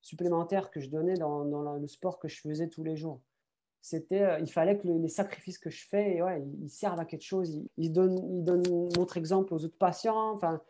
supplémentaire 0.00 0.70
que 0.70 0.80
je 0.80 0.88
donnais 0.88 1.14
dans, 1.14 1.42
le 1.74 1.86
sport 1.88 2.20
que 2.20 2.28
je 2.28 2.40
faisais 2.40 2.68
tous 2.68 2.84
les 2.84 2.96
jours. 2.96 3.20
C'était, 3.82 4.22
euh, 4.22 4.38
il 4.40 4.50
fallait 4.50 4.78
que 4.78 4.86
les 4.86 5.08
sacrifices 5.08 5.58
que 5.58 5.70
je 5.70 5.88
fais, 5.88 6.20
ils, 6.60 6.68
servent 6.68 7.00
à 7.00 7.06
quelque 7.06 7.24
chose. 7.24 7.62
Ils, 7.78 7.90
donnent, 7.90 8.18
ils 8.36 8.44
donnent 8.44 8.62
exemple 9.16 9.54
aux 9.54 9.64
autres 9.64 9.78
patients. 9.78 10.34
Enfin, 10.34 10.60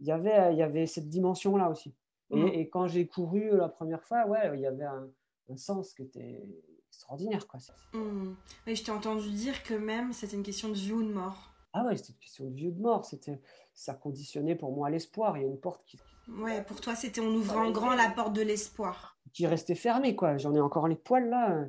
il 0.00 0.06
y 0.06 0.12
avait, 0.12 0.52
il 0.52 0.58
y 0.58 0.62
avait 0.62 0.86
cette 0.86 1.08
dimension-là 1.08 1.70
aussi. 1.70 1.94
Mm. 2.30 2.48
Et, 2.48 2.68
quand 2.68 2.86
j'ai 2.86 3.06
couru 3.06 3.56
la 3.56 3.68
première 3.68 4.02
fois, 4.02 4.26
ouais, 4.26 4.50
il 4.54 4.60
y 4.60 4.66
avait 4.66 4.84
un, 4.84 5.08
sens 5.56 5.94
qui 5.94 6.02
était 6.02 6.42
extraordinaire. 6.88 7.46
Quoi. 7.46 7.60
Mm. 7.94 8.34
je 8.66 8.82
t'ai 8.82 8.90
entendu 8.90 9.30
dire 9.30 9.62
que 9.62 9.74
même 9.74 10.12
c'était 10.12 10.36
une 10.36 10.42
question 10.42 10.68
de 10.68 10.74
vie 10.74 10.92
ou 10.92 11.02
de 11.02 11.12
mort. 11.12 11.54
Ah 11.72 11.84
ouais, 11.84 11.96
c'était 11.96 12.12
une 12.12 12.18
question 12.18 12.44
de 12.44 12.54
vie 12.54 12.68
ou 12.68 12.72
de 12.72 12.80
mort. 12.80 13.04
C'était, 13.04 13.40
ça 13.74 13.94
conditionnait 13.94 14.56
pour 14.56 14.72
moi 14.72 14.90
l'espoir. 14.90 15.36
Il 15.36 15.42
y 15.42 15.44
a 15.44 15.48
une 15.48 15.60
porte 15.60 15.84
qui. 15.86 15.98
Ouais, 16.28 16.62
pour 16.62 16.80
toi, 16.80 16.94
c'était 16.94 17.20
en 17.20 17.28
ouvrant 17.28 17.70
grand 17.70 17.94
la 17.94 18.10
porte 18.10 18.34
de 18.34 18.42
l'espoir. 18.42 19.18
Qui 19.32 19.46
restait 19.46 19.74
fermée, 19.74 20.14
quoi. 20.14 20.36
J'en 20.36 20.54
ai 20.54 20.60
encore 20.60 20.88
les 20.88 20.96
poils 20.96 21.28
là. 21.28 21.66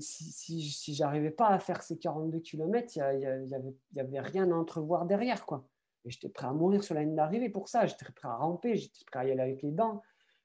si, 0.00 0.24
si, 0.24 0.62
si 0.62 0.94
j'arrivais 0.94 1.30
pas 1.30 1.48
à 1.48 1.58
faire 1.58 1.82
ces 1.82 1.98
42 1.98 2.40
km, 2.40 2.92
il 2.96 3.18
n'y 3.18 3.54
avait, 3.54 3.74
y 3.94 4.00
avait 4.00 4.20
rien 4.20 4.50
à 4.50 4.54
entrevoir 4.54 5.06
derrière, 5.06 5.46
quoi 5.46 5.66
j'étais 6.10 6.28
prêt 6.28 6.46
à 6.46 6.52
mourir 6.52 6.82
sur 6.82 6.94
la 6.94 7.02
ligne 7.02 7.14
d'arrivée 7.14 7.48
pour 7.48 7.68
ça. 7.68 7.86
J'étais 7.86 8.04
prêt 8.04 8.28
à 8.28 8.36
ramper, 8.36 8.76
j'étais 8.76 9.04
prêt 9.10 9.20
à 9.20 9.24
y 9.24 9.30
aller 9.30 9.40
avec 9.40 9.62
les 9.62 9.70
dents. 9.70 10.02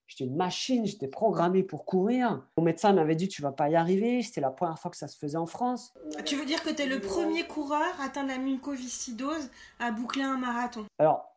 J'étais 0.08 0.26
une 0.26 0.36
machine, 0.36 0.86
j'étais 0.86 1.08
programmé 1.08 1.64
pour 1.64 1.86
courir. 1.86 2.46
Mon 2.58 2.64
médecin 2.64 2.94
m'avait 2.94 3.16
dit 3.16 3.28
Tu 3.28 3.42
vas 3.42 3.52
pas 3.52 3.70
y 3.70 3.76
arriver. 3.76 4.22
C'était 4.22 4.42
la 4.42 4.52
première 4.52 4.78
fois 4.78 4.92
que 4.92 4.98
ça 4.98 5.08
se 5.08 5.18
faisait 5.18 5.38
en 5.38 5.46
France. 5.46 5.94
Tu 6.26 6.36
veux 6.36 6.46
dire 6.46 6.62
que 6.62 6.70
tu 6.70 6.84
es 6.84 6.86
le 6.86 7.00
premier 7.00 7.48
coureur 7.48 8.00
atteint 8.02 8.26
la 8.26 8.38
mucoviscidose 8.38 9.50
à 9.80 9.92
boucler 9.92 10.24
un 10.24 10.38
marathon? 10.38 10.86
Alors, 11.00 11.34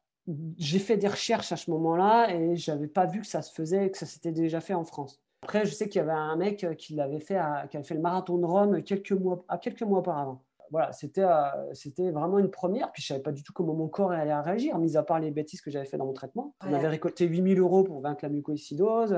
j'ai 0.58 0.78
fait 0.78 0.96
des 0.96 1.08
recherches 1.08 1.52
à 1.52 1.56
ce 1.56 1.70
moment-là 1.70 2.34
et 2.34 2.56
j'avais 2.56 2.88
pas 2.88 3.06
vu 3.06 3.20
que 3.20 3.26
ça 3.26 3.42
se 3.42 3.52
faisait, 3.52 3.90
que 3.90 3.98
ça 3.98 4.06
s'était 4.06 4.32
déjà 4.32 4.60
fait 4.60 4.74
en 4.74 4.84
France. 4.84 5.20
Après, 5.42 5.64
je 5.64 5.72
sais 5.72 5.88
qu'il 5.88 6.00
y 6.00 6.02
avait 6.02 6.10
un 6.12 6.34
mec 6.34 6.66
qui 6.76 6.94
l'avait 6.94 7.20
fait, 7.20 7.40
qui 7.70 7.76
avait 7.76 7.86
fait 7.86 7.94
le 7.94 8.00
marathon 8.00 8.36
de 8.38 8.44
Rome 8.44 8.82
quelques 8.82 9.12
mois, 9.12 9.44
à 9.48 9.58
quelques 9.58 9.82
mois 9.82 10.00
auparavant 10.00 10.42
voilà, 10.70 10.92
c'était 10.92 11.22
euh, 11.22 11.74
c'était 11.74 12.10
vraiment 12.10 12.38
une 12.38 12.50
première. 12.50 12.92
Puis 12.92 13.02
je 13.02 13.08
savais 13.08 13.22
pas 13.22 13.32
du 13.32 13.42
tout 13.42 13.52
comment 13.52 13.74
mon 13.74 13.88
corps 13.88 14.12
allait 14.12 14.34
réagir, 14.40 14.78
mis 14.78 14.96
à 14.96 15.02
part 15.02 15.20
les 15.20 15.30
bêtises 15.30 15.60
que 15.60 15.70
j'avais 15.70 15.86
fait 15.86 15.96
dans 15.96 16.06
mon 16.06 16.12
traitement. 16.12 16.54
On 16.64 16.72
avait 16.72 16.88
récolté 16.88 17.26
8000 17.26 17.58
euros 17.58 17.84
pour 17.84 18.00
vaincre 18.00 18.24
la 18.24 18.30
mucoïcidose. 18.30 19.16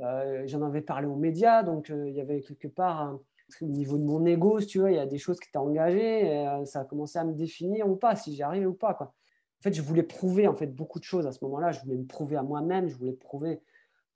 Euh, 0.00 0.42
J'en 0.46 0.62
avais 0.62 0.80
parlé 0.80 1.06
aux 1.06 1.16
médias, 1.16 1.62
donc 1.62 1.90
euh, 1.90 2.08
il 2.08 2.14
y 2.14 2.20
avait 2.20 2.40
quelque 2.40 2.68
part 2.68 3.18
au 3.62 3.66
niveau 3.66 3.96
de 3.96 4.04
mon 4.04 4.24
ego, 4.26 4.60
tu 4.60 4.78
vois, 4.78 4.90
il 4.90 4.96
y 4.96 5.00
a 5.00 5.06
des 5.06 5.18
choses 5.18 5.40
qui 5.40 5.48
étaient 5.48 5.58
engagées. 5.58 6.26
Et, 6.26 6.46
euh, 6.46 6.64
ça 6.64 6.80
a 6.80 6.84
commencé 6.84 7.18
à 7.18 7.24
me 7.24 7.32
définir 7.32 7.88
ou 7.88 7.96
pas, 7.96 8.14
si 8.14 8.34
j'y 8.34 8.42
arrivais 8.42 8.66
ou 8.66 8.74
pas. 8.74 8.94
Quoi. 8.94 9.06
En 9.06 9.62
fait, 9.62 9.72
je 9.72 9.82
voulais 9.82 10.02
prouver 10.02 10.46
en 10.46 10.54
fait 10.54 10.68
beaucoup 10.68 10.98
de 10.98 11.04
choses 11.04 11.26
à 11.26 11.32
ce 11.32 11.44
moment-là. 11.44 11.72
Je 11.72 11.80
voulais 11.80 11.96
me 11.96 12.06
prouver 12.06 12.36
à 12.36 12.42
moi-même, 12.42 12.88
je 12.88 12.96
voulais 12.96 13.12
prouver 13.12 13.60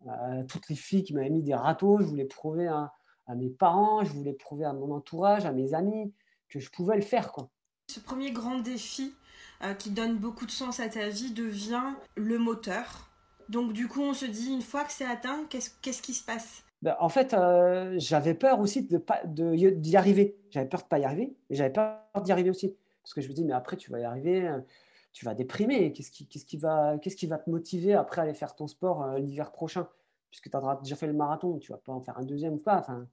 à 0.06 0.42
toutes 0.44 0.68
les 0.68 0.76
filles 0.76 1.02
qui 1.02 1.14
m'avaient 1.14 1.30
mis 1.30 1.42
des 1.42 1.54
râteaux, 1.54 1.98
je 2.00 2.04
voulais 2.04 2.24
prouver 2.24 2.66
à, 2.66 2.92
à 3.26 3.34
mes 3.34 3.50
parents, 3.50 4.04
je 4.04 4.12
voulais 4.12 4.32
prouver 4.32 4.64
à 4.64 4.72
mon 4.72 4.90
entourage, 4.90 5.46
à 5.46 5.52
mes 5.52 5.74
amis 5.74 6.12
que 6.52 6.60
je 6.60 6.70
pouvais 6.70 6.96
le 6.96 7.02
faire. 7.02 7.32
Quoi. 7.32 7.48
Ce 7.88 8.00
premier 8.00 8.30
grand 8.30 8.58
défi 8.58 9.14
euh, 9.62 9.74
qui 9.74 9.90
donne 9.90 10.16
beaucoup 10.16 10.46
de 10.46 10.50
sens 10.50 10.80
à 10.80 10.88
ta 10.88 11.08
vie 11.08 11.32
devient 11.32 11.94
le 12.16 12.38
moteur. 12.38 13.08
Donc 13.48 13.72
du 13.72 13.88
coup, 13.88 14.02
on 14.02 14.14
se 14.14 14.26
dit, 14.26 14.52
une 14.52 14.62
fois 14.62 14.84
que 14.84 14.92
c'est 14.92 15.04
atteint, 15.06 15.44
qu'est-ce 15.48 16.02
qui 16.02 16.14
se 16.14 16.24
passe? 16.24 16.64
Ben, 16.82 16.96
En 17.00 17.08
fait, 17.08 17.34
euh, 17.34 17.94
j'avais 17.98 18.34
peur 18.34 18.60
aussi 18.60 18.82
d'y 18.82 18.96
de, 19.26 19.70
d'y 19.70 19.96
arriver. 19.96 20.36
J'avais 20.50 20.68
peur 20.68 20.80
de 20.80 20.86
ne 20.86 20.88
pas 20.88 20.98
y 20.98 21.04
arriver, 21.04 21.36
et 21.50 21.54
j'avais 21.54 21.72
peur 21.72 21.98
d'y 22.22 22.32
arriver 22.32 22.50
aussi. 22.50 22.76
Parce 23.02 23.14
que 23.14 23.20
je 23.20 23.28
me 23.28 23.34
dis, 23.34 23.44
mais 23.44 23.52
après, 23.52 23.76
tu 23.76 23.90
vas 23.90 24.00
y 24.00 24.04
arriver. 24.04 24.48
tu 25.12 25.24
vas 25.24 25.34
déprimer. 25.34 25.92
Qu'est-ce 25.92 26.10
qui, 26.10 26.26
qu'est-ce 26.26 26.44
qui, 26.44 26.56
va, 26.56 26.98
qu'est-ce 26.98 27.16
qui 27.16 27.26
va 27.26 27.38
te 27.38 27.50
motiver 27.50 27.94
après 27.94 28.20
à 28.20 28.24
aller 28.24 28.34
faire 28.34 28.54
ton 28.54 28.66
sport 28.66 29.02
euh, 29.02 29.18
l'hiver 29.18 29.52
prochain? 29.52 29.88
Puisque 30.30 30.50
tu 30.50 30.56
as 30.56 30.80
déjà 30.82 30.96
fait 30.96 31.06
le 31.06 31.12
marathon, 31.12 31.58
tu 31.58 31.72
vas 31.72 31.78
pas 31.78 31.92
en 31.92 32.00
faire 32.00 32.16
un 32.18 32.24
deuxième 32.24 32.54
ou 32.54 32.58
pas. 32.58 32.78
Enfin, 32.78 33.06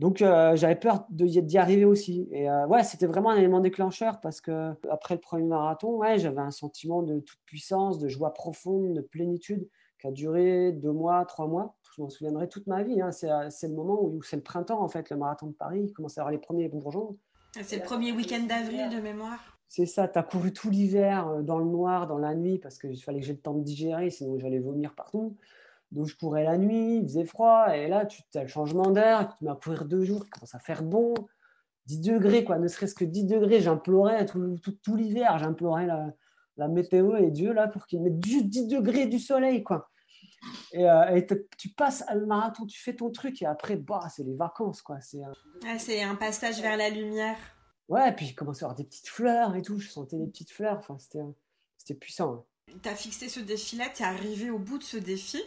donc 0.00 0.22
euh, 0.22 0.56
j'avais 0.56 0.76
peur 0.76 1.04
d'y 1.10 1.58
arriver 1.58 1.84
aussi. 1.84 2.26
Et 2.32 2.48
euh, 2.48 2.66
ouais, 2.66 2.82
c'était 2.84 3.04
vraiment 3.04 3.28
un 3.28 3.36
élément 3.36 3.60
déclencheur 3.60 4.18
parce 4.22 4.40
que 4.40 4.72
après 4.90 5.14
le 5.14 5.20
premier 5.20 5.44
marathon, 5.44 5.98
ouais, 5.98 6.18
j'avais 6.18 6.40
un 6.40 6.50
sentiment 6.50 7.02
de 7.02 7.20
toute 7.20 7.38
puissance, 7.44 7.98
de 7.98 8.08
joie 8.08 8.32
profonde, 8.32 8.94
de 8.94 9.02
plénitude 9.02 9.68
qui 10.00 10.06
a 10.06 10.10
duré 10.10 10.72
deux 10.72 10.90
mois, 10.90 11.26
trois 11.26 11.46
mois. 11.46 11.76
Je 11.94 12.00
m'en 12.00 12.08
souviendrai 12.08 12.48
toute 12.48 12.66
ma 12.66 12.82
vie. 12.82 13.02
Hein. 13.02 13.12
C'est 13.12 13.68
le 13.68 13.74
moment 13.74 14.02
où, 14.02 14.22
c'est 14.22 14.36
le 14.36 14.42
printemps 14.42 14.80
en 14.80 14.88
fait, 14.88 15.10
le 15.10 15.18
marathon 15.18 15.48
de 15.48 15.52
Paris. 15.52 15.82
Il 15.88 15.92
commence 15.92 16.16
à 16.16 16.22
avoir 16.22 16.32
les 16.32 16.38
premiers 16.38 16.70
bourgeons. 16.70 17.18
C'est 17.62 17.76
le 17.76 17.82
premier 17.82 18.12
week-end 18.12 18.44
d'avril 18.48 18.88
de 18.88 19.02
mémoire. 19.02 19.58
C'est 19.68 19.84
ça, 19.84 20.08
tu 20.08 20.18
as 20.18 20.22
couru 20.22 20.54
tout 20.54 20.70
l'hiver 20.70 21.28
euh, 21.28 21.42
dans 21.42 21.58
le 21.58 21.66
noir, 21.66 22.06
dans 22.06 22.18
la 22.18 22.34
nuit, 22.34 22.58
parce 22.58 22.78
qu'il 22.78 23.00
fallait 23.02 23.20
que 23.20 23.26
j'ai 23.26 23.34
le 23.34 23.38
temps 23.38 23.54
de 23.54 23.62
digérer, 23.62 24.08
sinon 24.08 24.38
j'allais 24.38 24.60
vomir 24.60 24.94
partout. 24.94 25.36
Donc 25.90 26.06
je 26.06 26.16
courais 26.16 26.44
la 26.44 26.56
nuit, 26.56 26.98
il 26.98 27.02
faisait 27.02 27.24
froid, 27.24 27.74
et 27.74 27.88
là 27.88 28.06
tu 28.06 28.22
as 28.34 28.42
le 28.42 28.48
changement 28.48 28.90
d'air, 28.90 29.34
tu 29.36 29.44
m'as 29.44 29.56
courir 29.56 29.84
deux 29.84 30.04
jours, 30.04 30.22
il 30.24 30.30
commence 30.30 30.54
à 30.54 30.60
faire 30.60 30.82
bon. 30.82 31.14
10 31.86 32.00
degrés, 32.00 32.44
quoi, 32.44 32.58
ne 32.58 32.68
serait-ce 32.68 32.94
que 32.94 33.04
10 33.04 33.24
degrés, 33.24 33.60
j'implorais 33.60 34.24
tout, 34.26 34.56
tout, 34.82 34.96
l'hiver, 34.96 35.38
j'implorais 35.38 35.86
la, 35.86 36.68
météo 36.68 37.16
et 37.16 37.30
Dieu 37.30 37.52
là 37.52 37.68
pour 37.68 37.86
qu'il 37.86 38.02
mette 38.02 38.24
juste 38.24 38.46
10 38.46 38.68
degrés 38.68 39.06
du 39.06 39.18
soleil, 39.18 39.64
quoi. 39.64 39.90
Et, 40.72 40.88
euh, 40.88 41.20
tu 41.58 41.70
passes 41.70 42.04
à 42.06 42.14
le 42.14 42.26
marathon, 42.26 42.66
tu 42.66 42.78
fais 42.78 42.94
ton 42.94 43.10
truc, 43.10 43.42
et 43.42 43.46
après, 43.46 43.76
bah, 43.76 44.06
c'est 44.14 44.22
les 44.22 44.36
vacances, 44.36 44.82
quoi. 44.82 45.00
C'est 45.00 45.22
un... 45.22 45.32
un 46.10 46.16
passage 46.16 46.60
vers 46.60 46.76
la 46.76 46.90
lumière. 46.90 47.36
Ouais, 47.88 48.10
et 48.10 48.12
puis 48.12 48.26
il 48.26 48.34
commençait 48.34 48.62
à 48.62 48.66
avoir 48.66 48.76
des 48.76 48.84
petites 48.84 49.08
fleurs 49.08 49.56
et 49.56 49.62
tout, 49.62 49.80
je 49.80 49.88
sentais 49.88 50.16
des 50.16 50.28
petites 50.28 50.52
fleurs, 50.52 50.78
enfin, 50.78 50.96
c'était 50.98 51.94
puissant. 51.94 52.46
Hein. 52.68 52.76
Tu 52.82 52.88
as 52.88 52.94
fixé 52.94 53.28
ce 53.28 53.40
défi-là, 53.40 53.86
tu 53.92 54.02
es 54.02 54.06
arrivé 54.06 54.50
au 54.50 54.58
bout 54.58 54.78
de 54.78 54.84
ce 54.84 54.96
défi? 54.96 55.42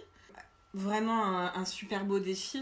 Vraiment 0.73 1.23
un, 1.55 1.65
super 1.65 2.05
beau 2.05 2.19
défi. 2.19 2.61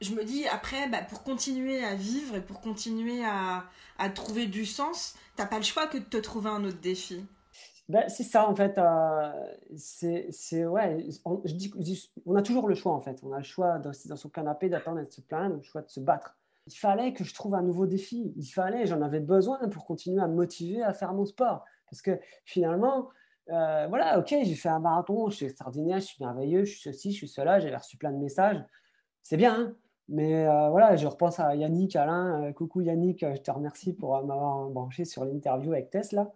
Je 0.00 0.14
me 0.14 0.24
dis, 0.24 0.46
après, 0.46 0.88
bah, 0.88 1.02
pour 1.02 1.22
continuer 1.22 1.84
à 1.84 1.94
vivre 1.94 2.36
et 2.36 2.40
pour 2.40 2.60
continuer 2.60 3.24
à, 3.24 3.64
trouver 4.14 4.46
du 4.46 4.64
sens, 4.64 5.14
t'as 5.36 5.46
pas 5.46 5.56
le 5.56 5.64
choix 5.64 5.86
que 5.86 5.98
de 5.98 6.04
te 6.04 6.16
trouver 6.16 6.50
un 6.50 6.64
autre 6.64 6.80
défi. 6.80 7.24
Ben, 7.88 8.08
c'est 8.08 8.22
ça, 8.24 8.48
en 8.48 8.54
fait. 8.54 8.76
Euh, 8.78 9.32
c'est, 9.76 10.66
ouais, 10.66 11.06
on, 11.24 11.40
je 11.44 11.54
dis, 11.54 11.72
on 12.26 12.36
a 12.36 12.42
toujours 12.42 12.68
le 12.68 12.74
choix, 12.74 12.92
en 12.92 13.00
fait. 13.00 13.18
On 13.22 13.32
a 13.32 13.38
le 13.38 13.44
choix 13.44 13.78
de 13.78 13.88
rester 13.88 14.08
dans 14.08 14.16
son 14.16 14.28
canapé, 14.28 14.68
d'attendre, 14.68 15.04
de 15.04 15.10
se 15.10 15.20
plaindre, 15.20 15.56
le 15.56 15.62
choix 15.62 15.82
de 15.82 15.88
se 15.88 16.00
battre. 16.00 16.36
Il 16.66 16.76
fallait 16.76 17.14
que 17.14 17.24
je 17.24 17.32
trouve 17.32 17.54
un 17.54 17.62
nouveau 17.62 17.86
défi. 17.86 18.32
Il 18.36 18.46
fallait, 18.46 18.86
j'en 18.86 19.00
avais 19.00 19.20
besoin 19.20 19.58
pour 19.68 19.86
continuer 19.86 20.20
à 20.20 20.28
me 20.28 20.34
motiver 20.34 20.82
à 20.82 20.92
faire 20.92 21.14
mon 21.14 21.24
sport. 21.24 21.64
Parce 21.90 22.02
que 22.02 22.20
finalement, 22.44 23.08
euh, 23.50 23.86
voilà, 23.88 24.18
ok, 24.18 24.28
j'ai 24.28 24.54
fait 24.54 24.68
un 24.68 24.80
marathon, 24.80 25.30
je 25.30 25.36
suis 25.36 25.46
extraordinaire, 25.46 26.00
je 26.00 26.06
suis 26.06 26.22
merveilleux, 26.22 26.64
je 26.64 26.72
suis 26.72 26.80
ceci, 26.80 27.12
je 27.12 27.16
suis 27.16 27.28
cela, 27.28 27.60
j'ai 27.60 27.74
reçu 27.74 27.96
plein 27.96 28.12
de 28.12 28.18
messages. 28.18 28.62
C'est 29.22 29.36
bien, 29.36 29.54
hein. 29.54 29.76
mais 30.08 30.46
euh, 30.46 30.68
voilà, 30.70 30.96
je 30.96 31.06
repense 31.06 31.40
à 31.40 31.54
Yannick, 31.54 31.96
Alain. 31.96 32.44
Euh, 32.44 32.52
coucou 32.52 32.82
Yannick, 32.82 33.20
je 33.20 33.40
te 33.40 33.50
remercie 33.50 33.94
pour 33.94 34.22
m'avoir 34.24 34.68
branché 34.68 35.04
sur 35.04 35.24
l'interview 35.24 35.72
avec 35.72 35.90
Tesla. 35.90 36.30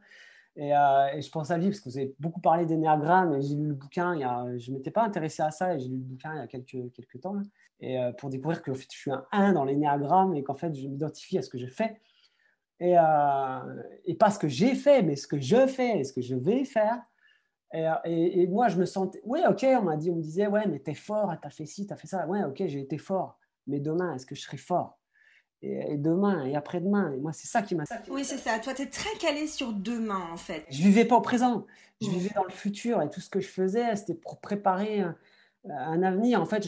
Et, 0.57 0.69
et, 0.69 1.23
je 1.23 1.31
pense 1.31 1.51
à 1.51 1.57
lui 1.57 1.69
parce 1.69 1.81
que 1.81 1.89
vous 1.89 1.97
avez 1.97 2.15
beaucoup 2.19 2.41
parlé 2.41 2.67
d'énéagramme 2.67 3.35
et 3.35 3.41
j'ai 3.41 3.57
lu 3.57 3.69
le 3.69 3.75
bouquin. 3.75 4.15
Il 4.15 4.21
y 4.21 4.25
a, 4.25 4.47
je 4.59 4.71
ne 4.71 4.77
m'étais 4.77 4.91
pas 4.91 5.03
intéressé 5.03 5.43
à 5.43 5.51
ça 5.51 5.75
et 5.75 5.81
j'ai 5.81 5.89
lu 5.89 5.97
le 5.97 6.03
bouquin 6.03 6.35
il 6.35 6.39
y 6.39 6.43
a 6.43 6.47
quelques, 6.47 6.93
quelques 6.93 7.21
temps. 7.21 7.37
et 7.81 7.99
pour 8.19 8.29
découvrir 8.29 8.63
que 8.63 8.75
je 8.75 8.87
suis 8.91 9.11
un 9.11 9.25
1 9.33 9.55
dans 9.55 9.65
l'énéagramme 9.65 10.35
et 10.35 10.43
qu'en 10.43 10.55
fait, 10.55 10.75
je 10.75 10.89
m'identifie 10.89 11.39
à 11.39 11.43
ce 11.43 11.49
que 11.49 11.57
je 11.57 11.67
fais 11.67 11.99
et, 12.83 12.99
euh, 12.99 13.83
et, 14.05 14.15
pas 14.15 14.31
ce 14.31 14.41
que 14.41 14.49
j'ai 14.49 14.75
fait, 14.75 15.03
mais 15.03 15.15
ce 15.15 15.29
que 15.29 15.41
je 15.41 15.69
fais 15.69 16.01
et 16.01 16.05
ce 16.05 16.13
que 16.13 16.21
je 16.21 16.35
vais 16.35 16.65
faire. 16.65 17.01
Et, 17.73 18.43
et, 18.43 18.47
moi, 18.49 18.69
je 18.69 18.77
me 18.77 18.85
sentais, 18.85 19.21
oui, 19.25 19.41
ok, 19.49 19.65
on 19.79 19.83
m'a 19.83 19.97
dit, 19.97 20.11
on 20.11 20.17
me 20.17 20.21
disait, 20.21 20.49
ouais, 20.49 20.67
mais 20.67 20.81
t'es 20.81 20.95
fort, 20.95 21.33
t'as 21.41 21.49
fait 21.49 21.65
ci, 21.65 21.87
t'as 21.87 21.97
fait 21.97 22.09
ça. 22.09 22.27
Ouais, 22.27 22.43
ok, 22.43 22.61
j'ai 22.67 22.81
été 22.81 22.99
fort. 22.99 23.39
Mais 23.69 23.79
demain, 23.79 24.15
est-ce 24.15 24.27
que 24.27 24.35
je 24.35 24.43
serai 24.43 24.57
fort? 24.57 24.99
Et, 25.63 25.97
demain, 25.97 26.45
et 26.45 26.57
après-demain. 26.57 27.13
Et 27.13 27.19
moi, 27.19 27.33
c'est 27.33 27.47
ça 27.47 27.63
qui 27.63 27.77
m'a. 27.77 27.85
Oui, 28.11 28.25
c'est 28.25 28.39
ça. 28.39 28.59
Toi, 28.59 28.75
tu 28.75 28.83
es 28.83 28.87
très 28.87 29.17
calé 29.19 29.47
sur 29.47 29.73
demain, 29.73 30.29
en 30.33 30.37
fait. 30.37 30.67
Je 30.69 30.83
vivais 30.83 31.05
pas 31.05 31.17
au 31.17 31.21
présent. 31.21 31.67
Je 32.01 32.11
vivais 32.11 32.33
dans 32.35 32.43
le 32.43 32.51
futur. 32.51 33.01
Et 33.01 33.09
tout 33.09 33.21
ce 33.21 33.31
que 33.31 33.39
je 33.39 33.47
faisais, 33.47 33.95
c'était 33.95 34.15
pour 34.15 34.41
préparer 34.41 35.05
un, 35.71 36.03
avenir. 36.03 36.43
En 36.43 36.47
fait, 36.47 36.67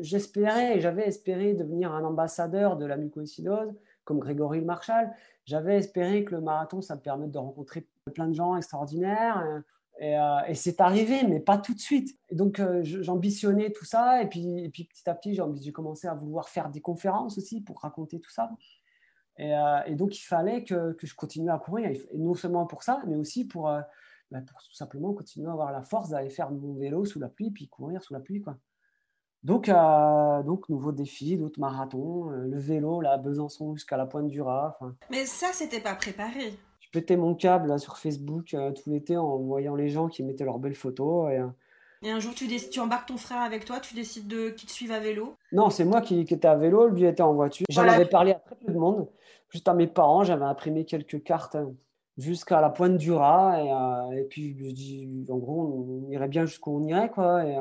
j'espérais, 0.00 0.74
je, 0.74 0.80
j'avais 0.80 1.06
espéré 1.06 1.54
devenir 1.54 1.92
un 1.92 2.02
ambassadeur 2.02 2.76
de 2.76 2.84
la 2.84 2.96
mucoïcidose 2.96 3.72
comme 4.04 4.18
Grégory 4.18 4.60
Le 4.60 4.66
Marchal. 4.66 5.14
J'avais 5.44 5.76
espéré 5.76 6.24
que 6.24 6.34
le 6.34 6.40
marathon, 6.40 6.80
ça 6.80 6.96
me 6.96 7.00
permette 7.00 7.30
de 7.30 7.38
rencontrer 7.38 7.86
plein 8.14 8.28
de 8.28 8.34
gens 8.34 8.56
extraordinaires. 8.56 9.42
Euh, 9.46 9.60
euh, 10.02 10.40
et, 10.48 10.54
c'est 10.54 10.80
arrivé, 10.80 11.22
mais 11.24 11.40
pas 11.40 11.58
tout 11.58 11.74
de 11.74 11.80
suite. 11.80 12.18
Et 12.30 12.34
donc, 12.34 12.60
euh, 12.60 12.80
j'ambitionnais 12.82 13.70
tout 13.70 13.84
ça. 13.84 14.22
Et 14.22 14.28
puis, 14.28 14.70
petit 14.70 15.08
à 15.08 15.14
petit, 15.14 15.34
j'ai 15.34 15.72
commencé 15.72 16.06
à 16.06 16.14
vouloir 16.14 16.48
faire 16.48 16.70
des 16.70 16.80
conférences 16.80 17.38
aussi 17.38 17.60
pour 17.60 17.80
raconter 17.80 18.20
tout 18.20 18.30
ça. 18.30 18.50
Et, 19.38 19.94
donc, 19.94 20.16
il 20.16 20.22
fallait 20.22 20.64
que, 20.64 20.96
je 21.00 21.14
continue 21.14 21.50
à 21.50 21.58
courir. 21.58 21.90
Et 21.90 22.18
non 22.18 22.34
seulement 22.34 22.66
pour 22.66 22.82
ça, 22.82 23.02
mais 23.06 23.16
aussi 23.16 23.44
pour, 23.44 23.64
bah, 23.64 24.40
pour 24.46 24.62
tout 24.62 24.74
simplement 24.74 25.12
continuer 25.12 25.48
à 25.48 25.52
avoir 25.52 25.72
la 25.72 25.82
force 25.82 26.10
d'aller 26.10 26.30
faire 26.30 26.50
mon 26.50 26.74
vélo 26.74 27.04
sous 27.04 27.20
la 27.20 27.28
pluie, 27.28 27.50
puis 27.50 27.68
courir 27.68 28.02
sous 28.02 28.14
la 28.14 28.20
pluie. 28.20 28.40
Quoi. 28.40 28.56
Donc, 29.44 29.68
euh, 29.68 30.42
donc, 30.42 30.68
nouveau 30.70 30.90
défi, 30.90 31.36
d'autres 31.36 31.60
marathons, 31.60 32.30
euh, 32.30 32.46
le 32.48 32.58
vélo, 32.58 33.02
là, 33.02 33.18
Besançon 33.18 33.74
jusqu'à 33.74 33.98
la 33.98 34.06
pointe 34.06 34.28
du 34.28 34.40
Raz. 34.40 34.78
Mais 35.10 35.26
ça, 35.26 35.48
c'était 35.52 35.80
pas 35.80 35.94
préparé. 35.94 36.54
Je 36.80 36.88
pétais 36.90 37.16
mon 37.16 37.34
câble 37.34 37.68
là, 37.68 37.76
sur 37.76 37.98
Facebook 37.98 38.54
euh, 38.54 38.72
tout 38.72 38.88
l'été 38.88 39.18
en 39.18 39.36
voyant 39.36 39.74
les 39.74 39.90
gens 39.90 40.08
qui 40.08 40.22
mettaient 40.22 40.44
leurs 40.44 40.58
belles 40.58 40.74
photos. 40.74 41.30
Et, 42.02 42.10
un 42.10 42.20
jour, 42.20 42.34
tu, 42.34 42.46
tu 42.48 42.80
embarques 42.80 43.08
ton 43.08 43.18
frère 43.18 43.42
avec 43.42 43.66
toi, 43.66 43.80
tu 43.80 43.94
décides 43.94 44.28
de 44.28 44.48
qu'il 44.50 44.68
te 44.68 44.72
suive 44.72 44.92
à 44.92 44.98
vélo 44.98 45.36
Non, 45.52 45.68
c'est 45.68 45.84
moi 45.84 46.00
qui, 46.00 46.24
qui, 46.24 46.34
étais 46.34 46.48
à 46.48 46.54
vélo, 46.54 46.88
lui 46.88 47.04
était 47.04 47.22
en 47.22 47.34
voiture. 47.34 47.66
J'en 47.70 47.86
avais 47.86 48.04
parlé 48.06 48.32
à 48.32 48.38
très 48.38 48.56
peu 48.56 48.72
de 48.72 48.78
monde, 48.78 49.08
juste 49.50 49.68
à 49.68 49.74
mes 49.74 49.86
parents, 49.86 50.24
j'avais 50.24 50.44
imprimé 50.44 50.84
quelques 50.84 51.22
cartes 51.22 51.54
hein, 51.54 51.72
jusqu'à 52.18 52.60
la 52.60 52.70
pointe 52.70 52.96
du 52.96 53.12
Raz. 53.12 53.58
Et, 53.58 54.20
et, 54.20 54.24
puis, 54.24 54.56
je 54.58 54.70
dis, 54.70 55.26
en 55.30 55.36
gros, 55.36 56.06
on 56.06 56.10
irait 56.10 56.28
bien 56.28 56.46
jusqu'où 56.46 56.78
on 56.78 56.82
irait, 56.82 57.10
quoi. 57.10 57.44
Et, 57.46 57.58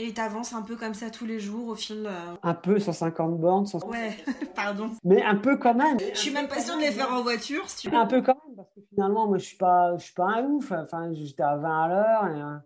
et 0.00 0.14
t'avances 0.14 0.54
un 0.54 0.62
peu 0.62 0.76
comme 0.76 0.94
ça 0.94 1.10
tous 1.10 1.26
les 1.26 1.38
jours 1.38 1.68
au 1.68 1.74
fil. 1.74 2.06
Euh, 2.06 2.34
un 2.42 2.54
peu 2.54 2.78
150 2.78 3.38
bornes. 3.38 3.66
Ouais, 3.86 4.16
pardon. 4.54 4.90
Mais 5.04 5.22
un 5.22 5.36
peu 5.36 5.56
quand 5.56 5.74
même. 5.74 5.98
Je 6.00 6.18
suis 6.18 6.32
même 6.32 6.48
pas 6.48 6.60
sûre 6.60 6.76
de 6.76 6.80
les 6.80 6.90
faire 6.90 7.12
en 7.12 7.22
voiture. 7.22 7.64
Un 7.92 8.06
peu 8.06 8.22
quand 8.22 8.36
même, 8.46 8.56
parce 8.56 8.70
que 8.74 8.80
finalement, 8.88 9.28
moi, 9.28 9.38
je 9.38 9.44
suis 9.44 9.56
pas, 9.56 9.96
je 9.98 10.04
suis 10.04 10.14
pas 10.14 10.24
un 10.24 10.44
ouf. 10.44 10.72
Enfin, 10.72 11.12
j'étais 11.12 11.42
à 11.42 11.56
20 11.56 11.82
à 11.82 11.88
l'heure 11.88 12.26
et, 12.26 12.40
euh, 12.40 12.56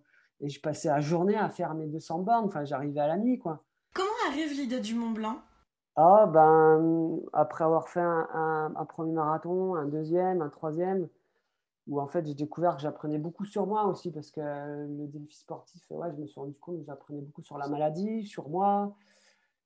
et, 0.41 0.49
je 0.49 0.61
passais 0.61 0.89
la 0.89 1.01
journée 1.01 1.37
à 1.37 1.49
faire 1.49 1.75
mes 1.75 1.87
200 1.87 2.21
bornes. 2.21 2.47
Enfin, 2.47 2.65
j'arrivais 2.65 3.01
à 3.01 3.09
la 3.09 3.17
nuit, 3.17 3.39
quoi. 3.39 3.65
Comment 3.95 4.09
arrive 4.31 4.53
l'idée 4.53 4.81
du 4.81 4.95
Mont 4.95 5.11
Blanc? 5.11 5.39
Ah, 5.97 6.27
ben, 6.27 7.21
après 7.33 7.65
avoir 7.65 7.89
fait 7.89 8.01
un, 8.01 8.73
un 8.77 8.85
premier 8.85 9.13
marathon, 9.13 9.77
un 9.77 9.87
deuxième, 9.87 10.43
un 10.43 10.49
troisième, 10.49 11.09
où 11.87 12.01
en 12.01 12.07
fait 12.07 12.27
j'ai 12.27 12.35
découvert 12.35 12.77
que 12.77 12.83
j'apprenais 12.83 13.19
beaucoup 13.19 13.45
sur 13.45 13.67
moi 13.67 13.87
aussi 13.87 14.11
parce 14.11 14.31
que 14.31 14.41
le 14.41 15.07
défi 15.07 15.37
sportif, 15.37 15.83
ouais, 15.91 16.09
je 16.13 16.21
me 16.21 16.27
suis 16.27 16.41
rendu 16.41 16.55
compte 16.55 16.79
que 16.79 16.85
j'apprenais 16.87 17.21
beaucoup 17.21 17.43
sur 17.43 17.59
la 17.59 17.69
maladie, 17.69 18.25
sur 18.25 18.49
moi, 18.49 18.95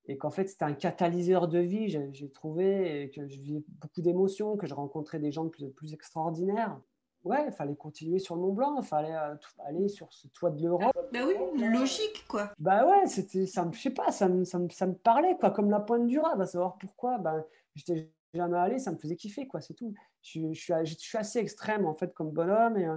et 0.06 0.16
qu'en 0.16 0.30
fait 0.30 0.48
c'était 0.48 0.64
un 0.64 0.72
catalyseur 0.72 1.48
de 1.48 1.58
vie, 1.58 1.88
j'ai 1.88 2.30
trouvé, 2.30 3.02
et 3.02 3.10
que 3.10 3.28
je 3.28 3.40
vivais 3.40 3.62
beaucoup 3.80 4.02
d'émotions, 4.02 4.56
que 4.56 4.66
je 4.66 4.74
rencontrais 4.74 5.18
des 5.18 5.30
gens 5.30 5.44
de 5.44 5.50
plus, 5.50 5.70
plus 5.70 5.94
extraordinaires. 5.94 6.78
Ouais, 7.24 7.44
il 7.46 7.52
fallait 7.52 7.74
continuer 7.74 8.20
sur 8.20 8.36
le 8.36 8.42
Mont 8.42 8.52
Blanc, 8.52 8.76
il 8.78 8.84
fallait 8.84 9.14
euh, 9.14 9.34
aller 9.66 9.88
sur 9.88 10.12
ce 10.12 10.28
toit 10.28 10.50
de 10.50 10.62
l'Europe. 10.62 10.96
Bah 11.12 11.20
oui, 11.26 11.34
logique 11.68 12.24
quoi. 12.28 12.52
Bah 12.58 12.86
ouais, 12.86 13.06
c'était, 13.06 13.44
ça 13.44 13.64
me, 13.64 13.72
je 13.72 13.82
sais 13.82 13.90
pas, 13.90 14.12
ça 14.12 14.28
me, 14.28 14.44
ça 14.44 14.58
me, 14.58 14.68
ça 14.70 14.86
me 14.86 14.94
parlait 14.94 15.36
quoi, 15.36 15.50
comme 15.50 15.68
la 15.68 15.80
pointe 15.80 16.06
du 16.06 16.18
rat, 16.18 16.36
va 16.36 16.46
savoir 16.46 16.78
pourquoi. 16.78 17.18
Ben, 17.18 17.44
j'étais 17.74 18.10
jamais 18.32 18.56
allé, 18.56 18.78
ça 18.78 18.92
me 18.92 18.96
faisait 18.96 19.16
kiffer, 19.16 19.46
quoi, 19.48 19.60
c'est 19.60 19.74
tout. 19.74 19.92
Je, 20.22 20.52
suis, 20.52 20.72
assez 21.18 21.38
extrême, 21.38 21.86
en 21.86 21.94
fait, 21.94 22.12
comme 22.14 22.30
bonhomme, 22.30 22.76
et 22.76 22.86
euh, 22.86 22.96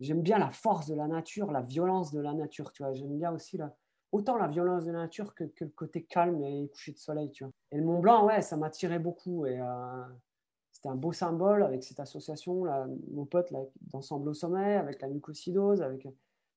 j'aime 0.00 0.22
bien 0.22 0.38
la 0.38 0.50
force 0.50 0.86
de 0.86 0.94
la 0.94 1.06
nature, 1.06 1.50
la 1.52 1.62
violence 1.62 2.12
de 2.12 2.20
la 2.20 2.34
nature, 2.34 2.72
tu 2.72 2.82
vois. 2.82 2.92
J'aime 2.92 3.16
bien 3.18 3.32
aussi 3.32 3.56
la, 3.56 3.74
autant 4.10 4.36
la 4.36 4.48
violence 4.48 4.84
de 4.84 4.92
la 4.92 5.00
nature 5.00 5.34
que, 5.34 5.44
que, 5.44 5.64
le 5.64 5.70
côté 5.70 6.02
calme 6.02 6.42
et 6.42 6.68
coucher 6.68 6.92
de 6.92 6.98
soleil, 6.98 7.30
tu 7.30 7.44
vois. 7.44 7.52
Et 7.70 7.76
le 7.76 7.84
Mont 7.84 8.00
Blanc, 8.00 8.26
ouais, 8.26 8.42
ça 8.42 8.56
m'attirait 8.56 8.98
beaucoup, 8.98 9.46
et 9.46 9.60
euh, 9.60 10.04
c'était 10.72 10.88
un 10.88 10.96
beau 10.96 11.12
symbole 11.12 11.62
avec 11.62 11.84
cette 11.84 12.00
association, 12.00 12.64
là, 12.64 12.86
mon 13.12 13.26
pote, 13.26 13.52
d'ensemble 13.92 14.28
au 14.28 14.34
sommet, 14.34 14.74
avec 14.74 15.00
la 15.00 15.08
mucocidose, 15.08 15.82
avec 15.82 16.06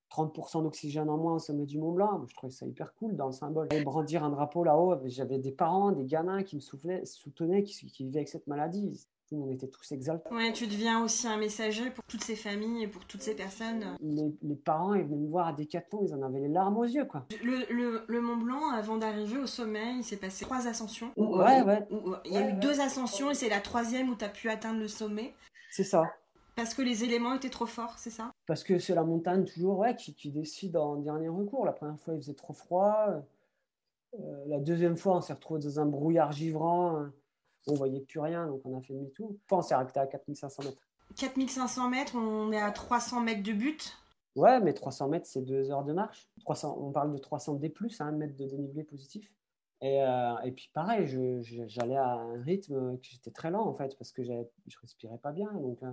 30% 0.10 0.64
d'oxygène 0.64 1.10
en 1.10 1.18
moins 1.18 1.36
au 1.36 1.40
sommet 1.40 1.66
du 1.66 1.78
Mont 1.78 1.92
Blanc. 1.92 2.26
Je 2.28 2.36
trouvais 2.36 2.52
ça 2.52 2.66
hyper 2.66 2.94
cool 2.96 3.16
dans 3.16 3.28
le 3.28 3.32
symbole. 3.32 3.68
Et 3.72 3.84
brandir 3.84 4.24
un 4.24 4.30
drapeau 4.30 4.64
là-haut, 4.64 4.98
j'avais 5.06 5.40
des 5.40 5.52
parents, 5.52 5.92
des 5.92 6.06
gamins 6.06 6.44
qui 6.44 6.56
me 6.56 6.62
soutenaient, 6.62 7.04
qui 7.64 7.86
vivaient 7.98 8.20
avec 8.20 8.30
cette 8.30 8.48
maladie. 8.48 9.08
On 9.32 9.50
était 9.50 9.68
tous 9.68 9.92
exaltés. 9.92 10.34
Ouais, 10.34 10.54
tu 10.54 10.68
deviens 10.68 11.04
aussi 11.04 11.28
un 11.28 11.38
messager 11.38 11.90
pour 11.90 12.04
toutes 12.04 12.24
ces 12.24 12.36
familles 12.36 12.84
et 12.84 12.88
pour 12.88 13.06
toutes 13.06 13.22
ces 13.22 13.36
personnes. 13.36 13.98
Les, 14.02 14.56
parents, 14.56 14.94
ils 14.94 15.04
venaient 15.04 15.18
me 15.18 15.28
voir 15.28 15.48
à 15.48 15.54
Decathlon, 15.54 16.06
ils 16.06 16.14
en 16.14 16.22
avaient 16.22 16.42
les 16.42 16.48
larmes 16.48 16.78
aux 16.78 16.86
yeux, 16.86 17.06
quoi. 17.06 17.26
Le, 17.44 18.04
le, 18.08 18.22
Mont 18.22 18.38
Blanc, 18.38 18.72
avant 18.72 18.98
d'arriver 18.98 19.38
au 19.38 19.48
sommet, 19.48 19.96
il 19.98 20.04
s'est 20.04 20.18
passé 20.18 20.46
trois 20.46 20.68
ascensions. 20.68 21.12
Ouais, 21.18 21.62
ouais. 21.64 21.88
il 22.26 22.34
y 22.34 22.38
a 22.38 22.50
eu 22.50 22.54
deux 22.54 22.80
ascensions 22.82 23.32
et 23.32 23.34
c'est 23.34 23.50
la 23.50 23.62
troisième 23.62 24.10
où 24.10 24.16
tu 24.16 24.26
as 24.26 24.30
pu 24.30 24.50
atteindre 24.50 24.80
le 24.80 24.88
sommet. 24.88 25.34
C'est 25.72 25.84
ça. 25.84 26.04
Parce 26.56 26.74
que 26.74 26.82
les 26.82 27.04
éléments 27.04 27.34
étaient 27.34 27.50
trop 27.50 27.66
forts, 27.66 27.96
c'est 27.98 28.10
ça? 28.10 28.32
Parce 28.46 28.64
que 28.64 28.80
c'est 28.80 28.96
la 28.96 29.04
montagne 29.04 29.44
toujours 29.44 29.80
ouais, 29.80 29.96
qui, 29.96 30.14
qui, 30.14 30.32
décide 30.32 30.78
en 30.78 30.96
dernier 30.96 31.28
recours. 31.28 31.66
La 31.66 31.74
première 31.74 32.00
fois, 32.00 32.14
il 32.14 32.22
faisait 32.22 32.34
trop 32.34 32.54
froid. 32.54 33.08
Euh, 34.14 34.46
la 34.48 34.60
deuxième 34.60 34.96
fois, 34.96 35.18
on 35.18 35.22
s'est 35.22 35.34
retrouvé 35.34 35.60
dans 35.60 35.80
un 35.80 35.86
brouillard 35.86 36.32
givrant. 36.32 37.08
On 37.68 37.74
voyait 37.74 38.02
plus 38.02 38.20
rien, 38.20 38.48
donc 38.48 38.62
on 38.66 38.78
a 38.78 38.82
fait 38.82 38.94
demi-tour. 38.94 39.36
Enfin, 39.46 39.58
on 39.58 39.62
s'est 39.62 39.74
arrêté 39.74 40.00
à 40.00 40.08
4500 40.08 40.64
mètres. 40.64 40.82
4500 41.16 41.90
mètres, 41.90 42.16
on 42.16 42.52
est 42.52 42.62
à 42.62 42.72
300 42.72 43.22
mètres 43.22 43.44
de 43.44 43.54
but 43.54 43.98
Ouais, 44.36 44.60
mais 44.60 44.74
300 44.74 45.08
mètres, 45.08 45.28
c'est 45.28 45.42
deux 45.42 45.72
heures 45.72 45.86
de 45.86 45.94
marche. 45.94 46.30
300, 46.42 46.78
on 46.82 46.92
parle 46.92 47.14
de 47.14 47.18
300 47.18 47.56
D+, 47.56 47.74
un 48.00 48.12
mètre 48.12 48.36
de 48.36 48.46
dénivelé 48.46 48.84
positif. 48.84 49.32
Et, 49.82 50.02
euh, 50.02 50.38
et 50.44 50.52
puis 50.52 50.70
pareil, 50.74 51.08
j'allais 51.68 51.96
à 51.96 52.14
un 52.14 52.42
rythme 52.42 52.98
qui 53.00 53.16
était 53.16 53.32
très 53.32 53.52
lent 53.52 53.66
en 53.66 53.76
fait, 53.76 53.98
parce 53.98 54.12
que 54.12 54.24
je 54.24 54.78
respirais 54.82 55.18
pas 55.18 55.32
bien. 55.32 55.52
Donc 55.54 55.82
euh, 55.84 55.92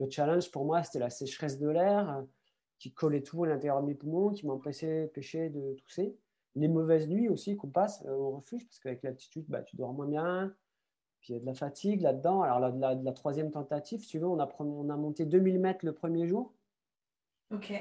le 0.00 0.10
challenge 0.10 0.50
pour 0.50 0.64
moi, 0.64 0.82
c'était 0.82 1.00
la 1.00 1.10
sécheresse 1.10 1.58
de 1.58 1.68
l'air 1.68 2.08
euh, 2.10 2.22
qui 2.78 2.92
collait 2.92 3.22
tout 3.22 3.44
à 3.44 3.48
l'intérieur 3.48 3.80
de 3.80 3.86
mes 3.86 3.94
poumons, 3.94 4.30
qui 4.30 4.46
m'empêchait 4.46 5.10
de 5.16 5.74
tousser. 5.74 6.16
Les 6.54 6.68
mauvaises 6.68 7.08
nuits 7.08 7.28
aussi 7.28 7.56
qu'on 7.56 7.70
passe 7.70 8.04
au 8.06 8.32
refuge, 8.32 8.66
parce 8.66 8.78
qu'avec 8.78 9.02
l'altitude, 9.02 9.46
bah, 9.48 9.62
tu 9.62 9.76
dors 9.76 9.92
moins 9.92 10.06
bien. 10.06 10.54
Puis 11.22 11.32
il 11.32 11.36
y 11.36 11.38
a 11.38 11.40
de 11.40 11.46
la 11.46 11.54
fatigue 11.54 12.02
là-dedans. 12.02 12.42
Alors 12.42 12.58
la, 12.58 12.94
la, 12.94 13.12
troisième 13.12 13.50
tentative, 13.50 14.04
tu 14.04 14.18
veux, 14.18 14.26
on 14.26 14.40
a, 14.40 14.48
on 14.58 14.90
a 14.90 14.96
monté 14.96 15.24
2000 15.24 15.60
mètres 15.60 15.86
le 15.86 15.94
premier 15.94 16.26
jour. 16.26 16.52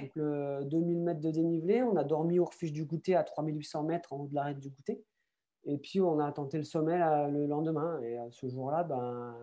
Donc, 0.02 0.12
le 0.16 0.64
2000 0.66 1.02
mètres 1.02 1.22
de 1.22 1.32
dénivelé, 1.32 1.82
on 1.82 1.96
a 1.96 2.04
dormi 2.04 2.40
au 2.40 2.46
refuge 2.46 2.74
du 2.74 2.86
goûter 2.86 3.16
à 3.16 3.24
3800 3.24 3.84
mètres 3.84 4.14
en 4.14 4.18
haut 4.18 4.28
de 4.28 4.36
l'arête 4.36 4.60
du 4.60 4.70
goûter. 4.70 5.04
Et 5.64 5.78
puis, 5.78 6.02
on 6.02 6.20
a 6.20 6.32
tenté 6.32 6.58
le 6.58 6.64
sommet 6.64 6.98
le 7.30 7.46
lendemain. 7.46 8.02
Et 8.02 8.18
ce 8.32 8.48
jour-là, 8.48 8.84
ben, 8.84 9.36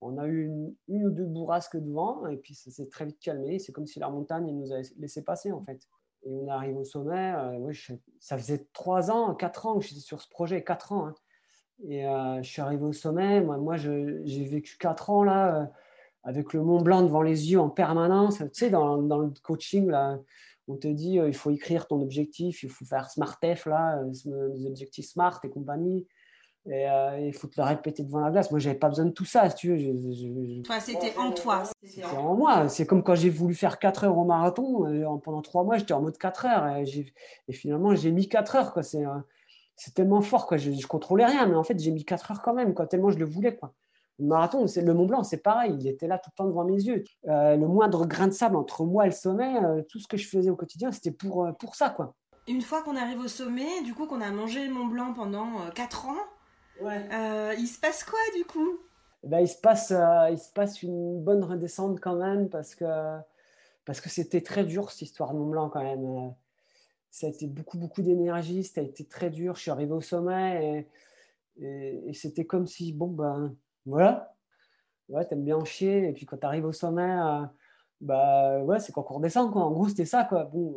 on 0.00 0.18
a 0.18 0.26
eu 0.26 0.46
une, 0.88 1.06
ou 1.06 1.10
deux 1.10 1.26
bourrasques 1.26 1.76
de 1.76 1.92
vent. 1.92 2.26
Et 2.26 2.36
puis, 2.36 2.54
ça 2.54 2.70
s'est 2.70 2.88
très 2.88 3.06
vite 3.06 3.20
calmé. 3.20 3.58
C'est 3.58 3.72
comme 3.72 3.86
si 3.86 4.00
la 4.00 4.10
montagne 4.10 4.50
nous 4.50 4.72
avait 4.72 4.82
laissé 4.98 5.22
passer, 5.22 5.52
en 5.52 5.62
fait. 5.62 5.86
Et 6.24 6.34
on 6.34 6.48
arrive 6.48 6.76
au 6.76 6.84
sommet. 6.84 7.32
Euh, 7.36 7.72
ça 8.18 8.36
faisait 8.36 8.66
trois 8.72 9.10
ans, 9.10 9.34
quatre 9.34 9.66
ans 9.66 9.78
que 9.78 9.84
j'étais 9.84 10.00
sur 10.00 10.20
ce 10.20 10.28
projet, 10.28 10.64
quatre 10.64 10.92
ans. 10.92 11.06
Hein. 11.06 11.14
Et 11.88 12.06
euh, 12.06 12.42
je 12.42 12.48
suis 12.48 12.62
arrivé 12.62 12.84
au 12.84 12.92
sommet. 12.92 13.40
Moi, 13.40 13.56
moi 13.58 13.76
j'ai 13.76 14.44
vécu 14.44 14.76
quatre 14.78 15.10
ans 15.10 15.24
là, 15.24 15.62
euh, 15.62 15.64
avec 16.24 16.52
le 16.52 16.62
Mont 16.62 16.80
Blanc 16.80 17.02
devant 17.02 17.22
les 17.22 17.50
yeux 17.50 17.60
en 17.60 17.70
permanence. 17.70 18.38
Tu 18.38 18.48
sais, 18.52 18.70
dans, 18.70 18.98
dans 18.98 19.18
le 19.18 19.30
coaching, 19.42 19.88
là, 19.90 20.18
on 20.68 20.76
te 20.76 20.88
dit 20.88 21.18
euh, 21.18 21.28
il 21.28 21.34
faut 21.34 21.50
écrire 21.50 21.86
ton 21.86 22.00
objectif, 22.00 22.62
il 22.62 22.68
faut 22.68 22.84
faire 22.84 23.10
SmartF, 23.10 23.66
là, 23.66 24.00
les 24.54 24.66
objectifs 24.66 25.06
SMART 25.06 25.40
et 25.44 25.50
compagnie. 25.50 26.06
Et 26.70 26.86
il 27.18 27.32
faut 27.32 27.48
te 27.48 27.60
le 27.60 27.66
répéter 27.66 28.04
devant 28.04 28.20
la 28.20 28.30
glace. 28.30 28.52
Moi, 28.52 28.60
j'avais 28.60 28.78
pas 28.78 28.88
besoin 28.88 29.06
de 29.06 29.10
tout 29.10 29.24
ça, 29.24 29.50
si 29.50 29.56
tu 29.56 29.76
veux. 29.76 30.62
toi, 30.62 30.78
c'était 30.78 31.12
en 31.18 31.32
toi. 31.32 31.64
C'était 31.82 32.04
en 32.04 32.36
moi. 32.36 32.68
C'est 32.68 32.86
comme 32.86 33.02
quand 33.02 33.16
j'ai 33.16 33.30
voulu 33.30 33.56
faire 33.56 33.80
4 33.80 34.04
heures 34.04 34.16
au 34.16 34.24
marathon. 34.24 35.18
pendant 35.24 35.42
3 35.42 35.64
mois, 35.64 35.78
j'étais 35.78 35.92
en 35.92 36.02
mode 36.02 36.16
4 36.16 36.46
heures. 36.46 36.76
Et, 36.76 37.12
et 37.48 37.52
finalement, 37.52 37.96
j'ai 37.96 38.12
mis 38.12 38.28
4 38.28 38.54
heures. 38.54 38.72
Quoi. 38.72 38.84
C'est, 38.84 39.02
c'est 39.76 39.94
tellement 39.94 40.20
fort, 40.20 40.46
quoi. 40.46 40.56
Je, 40.56 40.70
ne 40.70 40.82
contrôlais 40.86 41.24
rien, 41.24 41.46
mais 41.46 41.54
en 41.54 41.64
fait, 41.64 41.78
j'ai 41.78 41.90
mis 41.90 42.04
4 42.04 42.30
heures 42.30 42.42
quand 42.42 42.54
même, 42.54 42.74
quoi, 42.74 42.86
tellement 42.86 43.10
je 43.10 43.18
le 43.18 43.24
voulais, 43.24 43.56
quoi. 43.56 43.72
Le 44.18 44.26
marathon, 44.26 44.66
c'est 44.66 44.82
le 44.82 44.94
Mont 44.94 45.06
Blanc, 45.06 45.24
c'est 45.24 45.38
pareil, 45.38 45.74
il 45.80 45.88
était 45.88 46.06
là 46.06 46.18
tout 46.18 46.30
le 46.32 46.36
temps 46.36 46.46
devant 46.46 46.64
mes 46.64 46.80
yeux. 46.80 47.02
Euh, 47.28 47.56
le 47.56 47.66
moindre 47.66 48.06
grain 48.06 48.28
de 48.28 48.32
sable 48.32 48.56
entre 48.56 48.84
moi 48.84 49.06
et 49.06 49.08
le 49.08 49.14
sommet, 49.14 49.56
euh, 49.62 49.82
tout 49.88 49.98
ce 49.98 50.06
que 50.06 50.16
je 50.16 50.28
faisais 50.28 50.50
au 50.50 50.56
quotidien, 50.56 50.92
c'était 50.92 51.10
pour, 51.10 51.44
euh, 51.44 51.52
pour 51.52 51.74
ça, 51.74 51.90
quoi. 51.90 52.14
Une 52.46 52.60
fois 52.60 52.82
qu'on 52.82 52.96
arrive 52.96 53.20
au 53.20 53.28
sommet, 53.28 53.82
du 53.84 53.94
coup, 53.94 54.06
qu'on 54.06 54.20
a 54.20 54.30
mangé 54.30 54.66
le 54.66 54.72
Mont 54.72 54.86
Blanc 54.86 55.14
pendant 55.14 55.70
4 55.74 56.06
ans, 56.06 56.16
il 56.80 57.66
se 57.66 57.78
passe 57.80 58.04
quoi, 58.04 58.18
du 58.36 58.44
coup? 58.44 58.78
Eh 59.24 59.28
ben, 59.28 59.38
il, 59.38 59.48
se 59.48 59.58
passe, 59.60 59.92
il 60.30 60.38
se 60.38 60.52
passe 60.52 60.82
une 60.82 61.22
bonne 61.22 61.44
redescente 61.44 62.00
quand 62.00 62.16
même, 62.16 62.48
parce 62.48 62.74
que 62.74 62.84
parce 63.84 64.00
que 64.00 64.08
c'était 64.08 64.40
très 64.40 64.64
dur, 64.64 64.90
cette 64.90 65.02
histoire 65.02 65.32
de 65.32 65.38
Mont 65.38 65.48
Blanc, 65.48 65.68
quand 65.68 65.82
même 65.82 66.34
ça 67.12 67.26
a 67.26 67.30
été 67.30 67.46
beaucoup, 67.46 67.78
beaucoup 67.78 68.00
d'énergie, 68.00 68.64
ça 68.64 68.80
a 68.80 68.84
été 68.84 69.04
très 69.04 69.28
dur. 69.28 69.54
Je 69.54 69.60
suis 69.60 69.70
arrivé 69.70 69.92
au 69.92 70.00
sommet 70.00 70.88
et, 71.58 72.08
et, 72.08 72.14
c'était 72.14 72.46
comme 72.46 72.66
si, 72.66 72.94
bon, 72.94 73.08
ben 73.08 73.54
voilà, 73.84 74.34
ouais, 75.10 75.24
t'aimes 75.26 75.44
bien 75.44 75.58
en 75.58 75.64
chier. 75.64 76.08
Et 76.08 76.12
puis 76.14 76.24
quand 76.24 76.38
tu 76.38 76.46
arrives 76.46 76.64
au 76.64 76.72
sommet, 76.72 77.02
euh, 77.02 77.42
bah 78.00 78.60
ouais, 78.60 78.80
c'est 78.80 78.92
qu'on 78.92 79.02
redescend, 79.02 79.52
quoi. 79.52 79.62
En 79.62 79.72
gros, 79.72 79.88
c'était 79.88 80.06
ça, 80.06 80.24
quoi. 80.24 80.44
Bon, 80.44 80.74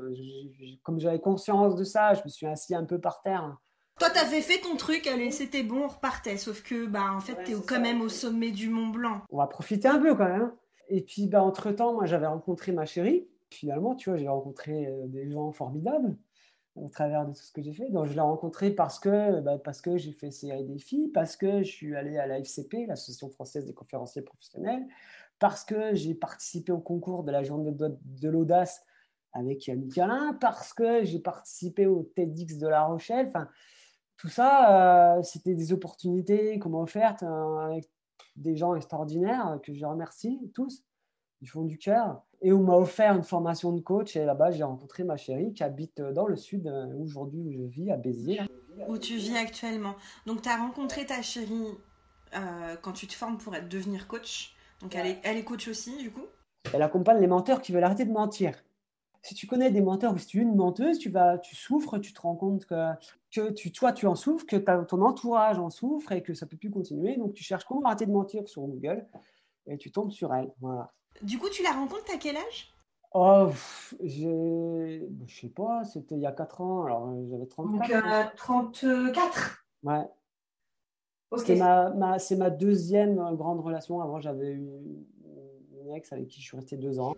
comme 0.84 1.00
j'avais 1.00 1.22
conscience 1.22 1.76
de 1.78 1.86
ça, 1.86 2.14
je 2.14 2.22
me 2.26 2.30
suis 2.30 2.46
assis 2.46 2.76
un 2.76 2.84
peu 2.84 3.00
par 3.00 3.22
terre. 3.22 3.58
Toi, 3.98 4.10
t'avais 4.10 4.42
fait 4.42 4.60
ton 4.60 4.76
truc, 4.76 5.08
allez, 5.08 5.32
c'était 5.32 5.64
bon, 5.64 5.86
on 5.86 5.88
repartait. 5.88 6.36
Sauf 6.36 6.64
que, 6.64 6.86
bah, 6.86 7.14
en 7.14 7.22
fait, 7.22 7.42
t'es 7.46 7.54
quand 7.66 7.80
même 7.80 8.02
au 8.02 8.10
sommet 8.10 8.52
du 8.52 8.68
Mont 8.68 8.90
Blanc. 8.90 9.22
On 9.30 9.38
va 9.38 9.48
profiter 9.48 9.88
un 9.88 10.00
peu, 10.00 10.16
quand 10.16 10.28
même. 10.28 10.52
Et 10.90 11.02
puis, 11.02 11.28
bah, 11.28 11.42
entre-temps, 11.42 11.94
moi, 11.94 12.06
j'avais 12.06 12.28
rencontré 12.28 12.74
ma 12.74 12.86
chérie. 12.86 13.26
Finalement, 13.52 13.96
tu 13.96 14.10
vois, 14.10 14.18
j'ai 14.18 14.28
rencontré 14.28 14.88
euh, 14.88 15.08
des 15.08 15.30
gens 15.30 15.52
formidables 15.52 16.18
au 16.76 16.90
travers 16.90 17.26
de 17.26 17.34
tout 17.34 17.42
ce 17.42 17.52
que 17.52 17.62
j'ai 17.62 17.74
fait. 17.74 17.90
Donc, 17.90 18.06
je 18.06 18.14
l'ai 18.14 18.22
rencontré 18.22 18.72
parce 18.72 19.00
que, 19.00 19.40
bah, 19.40 19.58
parce 19.58 19.82
que 19.82 19.98
j'ai 19.98 20.12
fait 20.12 20.30
des 20.64 20.78
filles, 20.78 21.10
parce 21.10 21.38
que 21.38 21.64
je 21.64 21.72
suis 21.72 21.96
allé 21.96 22.18
à 22.18 22.28
la 22.28 22.40
FCP, 22.40 22.86
l'Association 22.86 23.30
française 23.30 23.66
des 23.66 23.74
conférenciers 23.74 24.22
professionnels, 24.22 24.86
parce 25.40 25.64
que 25.64 25.96
j'ai 25.96 26.16
participé 26.16 26.72
au 26.72 26.80
concours 26.80 27.24
de 27.24 27.32
la 27.32 27.44
journée 27.44 27.72
de, 27.72 28.30
l'audace 28.30 28.84
avec 29.34 29.68
Yannick 29.68 29.98
Alain, 29.98 30.38
parce 30.40 30.74
que 30.74 31.04
j'ai 31.04 31.20
participé 31.20 31.88
au 31.88 32.04
TEDx 32.16 32.58
de 32.58 32.68
La 32.68 32.84
Rochelle. 32.84 33.28
Enfin, 33.30 33.50
tout 34.18 34.30
ça, 34.30 35.18
euh, 35.18 35.24
c'était 35.24 35.56
des 35.56 35.74
opportunités 35.74 36.58
qu'on 36.60 36.70
m'a 36.70 36.78
offertes 36.80 37.24
euh, 37.24 37.58
avec 37.58 37.90
des 38.36 38.56
gens 38.56 38.76
extraordinaires 38.76 39.60
que 39.64 39.74
je 39.74 39.86
remercie 39.86 40.52
tous 40.54 40.84
du 41.42 41.48
fond 41.50 41.64
du 41.64 41.78
cœur. 41.78 42.22
Et 42.42 42.52
on 42.54 42.64
m'a 42.64 42.76
offert 42.76 43.16
une 43.16 43.24
formation 43.24 43.72
de 43.74 43.82
coach. 43.82 44.16
Et 44.16 44.26
là-bas, 44.26 44.52
j'ai 44.52 44.64
rencontré 44.64 45.04
ma 45.04 45.18
chérie 45.18 45.54
qui 45.54 45.64
habite 45.64 46.02
dans 46.02 46.28
le 46.28 46.36
sud, 46.36 46.68
euh, 46.68 46.94
aujourd'hui 47.00 47.42
où 47.42 47.52
je 47.52 47.64
vis, 47.64 47.92
à 47.92 47.98
Béziers. 47.98 48.42
Où 48.88 48.98
tu 48.98 49.18
vis 49.18 49.38
actuellement. 49.38 49.96
Donc, 50.26 50.42
tu 50.42 50.50
as 50.50 50.58
rencontré 50.58 51.06
ta 51.06 51.22
chérie 51.22 51.78
euh, 52.36 52.76
quand 52.82 52.92
tu 52.92 53.08
te 53.08 53.14
formes 53.14 53.38
pour 53.38 53.56
être, 53.56 53.70
devenir 53.70 54.08
coach. 54.08 54.56
Donc, 54.82 54.96
elle, 54.96 55.08
est, 55.08 55.20
elle 55.24 55.38
est 55.38 55.44
coach 55.44 55.68
aussi, 55.68 55.98
du 55.98 56.12
coup 56.12 56.26
Elle 56.74 56.82
accompagne 56.82 57.20
les 57.20 57.28
menteurs 57.28 57.62
qui 57.62 57.72
veulent 57.72 57.84
arrêter 57.84 58.06
de 58.06 58.12
mentir. 58.12 58.54
Si 59.22 59.34
tu 59.34 59.48
connais 59.48 59.72
des 59.72 59.82
menteurs 59.82 60.14
ou 60.14 60.20
si 60.20 60.28
tu 60.28 60.40
es 60.40 60.44
une 60.44 60.56
menteuse, 60.56 61.00
tu, 61.00 61.10
vas, 61.10 61.40
tu 61.40 61.56
souffres, 61.56 61.98
tu 61.98 62.14
te 62.14 62.22
rends 62.22 62.36
compte 62.36 62.66
que, 62.66 62.92
que 63.32 63.52
tu, 63.52 63.72
toi, 63.72 63.92
tu 63.92 64.06
en 64.06 64.16
souffres, 64.16 64.46
que 64.46 64.58
ton 64.58 65.02
entourage 65.02 65.58
en 65.58 65.72
souffre 65.72 66.12
et 66.12 66.22
que 66.22 66.36
ça 66.36 66.46
ne 66.46 66.52
peut 66.52 66.58
plus 66.58 66.70
continuer. 66.70 67.18
Donc, 67.18 67.34
tu 67.34 67.44
cherches 67.44 67.64
comment 67.64 67.82
arrêter 67.86 68.06
de 68.06 68.12
mentir 68.12 68.48
sur 68.48 68.62
Google 68.62 69.08
et 69.66 69.78
tu 69.78 69.92
tombes 69.92 70.12
sur 70.12 70.32
elle. 70.34 70.52
Voilà. 70.60 70.92
Du 71.22 71.38
coup, 71.38 71.50
tu 71.50 71.64
la 71.64 71.72
rencontres 71.72 72.14
à 72.14 72.18
quel 72.18 72.38
âge? 72.38 72.74
Oh, 73.14 73.50
j'ai. 74.02 75.08
Je 75.26 75.40
sais 75.40 75.48
pas, 75.48 75.84
c'était 75.86 76.16
il 76.16 76.22
y 76.22 76.26
a 76.26 76.34
4 76.34 76.62
ans, 76.62 76.84
alors 76.84 77.08
euh, 77.08 77.26
j'avais 77.30 77.46
34. 77.46 78.36
Donc, 78.36 78.36
34 78.36 79.64
Ouais. 79.84 80.06
C'est 81.38 81.56
ma, 81.56 81.90
ma, 81.92 82.18
ma, 82.38 82.50
deuxième 82.50 83.16
grande 83.36 83.60
relation. 83.60 84.02
Avant, 84.02 84.20
j'avais 84.20 84.52
eu 84.52 85.06
une 85.82 85.96
ex 85.96 86.12
avec 86.12 86.28
qui 86.28 86.42
je 86.42 86.46
suis 86.46 86.58
resté 86.58 86.78
deux 86.78 87.00
ans. 87.00 87.16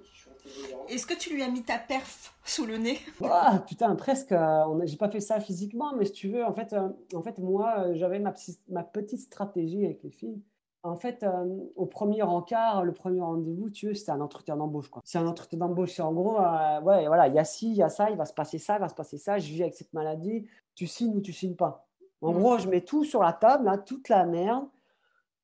Est-ce 0.88 1.06
que 1.06 1.14
tu 1.14 1.34
lui 1.34 1.44
as 1.44 1.50
mis 1.50 1.64
ta 1.64 1.80
perf 1.80 2.34
sous 2.44 2.66
le 2.66 2.78
nez? 2.78 3.00
Ah, 3.24 3.64
Putain, 3.68 3.96
presque. 3.96 4.32
Euh, 4.32 4.82
j'ai 4.86 4.98
pas 4.98 5.10
fait 5.10 5.20
ça 5.20 5.40
physiquement, 5.40 5.96
mais 5.96 6.06
si 6.06 6.14
tu 6.14 6.30
veux, 6.30 6.46
en 6.46 6.54
fait, 6.54 6.74
euh, 6.74 6.90
en 7.14 7.22
fait 7.22 7.40
moi, 7.40 7.94
j'avais 7.94 8.20
ma, 8.20 8.34
ma 8.70 8.84
petite 8.84 9.20
stratégie 9.20 9.84
avec 9.86 10.04
les 10.04 10.12
filles 10.12 10.42
en 10.84 10.96
fait, 10.96 11.24
euh, 11.24 11.46
au 11.76 11.86
premier 11.86 12.22
encart, 12.22 12.84
le 12.84 12.94
premier 12.94 13.22
rendez-vous, 13.22 13.70
tu 13.70 13.88
veux, 13.88 13.94
c'était 13.94 14.12
un 14.12 14.22
entretien 14.22 14.56
d'embauche. 14.56 14.90
C'est 15.04 15.18
un 15.18 15.28
entretien 15.28 15.60
d'embauche. 15.60 15.94
C'est 15.94 16.02
en 16.02 16.14
gros, 16.14 16.40
euh, 16.40 16.82
ouais, 16.82 17.08
voilà, 17.08 17.28
il 17.28 17.34
y 17.34 17.40
a 17.40 17.44
ci, 17.44 17.70
il 17.72 17.76
y 17.76 17.84
a 17.84 17.90
ça, 17.90 18.10
il 18.10 18.18
va 18.18 18.26
se 18.26 18.34
passer 18.34 18.58
ça, 18.58 18.76
il 18.76 18.80
va 18.80 18.90
se 18.90 18.96
passer 18.96 19.18
ça. 19.18 19.38
Je 19.38 19.52
vis 19.52 19.64
avec 19.64 19.76
cette 19.76 19.94
maladie. 19.94 20.48
Tu 20.76 20.88
signes 20.88 21.16
ou 21.16 21.22
tu 21.22 21.34
signes 21.34 21.56
pas. 21.56 21.88
En 22.22 22.32
mmh. 22.32 22.38
gros, 22.38 22.58
je 22.58 22.68
mets 22.68 22.82
tout 22.82 23.04
sur 23.04 23.22
la 23.22 23.34
table, 23.34 23.66
là, 23.66 23.78
toute 23.78 24.10
la 24.10 24.26
merde. 24.26 24.66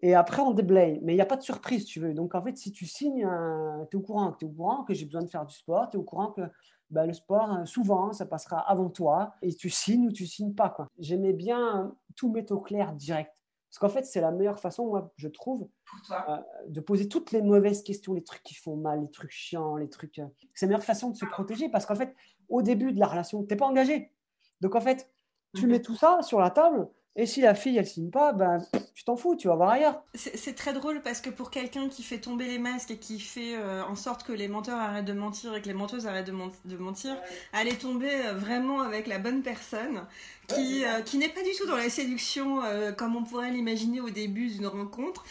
Et 0.01 0.15
après, 0.15 0.41
on 0.41 0.51
déblaye. 0.51 0.99
Mais 1.03 1.13
il 1.13 1.15
n'y 1.15 1.21
a 1.21 1.25
pas 1.25 1.37
de 1.37 1.43
surprise, 1.43 1.85
tu 1.85 1.99
veux. 1.99 2.13
Donc, 2.13 2.35
en 2.35 2.41
fait, 2.41 2.57
si 2.57 2.71
tu 2.71 2.85
signes, 2.85 3.25
euh, 3.25 3.85
tu 3.89 3.97
es 3.97 3.99
au 3.99 4.03
courant. 4.03 4.33
Tu 4.33 4.45
es 4.45 4.47
au 4.47 4.51
courant 4.51 4.83
que 4.83 4.93
j'ai 4.93 5.05
besoin 5.05 5.21
de 5.21 5.29
faire 5.29 5.45
du 5.45 5.55
sport. 5.55 5.89
Tu 5.89 5.97
es 5.97 5.99
au 5.99 6.03
courant 6.03 6.31
que 6.31 6.41
bah, 6.89 7.05
le 7.05 7.13
sport, 7.13 7.65
souvent, 7.65 8.13
ça 8.13 8.25
passera 8.25 8.59
avant 8.59 8.89
toi. 8.89 9.33
Et 9.41 9.53
tu 9.53 9.69
signes 9.69 10.07
ou 10.07 10.11
tu 10.11 10.25
signes 10.25 10.53
pas. 10.53 10.75
J'aimais 10.99 11.33
bien 11.33 11.95
tout 12.15 12.31
mettre 12.31 12.53
au 12.53 12.59
clair 12.59 12.93
direct. 12.93 13.31
Parce 13.73 13.91
qu'en 13.91 13.99
fait, 13.99 14.05
c'est 14.05 14.21
la 14.21 14.29
meilleure 14.29 14.59
façon, 14.59 14.85
moi, 14.85 15.11
je 15.15 15.27
trouve, 15.27 15.67
euh, 16.11 16.37
de 16.67 16.79
poser 16.79 17.09
toutes 17.09 17.31
les 17.31 17.41
mauvaises 17.41 17.81
questions, 17.81 18.13
les 18.13 18.23
trucs 18.23 18.43
qui 18.43 18.53
font 18.53 18.75
mal, 18.75 19.01
les 19.01 19.09
trucs 19.09 19.31
chiants, 19.31 19.77
les 19.77 19.89
trucs. 19.89 20.19
Euh, 20.19 20.27
c'est 20.53 20.67
la 20.67 20.69
meilleure 20.69 20.83
façon 20.83 21.09
de 21.09 21.15
se 21.15 21.25
protéger 21.25 21.69
parce 21.69 21.87
qu'en 21.87 21.95
fait, 21.95 22.15
au 22.49 22.61
début 22.61 22.93
de 22.93 22.99
la 22.99 23.07
relation, 23.07 23.43
tu 23.43 23.51
n'es 23.51 23.57
pas 23.57 23.65
engagé. 23.65 24.13
Donc 24.61 24.75
en 24.75 24.81
fait, 24.81 25.11
tu 25.55 25.65
mets 25.65 25.81
tout 25.81 25.95
ça 25.95 26.21
sur 26.21 26.39
la 26.39 26.51
table 26.51 26.87
et 27.15 27.27
si 27.27 27.41
la 27.41 27.53
fille, 27.53 27.77
elle 27.77 27.85
signe 27.85 28.09
pas, 28.09 28.33
ben, 28.33 28.65
tu 28.95 29.03
t'en 29.03 29.15
fous, 29.15 29.35
tu 29.35 29.47
vas 29.47 29.55
voir 29.55 29.69
ailleurs. 29.69 30.01
C'est 30.15 30.55
très 30.55 30.73
drôle 30.73 31.01
parce 31.03 31.21
que 31.21 31.29
pour 31.29 31.51
quelqu'un 31.51 31.87
qui 31.87 32.01
fait 32.01 32.17
tomber 32.17 32.47
les 32.47 32.57
masques 32.57 32.89
et 32.89 32.97
qui 32.97 33.19
fait 33.19 33.55
euh, 33.55 33.83
en 33.83 33.95
sorte 33.95 34.23
que 34.23 34.33
les 34.33 34.47
menteurs 34.47 34.79
arrêtent 34.79 35.05
de 35.05 35.13
mentir 35.13 35.53
et 35.53 35.61
que 35.61 35.67
les 35.67 35.75
menteuses 35.75 36.07
arrêtent 36.07 36.25
de, 36.25 36.77
mentir, 36.77 37.15
elle 37.53 37.67
est 37.67 37.79
tombée 37.79 38.25
euh, 38.25 38.33
vraiment 38.33 38.81
avec 38.81 39.05
la 39.05 39.19
bonne 39.19 39.43
personne 39.43 40.01
qui, 40.47 40.83
euh, 40.85 41.01
qui 41.01 41.19
n'est 41.19 41.29
pas 41.29 41.43
du 41.43 41.51
tout 41.55 41.67
dans 41.67 41.77
la 41.77 41.89
séduction 41.89 42.61
comme 42.97 43.15
on 43.15 43.23
pourrait 43.23 43.51
l'imaginer 43.51 44.01
au 44.01 44.09
début 44.09 44.47
d'une 44.47 44.67
rencontre, 44.67 45.23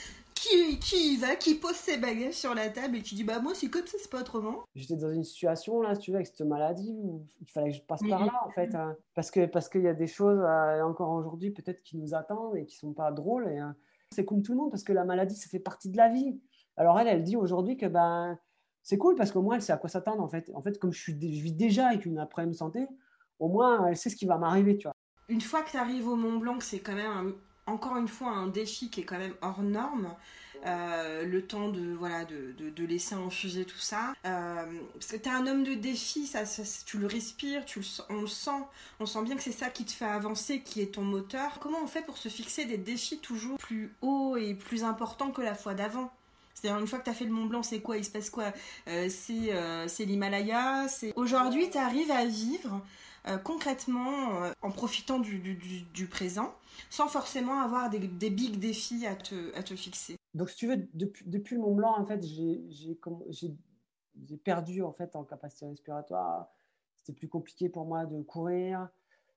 qui, 0.43 0.79
qui 0.79 1.15
y 1.15 1.17
va, 1.17 1.37
qui 1.37 1.55
pose 1.55 1.75
ses 1.75 1.99
bagages 1.99 2.35
sur 2.35 2.55
la 2.55 2.69
table 2.69 2.97
et 2.97 3.03
qui 3.03 3.15
dit 3.15 3.25
bah 3.25 3.39
moi 3.39 3.55
c'est 3.55 3.69
comme 3.69 3.87
ça, 3.87 3.97
c'est 4.01 4.11
pas 4.11 4.21
autrement. 4.21 4.65
J'étais 4.75 4.97
dans 4.97 5.13
une 5.13 5.23
situation 5.23 5.81
là, 5.81 5.95
si 5.95 6.01
tu 6.01 6.11
veux, 6.11 6.17
avec 6.17 6.27
cette 6.27 6.41
maladie 6.41 6.93
où 6.93 7.25
il 7.41 7.49
fallait 7.49 7.71
que 7.71 7.77
je 7.77 7.83
passe 7.83 8.03
par 8.09 8.25
là 8.25 8.43
en 8.45 8.51
fait, 8.51 8.75
hein. 8.75 8.97
parce 9.15 9.31
que 9.31 9.47
parce 9.47 9.69
qu'il 9.69 9.83
y 9.83 9.89
a 9.89 9.95
des 9.95 10.07
choses 10.07 10.41
euh, 10.41 10.83
encore 10.83 11.11
aujourd'hui 11.11 11.51
peut-être 11.51 11.83
qui 11.83 11.97
nous 11.97 12.15
attendent 12.15 12.57
et 12.57 12.67
qui 12.67 12.77
sont 12.77 12.93
pas 12.93 13.13
drôles 13.13 13.49
et 13.49 13.59
hein. 13.59 13.77
c'est 14.11 14.25
comme 14.25 14.43
tout 14.43 14.53
le 14.53 14.59
monde 14.59 14.71
parce 14.71 14.83
que 14.83 14.93
la 14.93 15.05
maladie 15.05 15.37
ça 15.37 15.49
fait 15.49 15.61
partie 15.61 15.91
de 15.91 15.97
la 15.97 16.09
vie. 16.09 16.41
Alors 16.77 16.99
elle, 16.99 17.09
elle 17.09 17.23
dit 17.23 17.37
aujourd'hui 17.37 17.77
que 17.77 17.87
ben 17.87 18.39
c'est 18.83 18.99
cool 18.99 19.15
parce 19.15 19.31
qu'au 19.31 19.43
moins 19.43 19.57
elle 19.57 19.63
sait 19.63 19.73
à 19.73 19.77
quoi 19.77 19.89
s'attendre 19.89 20.23
en 20.23 20.29
fait. 20.29 20.51
En 20.55 20.63
fait, 20.63 20.79
comme 20.79 20.93
je, 20.93 21.01
suis, 21.01 21.13
je 21.13 21.43
vis 21.43 21.53
déjà 21.53 21.89
avec 21.89 22.05
une 22.05 22.27
problème 22.27 22.51
de 22.51 22.57
santé, 22.57 22.89
au 23.39 23.49
moins 23.49 23.87
elle 23.87 23.97
sait 23.97 24.11
ce 24.11 24.17
qui 24.17 24.27
va 24.27 24.39
m'arriver, 24.39 24.77
tu 24.77 24.89
vois. 24.89 24.95
Une 25.29 25.41
fois 25.41 25.63
que 25.63 25.71
tu 25.71 25.77
arrives 25.77 26.09
au 26.09 26.17
Mont 26.17 26.39
Blanc, 26.39 26.59
c'est 26.61 26.81
quand 26.81 26.95
même 26.95 27.35
encore 27.67 27.97
une 27.97 28.09
fois 28.09 28.31
un 28.31 28.47
défi 28.47 28.91
qui 28.91 29.01
est 29.01 29.05
quand 29.05 29.19
même 29.19 29.35
hors 29.43 29.63
norme. 29.63 30.15
Euh, 30.65 31.25
le 31.25 31.45
temps 31.45 31.71
de 31.71 31.93
voilà 31.93 32.25
de, 32.25 32.55
de, 32.57 32.85
laisser 32.85 33.17
infuser 33.17 33.65
tout 33.65 33.81
ça 33.81 34.15
euh, 34.25 34.65
parce 34.95 35.07
que 35.11 35.17
tu 35.17 35.29
es 35.29 35.33
un 35.33 35.49
homme 35.49 35.65
de 35.65 35.75
défi 35.75 36.25
ça, 36.25 36.45
tu 36.87 36.99
le 36.99 37.09
respires 37.09 37.65
tu 37.65 37.81
le, 37.81 37.85
on 38.11 38.21
le 38.21 38.27
sent 38.29 38.63
on 39.01 39.07
sent 39.07 39.25
bien 39.25 39.35
que 39.35 39.43
c'est 39.43 39.51
ça 39.51 39.71
qui 39.71 39.85
te 39.85 39.91
fait 39.91 40.05
avancer 40.05 40.61
qui 40.61 40.81
est 40.81 40.95
ton 40.95 41.03
moteur 41.03 41.59
comment 41.59 41.79
on 41.83 41.89
fait 41.89 42.03
pour 42.03 42.17
se 42.17 42.29
fixer 42.29 42.65
des 42.65 42.77
défis 42.79 43.19
toujours 43.19 43.59
plus 43.59 43.93
hauts 44.03 44.37
et 44.37 44.55
plus 44.55 44.85
importants 44.85 45.33
que 45.33 45.43
la 45.43 45.57
fois 45.57 45.75
d'avant? 45.75 46.13
C'est-à-dire 46.63 46.81
une 46.81 46.87
fois 46.87 47.01
que 47.01 47.05
tu 47.05 47.11
as 47.11 47.15
fait 47.15 47.25
le 47.25 47.33
Mont 47.33 47.47
Blanc, 47.47 47.63
c'est 47.63 47.81
quoi? 47.81 47.97
Il 47.97 48.05
se 48.05 48.11
passe 48.11 48.31
quoi? 48.31 48.53
Euh, 48.87 49.09
C'est 49.09 50.05
l'Himalaya. 50.05 50.87
Aujourd'hui, 51.17 51.69
tu 51.71 51.79
arrives 51.79 52.11
à 52.11 52.25
vivre 52.25 52.81
euh, 53.29 53.39
concrètement 53.39 54.43
euh, 54.43 54.51
en 54.63 54.73
profitant 54.73 55.21
du, 55.21 55.39
du, 55.39 56.07
présent 56.09 56.53
sans 56.91 57.07
forcément 57.07 57.61
avoir 57.61 57.89
des, 57.89 58.01
des, 58.01 58.31
big 58.31 58.59
défis 58.59 59.07
à 59.07 59.15
te, 59.15 59.57
à 59.57 59.63
te 59.63 59.77
fixer. 59.77 60.17
Donc, 60.35 60.51
si 60.51 60.57
tu 60.57 60.67
veux, 60.67 60.89
depuis, 60.95 61.25
depuis 61.27 61.55
le 61.55 61.61
Mont 61.61 61.75
Blanc, 61.75 61.95
en 61.97 62.05
fait, 62.05 62.25
j'ai 62.25 64.37
perdu 64.39 64.83
en 64.83 64.93
fait 64.93 65.15
en 65.15 65.23
capacité 65.23 65.67
respiratoire. 65.67 66.49
C'était 66.97 67.17
plus 67.17 67.29
compliqué 67.29 67.69
pour 67.69 67.87
moi 67.87 68.07
de 68.07 68.23
courir. 68.23 68.89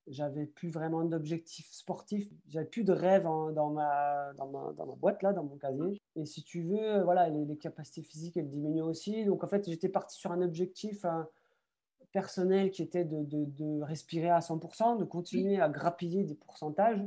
J'avais 0.07 0.45
plus 0.45 0.69
vraiment 0.69 1.03
d'objectifs 1.03 1.71
sportifs. 1.71 2.29
J'avais 2.47 2.65
plus 2.65 2.83
de 2.83 2.93
rêves 2.93 3.23
dans, 3.23 3.69
ma, 3.69 4.33
dans, 4.33 4.47
ma, 4.47 4.73
dans, 4.73 4.85
ma, 4.85 4.95
boîte, 4.95 5.21
là, 5.21 5.33
dans 5.33 5.43
mon 5.43 5.57
casier. 5.57 5.99
Et 6.15 6.25
si 6.25 6.43
tu 6.43 6.63
veux, 6.63 7.03
voilà, 7.03 7.29
les, 7.29 7.57
capacités 7.57 8.03
physiques, 8.03 8.37
elles 8.37 8.49
diminuaient 8.49 8.81
aussi. 8.81 9.25
Donc, 9.25 9.43
en 9.43 9.47
fait, 9.47 9.67
j'étais 9.67 9.89
parti 9.89 10.17
sur 10.17 10.31
un 10.31 10.41
objectif 10.41 11.05
personnel 12.15 12.71
qui 12.71 12.81
était 12.81 13.03
de, 13.03 13.25
de, 13.25 13.81
respirer 13.81 14.29
à 14.29 14.39
100%, 14.39 14.97
de 14.97 15.03
continuer 15.03 15.59
à 15.59 15.67
grappiller 15.67 16.23
des 16.23 16.33
pourcentages. 16.33 17.05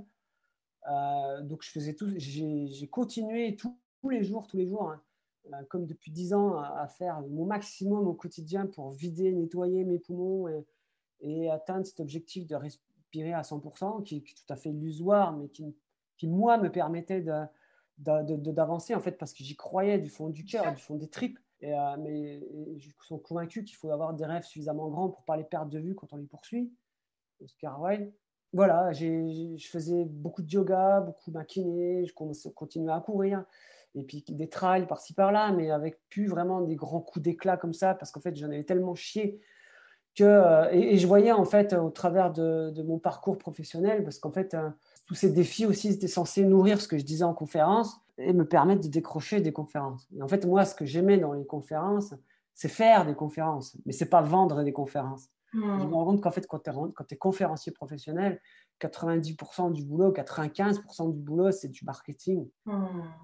Euh, 0.86 1.40
donc, 1.40 1.62
je 1.62 1.70
faisais 1.70 1.94
tout, 1.94 2.12
j'ai 2.18 2.88
continué 2.88 3.56
tous 3.56 3.74
les 4.11 4.22
jours, 4.22 4.46
tous 4.46 4.59
les 4.59 4.68
jours, 4.68 4.90
hein, 4.90 5.00
euh, 5.46 5.64
comme 5.70 5.86
depuis 5.86 6.11
10 6.11 6.34
ans, 6.34 6.59
à, 6.59 6.86
faire 6.88 7.22
mon 7.22 7.46
maximum 7.46 8.06
au 8.06 8.12
quotidien 8.12 8.66
pour 8.66 8.90
vider, 8.90 9.32
nettoyer 9.32 9.86
mes 9.86 9.98
poumons 9.98 10.46
et, 11.22 11.48
atteindre 11.48 11.86
cet 11.86 12.00
objectif 12.00 12.46
de 12.46 12.54
respirer 12.54 13.32
à 13.32 13.40
100%, 13.40 14.02
qui, 14.02 14.16
est 14.16 14.20
tout 14.20 14.52
à 14.52 14.56
fait 14.56 14.68
illusoire, 14.68 15.34
mais 15.34 15.48
qui, 15.48 15.74
qui 16.18 16.28
moi, 16.28 16.59
me 16.59 16.70
permettait 16.70 17.24
d'avancer, 17.96 18.94
en 18.94 19.00
fait, 19.00 19.12
parce 19.12 19.32
que 19.32 19.42
j'y 19.42 19.56
croyais 19.56 19.98
du 19.98 20.11
fond 20.11 20.28
du 20.28 20.44
cœur, 20.44 20.74
du 20.74 20.82
fond 20.82 20.96
des 20.96 21.09
tripes. 21.09 21.38
Euh, 21.64 21.96
mais 21.98 22.40
je 22.76 22.88
suis 22.88 23.22
convaincu 23.22 23.64
qu'il 23.64 23.76
faut 23.76 23.90
avoir 23.90 24.14
des 24.14 24.24
rêves 24.24 24.44
suffisamment 24.44 24.88
grands 24.88 25.09
pour 25.09 25.22
ne 25.22 25.26
pas 25.26 25.36
les 25.36 25.44
perdre 25.44 25.70
de 25.70 25.78
vue 25.78 25.94
quand 25.94 26.12
on 26.12 26.16
les 26.16 26.26
poursuit. 26.26 26.72
Oscar 27.42 27.80
Wilde. 27.80 28.12
Voilà, 28.54 28.92
je 28.92 29.68
faisais 29.70 30.04
beaucoup 30.06 30.40
de 30.42 30.50
yoga, 30.50 31.00
beaucoup 31.00 31.32
kiné, 31.46 32.06
je 32.06 32.14
continuais 32.14 32.92
à 32.92 33.00
courir, 33.00 33.44
et 33.94 34.02
puis 34.02 34.24
des 34.26 34.48
trails 34.48 34.86
par-ci 34.86 35.12
par-là, 35.12 35.52
mais 35.52 35.70
avec 35.70 35.98
plus 36.09 36.26
vraiment 36.26 36.62
des 36.62 36.74
grands 36.74 37.00
coups 37.00 37.22
d'éclat 37.22 37.59
comme 37.59 37.74
ça, 37.74 37.94
parce 37.94 38.11
qu'en 38.11 38.20
fait, 38.20 38.34
j'en 38.36 38.46
avais 38.46 38.64
tellement 38.64 38.94
chié 38.94 39.38
que. 40.14 40.24
Euh, 40.24 40.70
et, 40.72 40.96
je 40.96 41.06
voyais 41.06 41.30
en 41.30 41.44
fait 41.44 41.74
au 41.74 41.90
travers 41.90 42.32
de, 42.32 42.82
mon 42.82 42.98
parcours 42.98 43.36
professionnel, 43.36 44.02
parce 44.02 44.18
qu'en 44.18 44.32
fait, 44.32 44.54
euh, 44.54 44.70
tous 45.04 45.14
ces 45.14 45.30
défis 45.30 45.66
aussi 45.66 45.88
étaient 45.88 46.09
censés 46.09 46.44
nourrir 46.44 46.80
ce 46.80 46.88
que 46.88 46.96
je 46.96 47.04
disais 47.04 47.24
en 47.24 47.34
conférence 47.34 48.00
et 48.19 48.33
me 48.33 48.47
permettre 48.47 48.83
de 48.83 48.89
décrocher 48.89 49.41
des 49.41 49.53
conférences. 49.53 50.09
Et 50.16 50.23
en 50.23 50.29
fait, 50.29 50.45
moi, 50.45 50.64
ce 50.64 50.75
que 50.75 50.85
j'aimais 50.85 51.19
dans 51.19 51.33
les 51.33 51.47
conférences, 51.47 52.14
c'est 52.55 52.69
faire 52.69 53.07
des 53.07 53.14
conférences, 53.14 53.77
mais 53.87 53.93
c'est 53.93 54.11
pas 54.11 54.23
vendre 54.23 54.62
des 54.64 54.73
conférences. 54.73 55.31
Je 55.55 55.59
me 55.59 55.95
rends 55.95 56.05
compte 56.05 56.21
qu'en 56.21 56.31
fait, 56.31 56.47
quand 56.47 56.59
tu 56.59 57.14
es, 57.14 57.16
conférencier 57.16 57.73
professionnel, 57.73 58.41
90% 58.81 59.73
du 59.73 59.83
boulot, 59.83 60.12
95% 60.12 61.12
du 61.12 61.21
boulot, 61.21 61.51
c'est 61.53 61.69
du 61.69 61.85
marketing. 61.85 62.47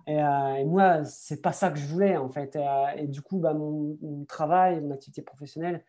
Et, 0.06 0.22
euh, 0.22 0.54
et, 0.54 0.64
moi, 0.64 1.04
c'est 1.04 1.42
pas 1.42 1.52
ça 1.52 1.70
que 1.70 1.78
je 1.78 1.86
voulais, 1.86 2.16
en 2.16 2.30
fait. 2.30 2.56
Et, 2.56 2.66
euh, 2.66 3.06
du 3.06 3.20
coup, 3.20 3.38
bah, 3.38 3.52
mon, 3.52 4.24
travail, 4.26 4.80
mon 4.80 4.92
activité 4.92 5.20
professionnelle, 5.22 5.84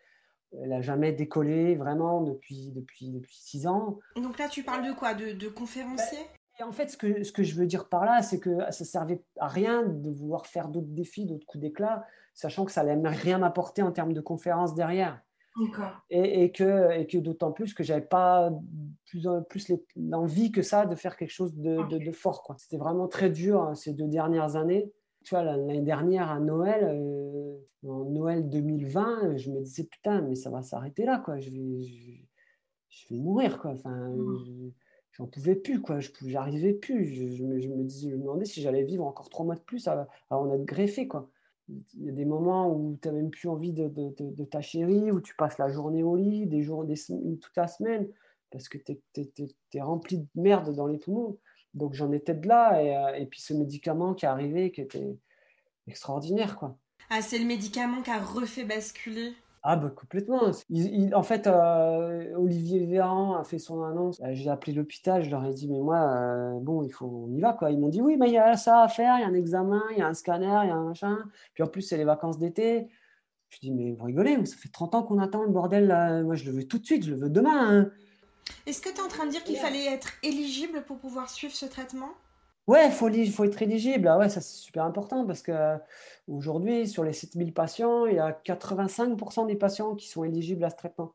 elle 0.51 0.69
n'a 0.69 0.81
jamais 0.81 1.13
décollé 1.13 1.75
vraiment 1.75 2.21
depuis, 2.21 2.71
depuis, 2.71 3.11
depuis 3.11 3.35
six 3.35 3.65
ans. 3.65 3.99
Donc 4.15 4.37
là, 4.37 4.49
tu 4.49 4.63
parles 4.63 4.85
de 4.85 4.93
quoi? 4.93 5.13
De, 5.13 5.31
de 5.31 5.47
conférencier? 5.47 6.19
Et 6.59 6.63
en 6.63 6.71
fait, 6.71 6.89
ce 6.89 6.97
que, 6.97 7.23
ce 7.23 7.31
que 7.31 7.43
je 7.43 7.55
veux 7.55 7.65
dire 7.65 7.89
par 7.89 8.05
là, 8.05 8.21
c'est 8.21 8.39
que 8.39 8.59
ça 8.71 8.83
ne 8.83 8.87
servait 8.87 9.23
à 9.39 9.47
rien 9.47 9.83
de 9.83 10.09
vouloir 10.09 10.45
faire 10.45 10.69
d'autres 10.69 10.87
défis, 10.89 11.25
d'autres 11.25 11.45
coups 11.45 11.61
d'éclat, 11.61 12.05
sachant 12.33 12.65
que 12.65 12.71
ça 12.71 12.83
n'allait 12.83 13.09
rien 13.09 13.39
m'apporter 13.39 13.81
en 13.81 13.91
termes 13.91 14.13
de 14.13 14.21
conférences 14.21 14.73
derrière. 14.73 15.21
Et, 16.09 16.43
et, 16.43 16.51
que, 16.51 16.91
et 16.91 17.07
que 17.07 17.17
d'autant 17.17 17.53
plus 17.53 17.73
que 17.73 17.81
j'avais 17.81 18.01
pas 18.01 18.51
plus, 19.05 19.25
plus 19.49 19.71
l'envie 19.95 20.51
que 20.51 20.61
ça 20.61 20.85
de 20.85 20.95
faire 20.95 21.15
quelque 21.15 21.31
chose 21.31 21.55
de, 21.55 21.97
de, 21.97 22.11
fort. 22.11 22.43
C'était 22.57 22.77
vraiment 22.77 23.07
très 23.07 23.29
dur 23.29 23.61
hein, 23.61 23.73
ces 23.73 23.93
deux 23.93 24.07
dernières 24.07 24.57
années. 24.57 24.91
Tu 25.23 25.33
vois, 25.33 25.43
l'année 25.43 25.81
dernière 25.81 26.29
à 26.29 26.39
Noël, 26.41 26.83
euh, 26.83 27.57
en 27.87 28.03
Noël 28.03 28.49
2020, 28.49 29.37
je 29.37 29.49
me 29.49 29.61
disais 29.61 29.85
putain, 29.85 30.21
mais 30.21 30.35
ça 30.35 30.49
va 30.49 30.61
s'arrêter 30.61 31.05
là, 31.05 31.19
quoi. 31.19 31.39
Je 31.39 31.49
vais, 31.49 31.81
je, 32.89 33.13
vais 33.13 33.19
mourir, 33.19 33.57
quoi. 33.59 33.71
Enfin, 33.71 34.09
mmh 34.09 34.71
j'en 35.17 35.27
pouvais 35.27 35.55
plus, 35.55 35.81
quoi. 35.81 35.99
Je 35.99 36.09
j'arrivais 36.25 36.73
plus. 36.73 37.05
Je, 37.13 37.43
me, 37.43 37.59
je, 37.59 37.67
me, 37.69 37.83
disais, 37.83 38.09
je 38.09 38.15
me 38.15 38.21
demandais 38.21 38.45
si 38.45 38.61
j'allais 38.61 38.83
vivre 38.83 39.05
encore 39.05 39.29
trois 39.29 39.45
mois 39.45 39.55
de 39.55 39.61
plus 39.61 39.87
avant 39.87 40.07
en 40.29 40.53
être 40.53 40.65
greffé, 40.65 41.07
quoi. 41.07 41.29
Il 41.67 42.05
y 42.05 42.09
a 42.09 42.11
des 42.11 42.25
moments 42.25 42.71
où 42.71 42.97
tu 43.01 43.07
n'as 43.07 43.13
même 43.13 43.31
plus 43.31 43.49
envie 43.49 43.73
de, 43.73 43.87
de, 43.87 44.43
ta 44.43 44.61
chérie, 44.61 45.11
où 45.11 45.19
tu 45.19 45.35
passes 45.35 45.57
la 45.57 45.69
journée 45.69 46.03
au 46.03 46.15
lit, 46.15 46.45
des 46.45 46.61
jours, 46.61 46.85
des, 46.85 46.95
toute 46.95 47.55
la 47.55 47.67
semaine, 47.67 48.07
parce 48.51 48.69
que 48.69 48.77
tu 48.77 48.99
es, 49.73 49.81
rempli 49.81 50.19
de 50.19 50.27
merde 50.35 50.75
dans 50.75 50.85
les 50.85 50.99
poumons. 50.99 51.39
Donc 51.73 51.93
j'en 51.95 52.11
étais 52.11 52.35
de 52.35 52.47
là, 52.47 52.81
et, 52.83 52.95
euh, 52.95 53.15
et, 53.15 53.25
puis 53.25 53.41
ce 53.41 53.53
médicament 53.53 54.13
qui 54.13 54.25
est 54.25 54.29
arrivé, 54.29 54.71
qui 54.71 54.81
était 54.81 55.17
extraordinaire. 55.87 56.59
Ah, 57.09 57.21
c'est 57.21 57.39
le 57.39 57.45
médicament 57.45 58.03
qui 58.03 58.11
a 58.11 58.19
refait 58.19 58.63
basculer 58.63 59.33
ah 59.67 59.77
bah 59.77 59.89
complètement. 59.89 60.43
en 61.13 61.23
fait, 61.23 61.47
euh, 61.47 62.35
Olivier 62.35 62.85
Véran 62.85 63.35
a 63.35 63.43
fait 63.43 63.57
son 63.57 63.83
annonce. 63.83 64.21
Euh, 64.21 64.29
j'ai 64.33 64.51
appelé 64.51 64.73
l'hôpital, 64.73 65.23
je 65.23 65.31
leur 65.31 65.43
ai 65.43 65.55
dit 65.55 65.67
mais 65.67 65.79
moi 65.79 65.97
euh, 65.97 66.59
bon 66.59 66.83
il 66.83 66.91
faut 66.91 67.07
on 67.27 67.33
y 67.33 67.41
va 67.41 67.53
quoi. 67.53 67.71
Ils 67.71 67.79
m'ont 67.79 67.89
dit 67.89 67.99
oui 67.99 68.15
mais 68.15 68.27
il 68.27 68.33
y 68.33 68.37
a 68.37 68.57
ça 68.57 68.83
à 68.83 68.87
faire, 68.87 69.15
il 69.17 69.21
y 69.21 69.23
a 69.23 69.27
un 69.27 69.33
examen, 69.33 69.81
il 69.89 69.97
y 69.97 70.01
a 70.03 70.07
un 70.07 70.13
scanner, 70.13 70.59
il 70.65 70.67
y 70.67 70.71
a 70.71 70.75
un 70.75 70.89
machin. 70.89 71.17
Puis 71.55 71.63
en 71.63 71.67
plus 71.67 71.81
c'est 71.81 71.97
les 71.97 72.03
vacances 72.03 72.37
d'été. 72.37 72.89
Je 73.49 73.57
dis 73.59 73.71
mais 73.71 73.93
vous 73.93 74.05
rigolez, 74.05 74.45
ça 74.45 74.55
fait 74.55 74.69
30 74.69 74.93
ans 74.93 75.01
qu'on 75.03 75.17
attend 75.17 75.41
le 75.41 75.49
bordel 75.49 75.87
là. 75.87 76.21
Moi 76.21 76.35
je 76.35 76.45
le 76.45 76.51
veux 76.51 76.67
tout 76.67 76.77
de 76.77 76.85
suite, 76.85 77.03
je 77.03 77.09
le 77.09 77.17
veux 77.17 77.29
demain. 77.31 77.79
Hein. 77.79 77.91
Est-ce 78.67 78.83
que 78.83 78.89
tu 78.89 78.97
es 78.97 79.01
en 79.01 79.07
train 79.07 79.25
de 79.25 79.31
dire 79.31 79.43
qu'il 79.43 79.57
fallait 79.57 79.85
être 79.85 80.09
éligible 80.21 80.83
pour 80.85 80.99
pouvoir 80.99 81.27
suivre 81.31 81.55
ce 81.55 81.65
traitement? 81.65 82.11
Ouais, 82.67 82.87
il 82.87 82.91
faut, 82.91 83.09
faut, 83.31 83.43
être 83.43 83.61
éligible. 83.61 84.07
Ah 84.07 84.17
ouais, 84.17 84.29
ça 84.29 84.41
c'est 84.41 84.57
super 84.57 84.85
important 84.85 85.25
parce 85.25 85.43
que 85.43 85.77
aujourd'hui, 86.27 86.87
sur 86.87 87.03
les 87.03 87.13
7000 87.13 87.53
patients, 87.53 88.07
il 88.07 88.15
y 88.15 88.19
a 88.19 88.31
85% 88.31 89.45
des 89.45 89.55
patients 89.55 89.95
qui 89.95 90.07
sont 90.07 90.23
éligibles 90.23 90.63
à 90.63 90.71
ce 90.71 90.75
traitement. 90.75 91.13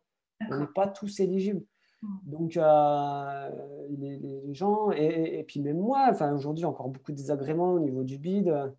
On 0.48 0.59
n'est 0.59 0.66
pas 0.66 0.86
tous 0.86 1.20
éligibles. 1.20 1.64
Mmh. 2.03 2.18
Donc, 2.24 2.57
euh, 2.57 3.51
les, 3.90 4.55
gens, 4.55 4.90
et, 4.92 5.44
puis 5.46 5.61
même 5.61 5.78
moi, 5.78 6.07
enfin, 6.11 6.32
aujourd'hui, 6.32 6.64
encore 6.64 6.88
beaucoup 6.88 7.12
de 7.12 7.16
désagréments 7.16 7.72
au 7.72 7.80
niveau 7.80 8.05
du 8.05 8.18
bide. 8.18 8.74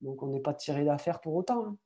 Donc, 0.00 0.22
on 0.22 0.28
n'est 0.28 0.40
pas 0.40 0.54
tiré 0.54 0.84
d'affaire 0.84 1.20
pour 1.20 1.34
autant. 1.34 1.66
Hein. 1.66 1.76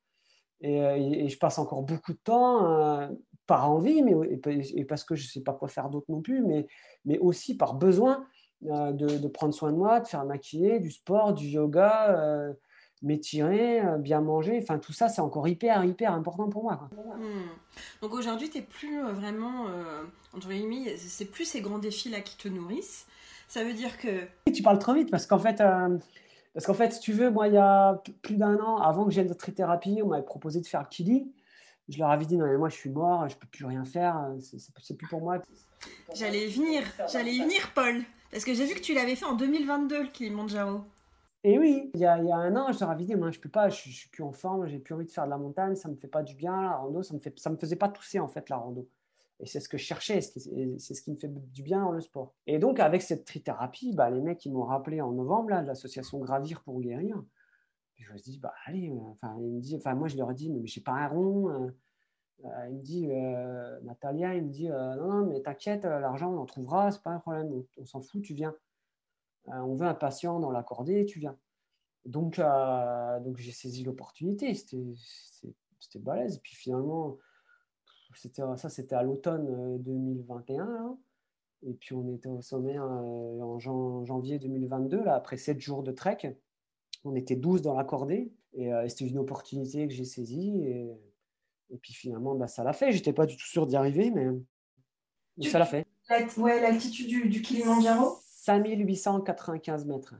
Et, 0.60 1.28
je 1.28 1.38
passe 1.38 1.58
encore 1.58 1.82
beaucoup 1.82 2.12
de 2.12 2.18
temps, 2.18 2.66
euh, 2.66 3.08
par 3.46 3.70
envie, 3.70 4.02
mais, 4.02 4.14
et, 4.28 4.84
parce 4.84 5.04
que 5.04 5.14
je 5.14 5.24
ne 5.24 5.28
sais 5.28 5.42
pas 5.42 5.52
quoi 5.52 5.68
faire 5.68 5.88
d'autre 5.88 6.06
non 6.08 6.20
plus, 6.20 6.42
mais, 6.42 6.66
mais 7.04 7.18
aussi 7.18 7.56
par 7.56 7.74
besoin 7.74 8.26
euh, 8.64 8.92
de, 8.92 9.28
prendre 9.28 9.52
soin 9.52 9.70
de 9.70 9.76
moi, 9.76 10.00
de 10.00 10.06
faire 10.06 10.24
maquiller, 10.24 10.80
du 10.80 10.90
sport, 10.90 11.34
du 11.34 11.46
yoga, 11.46 12.16
euh, 12.16 12.52
m'étirer, 13.02 13.80
euh, 13.80 13.98
bien 13.98 14.22
manger. 14.22 14.58
Enfin, 14.62 14.78
tout 14.78 14.94
ça, 14.94 15.08
c'est 15.08 15.20
encore 15.20 15.46
hyper, 15.46 15.84
hyper 15.84 16.12
important 16.12 16.48
pour 16.48 16.62
moi. 16.62 16.88
Hmm. 16.96 17.48
Donc 18.00 18.14
aujourd'hui, 18.14 18.48
tu 18.48 18.58
n'es 18.58 18.64
plus 18.64 19.02
vraiment, 19.02 19.66
entre 20.34 20.48
guillemets, 20.48 20.96
c'est 20.96 21.26
plus 21.26 21.44
ces 21.44 21.60
grands 21.60 21.78
défis-là 21.78 22.20
qui 22.20 22.36
te 22.36 22.48
nourrissent. 22.48 23.06
Ça 23.48 23.62
veut 23.62 23.74
dire 23.74 23.98
que. 23.98 24.26
Tu 24.52 24.62
parles 24.62 24.78
trop 24.78 24.94
vite 24.94 25.10
parce 25.10 25.26
qu'en 25.26 25.38
fait. 25.38 25.62
Parce 26.54 26.64
qu'en 26.64 26.74
fait, 26.74 26.90
si 26.90 27.00
tu 27.00 27.12
veux, 27.12 27.30
moi, 27.30 27.48
il 27.48 27.54
y 27.54 27.58
a 27.58 28.00
plus 28.22 28.36
d'un 28.36 28.56
an, 28.60 28.78
avant 28.78 29.04
que 29.04 29.10
j'aille 29.10 29.28
de 29.28 29.34
trithérapie, 29.34 30.00
on 30.02 30.06
m'avait 30.06 30.24
proposé 30.24 30.62
de 30.62 30.66
faire 30.66 30.80
le 30.80 30.86
Kili. 30.86 31.30
Je 31.90 31.98
leur 31.98 32.08
avais 32.08 32.24
dit, 32.24 32.38
non, 32.38 32.46
mais 32.46 32.56
moi, 32.56 32.70
je 32.70 32.76
suis 32.76 32.88
mort, 32.88 33.28
je 33.28 33.34
ne 33.34 33.38
peux 33.38 33.46
plus 33.46 33.66
rien 33.66 33.84
faire, 33.84 34.32
c'est 34.40 34.96
plus 34.96 35.06
pour 35.06 35.20
moi. 35.20 35.42
J'allais 36.14 36.46
venir, 36.46 36.82
j'allais 37.12 37.34
y 37.34 37.42
venir, 37.42 37.70
Paul. 37.74 38.02
Parce 38.30 38.44
que 38.44 38.54
j'ai 38.54 38.66
vu 38.66 38.74
que 38.74 38.80
tu 38.80 38.94
l'avais 38.94 39.16
fait 39.16 39.24
en 39.24 39.34
2022, 39.34 40.02
le 40.02 40.08
Kilimanjaro. 40.08 40.82
Et 41.44 41.58
oui, 41.58 41.90
il 41.94 42.00
y, 42.00 42.04
a, 42.04 42.14
un 42.14 42.56
an, 42.56 42.72
je 42.72 42.80
leur 42.80 42.90
avais 42.90 43.04
dit, 43.04 43.14
moi, 43.14 43.30
je 43.30 43.38
peux 43.38 43.48
pas, 43.48 43.68
je, 43.68 43.88
suis 43.88 44.08
plus 44.08 44.24
en 44.24 44.32
forme, 44.32 44.66
j'ai 44.66 44.80
plus 44.80 44.94
envie 44.94 45.06
de 45.06 45.12
faire 45.12 45.26
de 45.26 45.30
la 45.30 45.38
montagne, 45.38 45.76
ça 45.76 45.88
me 45.88 45.94
fait 45.94 46.08
pas 46.08 46.24
du 46.24 46.34
bien, 46.34 46.60
la 46.60 46.76
rando, 46.76 47.04
ça 47.04 47.14
me 47.14 47.20
me 47.20 47.56
faisait 47.56 47.76
pas 47.76 47.88
tousser 47.88 48.18
en 48.18 48.26
fait 48.26 48.48
la 48.48 48.56
rando. 48.56 48.88
Et 49.38 49.46
c'est 49.46 49.60
ce 49.60 49.68
que 49.68 49.78
je 49.78 49.84
cherchais, 49.84 50.20
c'est 50.22 50.40
ce 50.40 51.02
qui 51.02 51.12
me 51.12 51.16
fait 51.16 51.28
du 51.28 51.62
bien 51.62 51.82
dans 51.82 51.92
le 51.92 52.00
sport. 52.00 52.34
Et 52.48 52.58
donc, 52.58 52.80
avec 52.80 53.02
cette 53.02 53.24
trithérapie, 53.24 53.92
bah, 53.94 54.10
les 54.10 54.22
mecs, 54.22 54.44
ils 54.44 54.52
m'ont 54.52 54.64
rappelé 54.64 55.00
en 55.00 55.12
novembre, 55.12 55.50
là, 55.50 55.62
l'association 55.62 56.18
Gravir 56.18 56.62
pour 56.62 56.80
guérir. 56.80 57.22
je 57.96 58.12
me 58.12 58.18
suis 58.18 58.32
dit, 58.32 58.38
bah, 58.40 58.54
allez, 58.64 58.90
euh, 58.90 58.98
enfin, 59.12 59.36
il 59.38 59.52
me 59.52 59.60
dit, 59.60 59.76
enfin, 59.76 59.94
moi, 59.94 60.08
je 60.08 60.16
leur 60.16 60.32
dit, 60.32 60.50
mais 60.50 60.66
j'ai 60.66 60.80
pas 60.80 60.94
un 60.94 61.06
rond. 61.08 61.70
Euh, 62.44 62.48
euh, 62.48 62.68
il 62.68 62.76
me 62.76 62.82
dit, 62.82 63.06
Natalia, 63.84 64.34
il 64.34 64.44
me 64.44 64.50
dit, 64.50 64.68
non, 64.68 64.96
non, 64.96 65.26
mais 65.26 65.40
t'inquiète, 65.40 65.84
l'argent, 65.84 66.32
on 66.32 66.38
en 66.38 66.46
trouvera, 66.46 66.90
c'est 66.90 67.02
pas 67.02 67.10
un 67.10 67.18
problème, 67.18 67.64
on, 67.76 67.84
s'en 67.84 68.00
fout, 68.00 68.22
tu 68.22 68.34
viens. 68.34 68.54
on 69.46 69.74
veut 69.74 69.86
un 69.86 69.94
patient 69.94 70.40
dans 70.40 70.50
l'accordé, 70.50 71.06
tu 71.06 71.18
viens. 71.18 71.36
Donc, 72.04 72.40
donc 73.24 73.36
j'ai 73.38 73.52
saisi 73.52 73.84
l'opportunité, 73.84 74.54
c'était 74.54 75.98
balèze. 75.98 76.38
Puis 76.38 76.54
finalement, 76.54 77.18
ça, 78.56 78.68
c'était 78.68 78.94
à 78.94 79.02
l'automne 79.02 79.78
2021. 79.82 80.66
Euh, 80.66 80.94
et 81.62 81.74
puis, 81.74 81.94
on 81.94 82.14
était 82.14 82.28
au 82.28 82.40
sommet 82.40 82.78
euh, 82.78 82.82
en 82.82 83.58
janvier 83.58 84.38
2022, 84.38 85.02
là, 85.04 85.14
après 85.14 85.36
7 85.36 85.60
jours 85.60 85.82
de 85.82 85.92
trek. 85.92 86.36
On 87.04 87.14
était 87.14 87.36
12 87.36 87.62
dans 87.62 87.74
la 87.74 87.84
cordée. 87.84 88.32
Et, 88.52 88.72
euh, 88.72 88.88
c'était 88.88 89.06
une 89.06 89.18
opportunité 89.18 89.86
que 89.86 89.94
j'ai 89.94 90.04
saisie. 90.04 90.64
Et, 91.70 91.78
puis, 91.78 91.92
finalement, 91.92 92.34
bah, 92.34 92.46
ça 92.46 92.64
l'a 92.64 92.72
fait. 92.72 92.92
J'étais 92.92 93.12
pas 93.12 93.26
du 93.26 93.36
tout 93.36 93.46
sûr 93.46 93.66
d'y 93.66 93.76
arriver, 93.76 94.10
mais, 94.10 94.26
ça 95.48 95.58
l'a 95.58 95.66
fait. 95.66 95.86
Ouais, 96.36 96.60
l'altitude 96.60 97.08
du, 97.08 97.28
du 97.28 97.42
Kilimanjaro? 97.42 98.18
5895 98.22 99.86
mètres. 99.86 100.14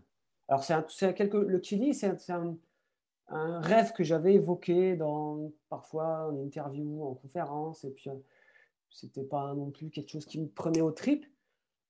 Alors, 0.49 0.65
c'est 0.65 1.15
quelque, 1.15 1.37
le 1.37 1.59
Kili, 1.59 1.95
c'est 1.95 2.31
un, 2.31 2.57
un 3.29 3.61
rêve 3.61 3.93
que 3.93 4.05
j'avais 4.05 4.35
évoqué 4.35 4.97
dans 4.97 5.53
parfois 5.69 6.29
en 6.29 6.37
interview, 6.39 7.05
en 7.05 7.15
conférence, 7.15 7.85
et 7.85 7.91
puis 7.91 8.11
euh, 8.11 8.15
c'était 8.91 9.25
pas 9.25 9.55
non 9.55 9.71
plus 9.71 9.91
quelque 9.91 10.11
chose 10.11 10.27
qui 10.27 10.41
me 10.41 10.49
prenait 10.49 10.81
au 10.81 10.93
trip. 10.93 11.27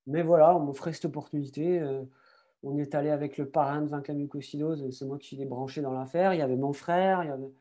Mais 0.06 0.22
voilà, 0.22 0.56
on 0.56 0.60
m'offrait 0.60 0.92
cette 0.92 1.06
opportunité. 1.06 1.80
Euh, 1.80 2.02
on 2.62 2.78
est 2.78 2.94
allé 2.94 3.10
avec 3.10 3.38
le 3.38 3.48
parrain 3.48 3.82
de 3.82 3.88
Vinca 3.88 4.14
c'est 4.90 5.04
moi 5.04 5.18
qui 5.18 5.36
l'ai 5.36 5.44
branché 5.44 5.82
dans 5.82 5.92
l'affaire. 5.92 6.32
Il 6.32 6.38
y 6.38 6.42
avait 6.42 6.56
mon 6.56 6.72
frère, 6.72 7.22
il 7.22 7.28
y 7.28 7.32
avait. 7.32 7.52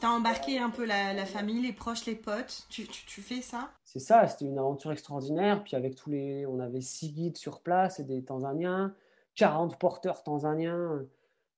T'as 0.00 0.08
embarqué 0.08 0.58
un 0.58 0.70
peu 0.70 0.86
la, 0.86 1.26
famille, 1.26 1.60
les 1.60 1.72
proches, 1.72 2.06
les 2.06 2.14
potes. 2.14 2.66
Tu, 2.70 2.86
tu, 2.86 3.20
fais 3.20 3.42
ça? 3.42 3.70
C'est 3.84 3.98
ça. 3.98 4.26
C'était 4.26 4.46
une 4.46 4.58
aventure 4.58 4.92
extraordinaire. 4.92 5.62
Puis 5.62 5.76
avec 5.76 5.94
tous 5.94 6.10
les, 6.10 6.46
on 6.46 6.58
avait 6.58 6.80
six 6.80 7.12
guides 7.12 7.36
sur 7.36 7.60
place 7.60 8.00
et 8.00 8.04
des 8.04 8.24
Tanzaniens, 8.24 8.94
40 9.36 9.78
porteurs 9.78 10.22
tanzaniens 10.22 11.04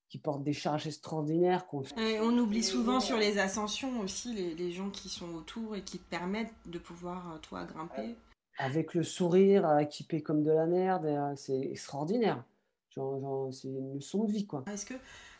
qui 0.09 0.18
portent 0.18 0.43
des 0.43 0.53
charges 0.53 0.86
extraordinaires. 0.86 1.64
on 1.72 2.36
oublie 2.36 2.62
souvent 2.62 3.01
sur 3.01 3.16
les 3.16 3.38
ascensions 3.38 4.01
aussi 4.01 4.55
les, 4.55 4.70
gens 4.70 4.90
qui 4.90 5.09
sont 5.09 5.32
autour 5.34 5.74
et 5.74 5.80
qui 5.80 5.99
te 5.99 6.11
permettent 6.11 6.53
de 6.66 6.78
pouvoir, 6.78 7.32
euh, 7.32 7.38
toi, 7.38 7.64
grimper. 7.64 8.16
Avec 8.59 8.93
le 8.93 9.05
sourire, 9.05 9.78
équipé 9.78 10.20
comme 10.22 10.43
de 10.43 10.51
la 10.51 10.66
merde, 10.66 11.07
euh, 11.07 11.32
c'est 11.34 11.59
extraordinaire. 11.59 12.45
Genre, 12.90 13.49
c'est 13.55 13.68
une 13.68 13.95
leçon 13.95 14.24
de 14.24 14.32
vie, 14.32 14.47
quoi. 14.47 14.64
Est-ce 14.70 14.84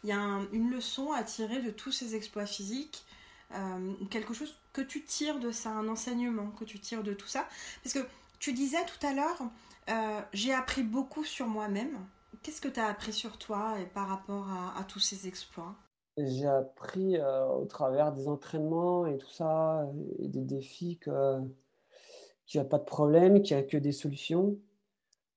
qu'il 0.03 0.11
y 0.11 0.13
a 0.13 0.41
une 0.53 0.71
leçon 0.71 1.13
à 1.13 1.23
tirer 1.23 1.63
de 1.63 1.71
tous 1.71 1.93
ces 1.93 2.15
exploits 2.15 2.45
physiques 2.45 3.05
euh, 3.55 3.95
Quelque 4.11 4.35
chose 4.35 4.55
que 4.75 4.83
tu 4.83 5.05
tires 5.05 5.39
de 5.39 5.51
ça, 5.51 5.71
un 5.71 5.89
enseignement 5.89 6.51
que 6.51 6.65
tu 6.65 6.79
tires 6.79 7.03
de 7.03 7.15
tout 7.15 7.29
ça 7.29 7.49
Parce 7.83 7.95
que 7.95 8.07
tu 8.39 8.53
disais 8.53 8.85
tout 8.85 9.07
à 9.07 9.15
l'heure, 9.15 9.43
j'ai 10.33 10.53
appris 10.53 10.83
beaucoup 10.83 11.25
sur 11.25 11.47
moi-même. 11.47 11.99
Qu'est-ce 12.43 12.61
que 12.61 12.69
tu 12.69 12.81
as 12.81 12.87
appris 12.87 13.13
sur 13.13 13.39
toi 13.39 13.77
et 13.81 13.87
par 13.87 14.09
rapport 14.09 14.49
à, 14.77 14.83
tous 14.85 14.99
ces 14.99 15.29
exploits? 15.29 15.75
J'ai 16.17 16.47
appris 16.47 17.17
euh, 17.17 17.47
au 17.47 17.65
travers 17.65 18.13
des 18.13 18.29
entraînements 18.29 19.07
et 19.07 19.17
tout 19.17 19.31
ça, 19.31 19.87
et 20.19 20.29
des 20.29 20.43
défis 20.43 20.99
que 20.99 21.39
qu'il 22.45 22.61
n'y 22.61 22.67
a 22.67 22.69
pas 22.69 22.79
de 22.79 22.85
problème, 22.85 23.41
qu'il 23.43 23.57
n'y 23.57 23.63
a 23.63 23.65
que 23.65 23.77
des 23.77 23.93
solutions, 23.93 24.59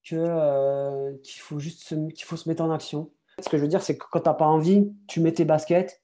que 0.03 0.16
euh, 0.16 1.16
qu'il 1.24 1.41
faut 1.41 1.59
juste 1.59 1.95
qu'il 2.13 2.26
faut 2.26 2.36
se 2.36 2.49
mettre 2.49 2.63
en 2.63 2.72
action. 2.72 3.11
Ce 3.39 3.49
que 3.49 3.57
je 3.57 3.61
veux 3.61 3.67
dire, 3.67 3.81
c'est 3.81 3.97
que 3.97 4.05
quand 4.11 4.21
tu 4.21 4.29
n'as 4.29 4.33
pas 4.33 4.45
envie, 4.45 4.91
tu 5.07 5.19
mets 5.19 5.33
tes 5.33 5.45
baskets. 5.45 6.01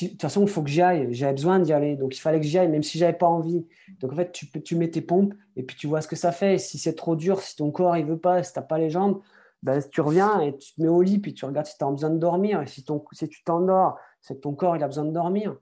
De 0.00 0.08
toute 0.08 0.20
façon, 0.20 0.42
il 0.42 0.48
faut 0.48 0.62
que 0.62 0.68
j'y 0.68 0.82
aille. 0.82 1.08
J'avais 1.12 1.32
besoin 1.32 1.58
d'y 1.60 1.72
aller. 1.72 1.96
Donc, 1.96 2.16
il 2.16 2.20
fallait 2.20 2.40
que 2.40 2.46
j'y 2.46 2.58
aille, 2.58 2.68
même 2.68 2.82
si 2.82 2.98
j'avais 2.98 3.16
pas 3.16 3.26
envie. 3.26 3.66
Donc, 4.00 4.12
en 4.12 4.16
fait, 4.16 4.32
tu, 4.32 4.76
mets 4.76 4.90
tes 4.90 5.00
pompes 5.00 5.34
et 5.54 5.62
puis 5.62 5.76
tu 5.76 5.86
vois 5.86 6.00
ce 6.00 6.08
que 6.08 6.16
ça 6.16 6.32
fait. 6.32 6.58
Si 6.58 6.78
c'est 6.78 6.94
trop 6.94 7.16
dur, 7.16 7.40
si 7.40 7.56
ton 7.56 7.70
corps 7.70 7.96
il 7.96 8.04
veut 8.04 8.18
pas, 8.18 8.42
si 8.42 8.52
tu 8.52 8.60
pas 8.68 8.78
les 8.78 8.90
jambes, 8.90 9.20
ben, 9.62 9.80
tu 9.90 10.00
reviens 10.00 10.40
et 10.40 10.56
tu 10.56 10.74
te 10.74 10.82
mets 10.82 10.88
au 10.88 11.02
lit, 11.02 11.18
puis 11.18 11.34
tu 11.34 11.44
regardes 11.44 11.66
si 11.66 11.78
tu 11.78 11.84
as 11.84 11.90
besoin 11.90 12.10
de 12.10 12.18
dormir. 12.18 12.60
Et 12.62 12.66
si, 12.66 12.84
tu 12.84 13.44
t'endors, 13.44 13.98
c'est 14.20 14.34
que 14.34 14.40
ton 14.40 14.54
corps 14.54 14.76
il 14.76 14.82
a 14.82 14.86
besoin 14.86 15.04
de 15.04 15.12
dormir. 15.12 15.56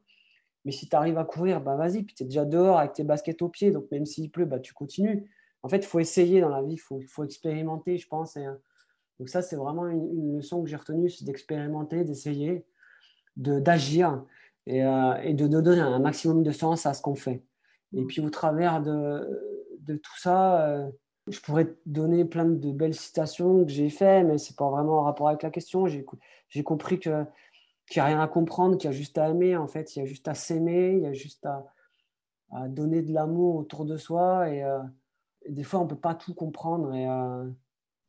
Mais 0.65 0.73
si 0.73 0.89
tu 0.89 0.97
arrives 0.97 1.19
à 1.19 1.25
courir, 1.25 1.61
ben 1.61 1.77
vas-y, 1.77 2.03
puis 2.03 2.15
tu 2.15 2.23
es 2.23 2.27
déjà 2.27 2.45
dehors 2.45 2.79
avec 2.79 2.95
tes 2.95 3.05
baskets 3.05 3.43
aux 3.43 3.49
pieds, 3.49 3.71
donc 3.71 3.91
même 3.91 4.07
s'il 4.07 4.31
pleut, 4.31 4.47
ben, 4.47 4.61
tu 4.61 4.73
continues. 4.73 5.31
En 5.63 5.69
fait, 5.69 5.79
il 5.79 5.87
faut 5.87 6.01
essayer 6.01 6.41
dans 6.41 6.49
la 6.49 6.63
vie, 6.63 6.75
il 6.75 7.07
faut, 7.07 7.25
expérimenter, 7.25 7.97
je 7.97 8.09
pense. 8.09 8.37
Et, 8.37 8.45
donc 9.19 9.29
ça, 9.29 9.43
c'est 9.43 9.57
vraiment 9.57 9.87
une, 9.87 10.37
leçon 10.37 10.63
que 10.63 10.69
j'ai 10.69 10.77
retenue, 10.77 11.09
c'est 11.09 11.25
d'expérimenter, 11.25 12.05
d'essayer, 12.05 12.67
d'agir 13.37 14.25
et, 14.67 14.85
euh, 14.85 15.15
et, 15.23 15.35
de, 15.35 15.47
donner 15.47 15.81
un 15.81 15.99
maximum 15.99 16.43
de 16.43 16.51
sens 16.51 16.87
à 16.87 16.95
ce 16.95 17.03
qu'on 17.03 17.15
fait. 17.15 17.43
Et 17.93 18.05
puis 18.05 18.21
au 18.21 18.31
travers 18.31 18.83
de, 18.83 19.29
de 19.81 19.97
tout 19.97 20.19
ça, 20.19 20.69
euh, 20.69 20.91
je 21.29 21.41
pourrais 21.41 21.67
te 21.67 21.79
donner 21.87 22.25
plein 22.25 22.45
de 22.45 22.73
belles 22.73 22.95
citations 22.95 23.65
que 23.65 23.71
j'ai 23.71 23.89
faites, 23.89 24.27
mais 24.27 24.39
c'est 24.39 24.57
pas 24.57 24.69
vraiment 24.69 25.01
en 25.01 25.03
rapport 25.05 25.29
avec 25.29 25.43
la 25.43 25.51
question. 25.51 25.87
J'ai 25.87 26.63
compris 26.63 26.99
que 27.01 27.25
qu'il 27.89 28.01
n'y 28.01 28.07
a 28.07 28.07
rien 28.07 28.21
à 28.21 28.29
comprendre, 28.29 28.77
qu'il 28.79 28.91
y 28.91 28.93
a 28.93 28.97
juste 28.97 29.19
à 29.19 29.29
aimer, 29.29 29.57
en 29.57 29.69
fait. 29.69 29.95
Il 29.95 29.99
y 29.99 30.03
a 30.03 30.07
juste 30.07 30.29
à 30.29 30.35
s'aimer, 30.35 30.93
il 30.93 31.03
y 31.03 31.07
a 31.07 31.13
juste 31.13 31.45
à, 31.45 31.67
à, 32.51 32.69
donner 32.69 33.03
de 33.03 33.13
l'amour 33.13 33.57
autour 33.57 33.85
de 33.85 33.97
soi. 33.97 34.49
Et, 34.51 34.63
euh, 34.65 34.79
des 35.49 35.65
fois, 35.65 35.81
on 35.81 35.85
ne 35.85 35.89
peut 35.89 35.97
pas 35.97 36.15
tout 36.15 36.35
comprendre. 36.35 36.93
Euh, 36.95 37.51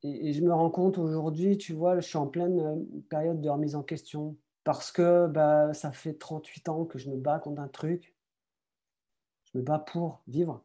et, 0.04 0.34
je 0.34 0.42
me 0.42 0.54
rends 0.54 0.70
compte 0.70 0.98
aujourd'hui, 0.98 1.58
tu 1.58 1.74
vois, 1.74 2.00
je 2.00 2.08
suis 2.08 2.18
en 2.18 2.28
pleine 2.28 2.60
euh, 2.60 3.02
période 3.10 3.42
de 3.42 3.50
remise 3.50 3.76
en 3.76 3.84
question. 3.84 4.38
Parce 4.64 4.92
que 4.92 5.28
bah, 5.28 5.74
ça 5.74 5.92
fait 5.92 6.14
38 6.14 6.70
ans 6.70 6.86
que 6.86 6.98
je 6.98 7.10
me 7.10 7.18
bats 7.18 7.40
contre 7.40 7.62
un 7.62 7.68
truc. 7.68 8.16
Je 9.46 9.58
me 9.58 9.64
bats 9.64 9.80
pour 9.80 10.22
vivre 10.28 10.64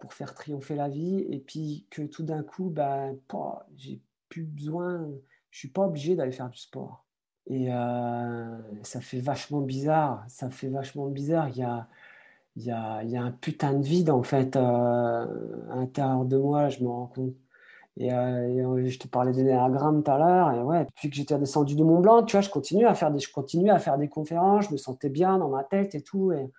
pour 0.00 0.12
faire 0.12 0.34
triompher 0.34 0.74
la 0.74 0.88
vie 0.88 1.20
et 1.30 1.38
puis 1.38 1.86
que 1.90 2.02
tout 2.02 2.22
d'un 2.22 2.42
coup, 2.42 2.70
bah, 2.70 3.10
j'ai 3.76 4.00
plus 4.28 4.44
besoin, 4.44 5.08
je 5.50 5.58
suis 5.58 5.68
pas 5.68 5.86
obligé 5.86 6.16
d'aller 6.16 6.32
faire 6.32 6.50
du 6.50 6.58
sport. 6.58 7.04
Et 7.46 7.72
euh, 7.72 8.58
ça 8.82 9.00
fait 9.00 9.20
vachement 9.20 9.60
bizarre, 9.60 10.24
ça 10.28 10.50
fait 10.50 10.68
vachement 10.68 11.08
bizarre. 11.08 11.48
Il 11.48 11.56
y 11.56 11.62
a, 11.62 11.88
y 12.56 12.70
a, 12.70 13.02
y 13.04 13.16
a 13.16 13.22
un 13.22 13.32
putain 13.32 13.74
de 13.74 13.84
vide 13.84 14.10
en 14.10 14.22
fait 14.22 14.56
euh, 14.56 15.70
à 15.70 15.76
l'intérieur 15.76 16.24
de 16.24 16.36
moi, 16.36 16.68
je 16.68 16.82
me 16.82 16.88
rends 16.88 17.06
compte. 17.06 17.34
Et, 17.98 18.12
euh, 18.12 18.88
je 18.88 18.98
te 18.98 19.06
parlais 19.06 19.32
d'énéagramme 19.32 20.02
tout 20.02 20.10
à 20.10 20.18
l'heure, 20.18 20.52
et 20.52 20.62
ouais, 20.62 20.84
depuis 20.86 21.10
que 21.10 21.16
j'étais 21.16 21.38
descendu 21.38 21.76
de 21.76 21.84
Mont 21.84 22.00
Blanc, 22.00 22.22
tu 22.24 22.36
vois, 22.36 22.40
je 22.40 22.50
continue 22.50 22.86
à 22.86 22.94
faire 22.94 23.10
des, 23.10 23.18
je 23.18 23.30
continue 23.30 23.70
à 23.70 23.78
faire 23.78 23.98
des 23.98 24.08
conférences, 24.08 24.66
je 24.68 24.72
me 24.72 24.76
sentais 24.78 25.10
bien 25.10 25.38
dans 25.38 25.48
ma 25.50 25.64
tête 25.64 25.94
et 25.94 26.02
tout. 26.02 26.32
Et, 26.32 26.50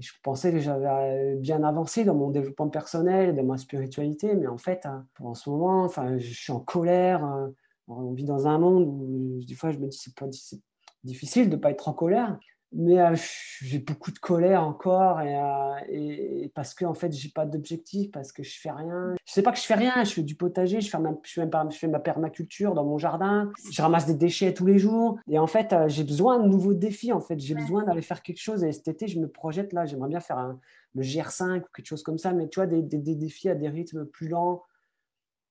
je 0.00 0.12
pensais 0.22 0.52
que 0.52 0.58
j'avais 0.58 1.34
bien 1.36 1.64
avancé 1.64 2.04
dans 2.04 2.14
mon 2.14 2.30
développement 2.30 2.68
personnel, 2.68 3.34
dans 3.34 3.42
ma 3.42 3.58
spiritualité, 3.58 4.34
mais 4.36 4.46
en 4.46 4.58
fait, 4.58 4.86
hein, 4.86 5.06
en 5.20 5.34
ce 5.34 5.50
moment, 5.50 5.82
enfin, 5.82 6.18
je 6.18 6.32
suis 6.32 6.52
en 6.52 6.60
colère. 6.60 7.24
Hein. 7.24 7.52
On 7.88 8.12
vit 8.12 8.24
dans 8.24 8.46
un 8.46 8.58
monde 8.58 8.86
où 8.86 9.40
des 9.44 9.54
fois 9.54 9.70
je 9.70 9.78
me 9.78 9.88
dis 9.88 9.96
c'est 9.96 10.60
difficile 11.04 11.48
de 11.48 11.56
ne 11.56 11.60
pas 11.60 11.70
être 11.70 11.88
en 11.88 11.94
colère, 11.94 12.38
mais 12.72 13.00
euh, 13.00 13.14
j'ai 13.62 13.78
beaucoup 13.78 14.10
de 14.10 14.18
colère 14.18 14.62
encore 14.62 15.22
et, 15.22 15.34
euh, 15.34 15.74
et 15.88 16.52
parce 16.54 16.74
que 16.74 16.84
en 16.84 16.92
fait 16.92 17.10
j'ai 17.12 17.30
pas 17.30 17.46
d'objectif 17.46 18.10
parce 18.10 18.30
que 18.30 18.42
je 18.42 18.60
fais 18.60 18.70
rien. 18.70 19.14
Je 19.24 19.32
sais 19.32 19.42
pas 19.42 19.52
que 19.52 19.58
je 19.58 19.64
fais 19.64 19.74
rien 19.74 20.04
je 20.04 20.12
fais 20.12 20.22
du 20.22 20.34
potager 20.34 20.80
je 20.80 20.90
fais, 20.90 20.98
ma, 20.98 21.14
je, 21.24 21.32
fais 21.32 21.48
je 21.70 21.78
fais 21.78 21.88
ma 21.88 21.98
permaculture 21.98 22.74
dans 22.74 22.84
mon 22.84 22.98
jardin 22.98 23.50
je 23.70 23.80
ramasse 23.80 24.06
des 24.06 24.14
déchets 24.14 24.52
tous 24.52 24.66
les 24.66 24.78
jours. 24.78 25.18
Et 25.30 25.38
en 25.38 25.46
fait 25.46 25.72
euh, 25.72 25.88
j'ai 25.88 26.04
besoin 26.04 26.38
de 26.38 26.46
nouveaux 26.46 26.74
défis 26.74 27.12
en 27.12 27.20
fait. 27.20 27.38
J'ai 27.40 27.54
besoin 27.54 27.84
d'aller 27.84 28.02
faire 28.02 28.22
quelque 28.22 28.40
chose. 28.40 28.62
Et 28.64 28.72
cet 28.72 28.88
été 28.88 29.08
je 29.08 29.18
me 29.18 29.28
projette 29.28 29.72
là 29.72 29.86
j'aimerais 29.86 30.08
bien 30.10 30.20
faire 30.20 30.38
un, 30.38 30.60
le 30.94 31.02
GR5 31.02 31.60
ou 31.60 31.66
quelque 31.74 31.86
chose 31.86 32.02
comme 32.02 32.18
ça. 32.18 32.32
Mais 32.34 32.48
tu 32.48 32.60
vois 32.60 32.66
des, 32.66 32.82
des, 32.82 32.98
des 32.98 33.14
défis 33.14 33.48
à 33.48 33.54
des 33.54 33.68
rythmes 33.68 34.04
plus 34.04 34.28
lents 34.28 34.62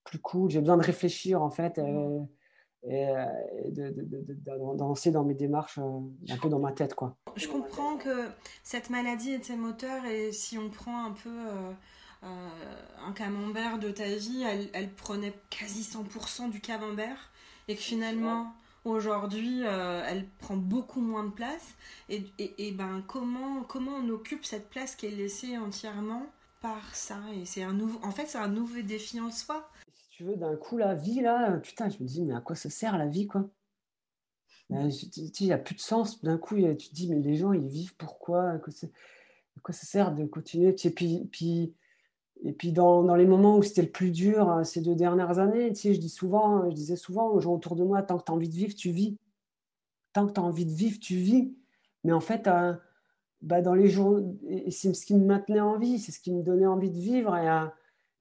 plus 0.04 0.20
cool. 0.20 0.52
J'ai 0.52 0.60
besoin 0.60 0.78
de 0.78 0.84
réfléchir 0.84 1.42
en 1.42 1.50
fait 1.50 1.80
et, 2.84 3.08
euh, 3.10 3.26
d'avancer 3.76 5.12
dans 5.12 5.24
mes 5.24 5.34
démarches 5.34 5.80
euh, 5.80 6.00
un 6.30 6.38
peu 6.38 6.50
dans 6.50 6.60
ma 6.60 6.72
tête. 6.72 6.94
Quoi. 6.94 7.16
Je 7.36 7.48
comprends 7.48 7.98
que 7.98 8.28
cette 8.64 8.90
maladie 8.90 9.34
était 9.34 9.56
moteur 9.56 10.06
et 10.06 10.32
si 10.32 10.58
on 10.58 10.70
prend 10.70 11.06
un 11.06 11.12
peu 11.12 11.30
euh, 11.30 11.72
un 13.06 13.12
camembert 13.14 13.80
de 13.80 13.90
ta 13.90 14.08
vie, 14.08 14.44
elle, 14.74 14.90
prenait 14.92 15.34
quasi 15.50 15.82
100% 15.82 16.50
du 16.50 16.62
camembert 16.62 17.32
et 17.68 17.76
que 17.76 17.82
finalement 17.82 18.54
aujourd'hui 18.86 19.62
elle 19.62 20.26
prend 20.40 20.56
beaucoup 20.56 21.02
moins 21.02 21.26
de 21.26 21.32
place 21.32 21.76
et, 22.10 22.24
et, 22.40 22.72
ben 22.72 23.04
comment 23.06 23.62
comment 23.64 23.98
on 24.02 24.10
occupe 24.10 24.46
cette 24.46 24.70
place 24.70 24.96
qui 24.96 25.08
est 25.08 25.12
laissée 25.12 25.58
entièrement 25.58 26.26
par 26.62 26.96
ça? 26.96 27.18
Et 27.36 27.46
c'est 27.46 27.64
un 27.64 27.74
nouveau 27.74 28.00
en 28.04 28.12
fait 28.12 28.26
c'est 28.28 28.38
un 28.38 28.48
nouveau 28.48 28.82
défi 28.82 29.20
en 29.20 29.30
soi 29.30 29.70
tu 30.18 30.24
veux, 30.24 30.36
d'un 30.36 30.56
coup, 30.56 30.78
la 30.78 30.96
vie, 30.96 31.22
là, 31.22 31.52
putain, 31.58 31.90
je 31.90 32.02
me 32.02 32.08
dis, 32.08 32.24
mais 32.24 32.34
à 32.34 32.42
quoi 32.42 32.56
ça 32.56 32.72
sert 32.72 32.98
la 32.98 33.06
vie, 33.06 33.28
quoi? 33.28 33.48
Ben, 34.72 34.90
il 34.90 35.46
n'y 35.46 35.54
a 35.54 35.60
plus 35.60 35.76
de 35.76 35.80
sens. 35.80 36.24
D'un 36.24 36.40
coup, 36.40 36.56
tu 36.56 36.90
te 36.90 36.94
dis, 36.96 37.08
mais 37.08 37.20
les 37.20 37.36
gens, 37.36 37.54
ils 37.54 37.68
vivent 37.68 37.96
pourquoi 37.98 38.50
À 38.50 38.58
quoi 38.58 38.74
ça 38.74 39.86
sert 39.86 40.16
de 40.16 40.26
continuer? 40.26 40.76
Et 40.84 40.90
puis, 40.90 41.30
puis, 41.32 41.76
et 42.44 42.52
puis 42.52 42.72
dans, 42.72 43.04
dans, 43.04 43.14
les 43.14 43.28
moments 43.28 43.58
où 43.58 43.64
c'était 43.64 43.84
le 43.84 43.92
plus 43.92 44.10
dur, 44.10 44.50
euh, 44.50 44.64
ces 44.64 44.82
deux 44.82 44.96
dernières 44.96 45.38
années, 45.38 45.70
tu 45.70 45.82
sais, 45.82 45.94
je, 45.94 46.00
dis 46.00 46.10
souvent, 46.10 46.68
je 46.68 46.74
disais 46.74 46.96
souvent 46.96 47.30
aux 47.30 47.40
gens 47.40 47.54
autour 47.54 47.76
de 47.76 47.84
moi, 47.84 48.02
tant 48.02 48.18
que 48.18 48.24
tu 48.24 48.32
as 48.32 48.36
envie 48.36 48.50
de 48.50 48.56
vivre, 48.56 48.74
tu 48.74 48.90
vis. 48.90 49.20
Tant 50.14 50.26
que 50.26 50.34
tu 50.34 50.40
as 50.40 50.44
envie 50.44 50.66
de 50.66 50.74
vivre, 50.74 50.98
tu 51.00 51.14
vis. 51.18 51.56
Mais 52.04 52.12
en 52.12 52.22
fait, 52.22 52.48
euh, 52.48 52.74
bah, 53.44 53.62
dans 53.62 53.76
les 53.76 53.88
jours, 53.88 54.20
c'est 54.72 54.96
ce 54.96 55.06
qui 55.06 55.14
me 55.14 55.26
maintenait 55.26 55.60
en 55.60 55.78
vie, 55.78 56.00
c'est 56.00 56.12
ce 56.12 56.20
qui 56.20 56.34
me 56.34 56.42
donnait 56.42 56.66
envie 56.66 56.90
de 56.90 56.98
vivre. 56.98 57.38
Et, 57.38 57.48
euh, 57.48 57.68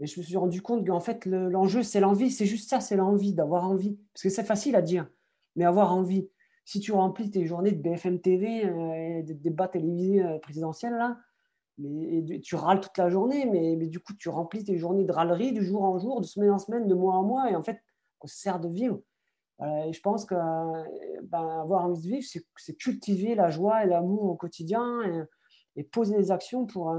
et 0.00 0.06
je 0.06 0.20
me 0.20 0.24
suis 0.24 0.36
rendu 0.36 0.60
compte 0.62 0.86
qu'en 0.86 1.00
fait, 1.00 1.24
l'enjeu, 1.26 1.82
c'est 1.82 2.00
l'envie. 2.00 2.30
C'est 2.30 2.46
juste 2.46 2.68
ça, 2.68 2.80
c'est 2.80 2.96
l'envie, 2.96 3.32
d'avoir 3.32 3.68
envie. 3.68 3.98
Parce 4.12 4.24
que 4.24 4.28
c'est 4.28 4.44
facile 4.44 4.76
à 4.76 4.82
dire, 4.82 5.08
mais 5.54 5.64
avoir 5.64 5.92
envie. 5.94 6.28
Si 6.64 6.80
tu 6.80 6.92
remplis 6.92 7.30
tes 7.30 7.46
journées 7.46 7.72
de 7.72 7.80
BFM 7.80 8.20
TV, 8.20 8.66
et 9.18 9.22
des 9.22 9.34
débats 9.34 9.68
télévisés 9.68 10.22
présidentiels, 10.42 10.94
là, 10.94 11.16
mais, 11.78 12.40
tu 12.40 12.56
râles 12.56 12.80
toute 12.80 12.96
la 12.98 13.08
journée, 13.08 13.46
mais, 13.46 13.76
mais, 13.76 13.86
du 13.86 14.00
coup, 14.00 14.14
tu 14.14 14.28
remplis 14.28 14.64
tes 14.64 14.76
journées 14.78 15.04
de 15.04 15.12
râlerie 15.12 15.52
de 15.52 15.60
jour 15.60 15.82
en 15.82 15.98
jour, 15.98 16.20
de 16.20 16.26
semaine 16.26 16.50
en 16.50 16.58
semaine, 16.58 16.88
de 16.88 16.94
mois 16.94 17.14
en 17.14 17.22
mois, 17.22 17.50
et 17.50 17.56
en 17.56 17.62
fait, 17.62 17.80
ça 18.24 18.34
sert 18.34 18.60
de 18.60 18.68
vivre. 18.68 19.00
et 19.62 19.92
je 19.92 20.00
pense 20.00 20.24
que 20.24 20.34
ben, 21.22 21.60
avoir 21.60 21.84
envie 21.84 22.02
de 22.02 22.08
vivre, 22.16 22.26
c'est 22.56 22.74
cultiver 22.76 23.34
la 23.34 23.50
joie 23.50 23.84
et 23.84 23.86
l'amour 23.86 24.24
au 24.24 24.36
quotidien 24.36 25.26
et, 25.76 25.84
poser 25.84 26.16
des 26.16 26.30
actions 26.30 26.66
pour, 26.66 26.94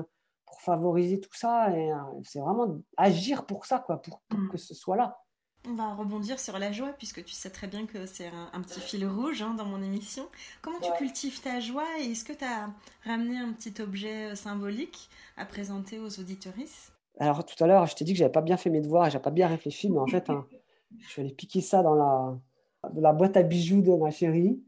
pour 0.48 0.62
favoriser 0.62 1.20
tout 1.20 1.34
ça. 1.34 1.78
Et 1.78 1.92
c'est 2.24 2.40
vraiment 2.40 2.80
agir 2.98 3.46
pour 3.46 3.66
ça, 3.66 3.80
quoi, 3.80 4.02
pour, 4.02 4.22
pour 4.28 4.40
mm. 4.40 4.50
que 4.50 4.58
ce 4.58 4.74
soit 4.74 4.96
là. 4.96 5.20
On 5.70 5.74
va 5.74 5.94
rebondir 5.94 6.40
sur 6.40 6.58
la 6.60 6.72
joie, 6.72 6.94
puisque 6.98 7.24
tu 7.26 7.34
sais 7.34 7.50
très 7.50 7.68
bien 7.68 7.86
que 7.86 8.06
c'est 8.06 8.32
un, 8.54 8.62
petit 8.62 8.80
fil 8.80 9.06
rouge 9.06 9.42
hein, 9.42 9.54
dans 9.54 9.66
mon 9.66 9.82
émission. 9.82 10.24
Comment 10.62 10.80
tu 10.80 10.90
cultives 10.98 11.42
ta 11.42 11.60
joie 11.60 11.84
et 12.00 12.12
est-ce 12.12 12.24
que 12.24 12.32
tu 12.32 12.46
as 12.46 12.70
ramené 13.04 13.38
un 13.38 13.52
petit 13.52 13.82
objet 13.82 14.32
euh, 14.32 14.36
symbolique 14.36 15.10
à 15.36 15.46
présenter 15.46 16.00
aux 16.00 16.20
auditoristes 16.20 16.94
Alors 17.20 17.46
tout 17.46 17.62
à 17.62 17.68
l'heure, 17.68 17.86
je 17.86 17.96
t'ai 17.96 18.06
dit 18.06 18.14
que 18.14 18.20
j'avais 18.20 18.32
pas 18.32 18.42
bien 18.42 18.56
fait 18.56 18.70
mes 18.70 18.80
devoirs 18.80 19.08
et 19.08 19.12
j'avais 19.12 19.24
pas 19.24 19.32
bien 19.32 19.48
réfléchi, 19.48 19.90
mais 19.90 20.00
en 20.00 20.08
fait, 20.08 20.30
hein, 20.30 20.46
je 21.00 21.10
suis 21.10 21.22
allé 21.22 21.34
piquer 21.34 21.60
ça 21.60 21.84
dans 21.84 21.96
la, 21.96 22.38
la 22.96 23.12
boîte 23.12 23.36
à 23.36 23.44
bijoux 23.44 23.82
de 23.82 23.94
ma 23.94 24.10
chérie. 24.10 24.64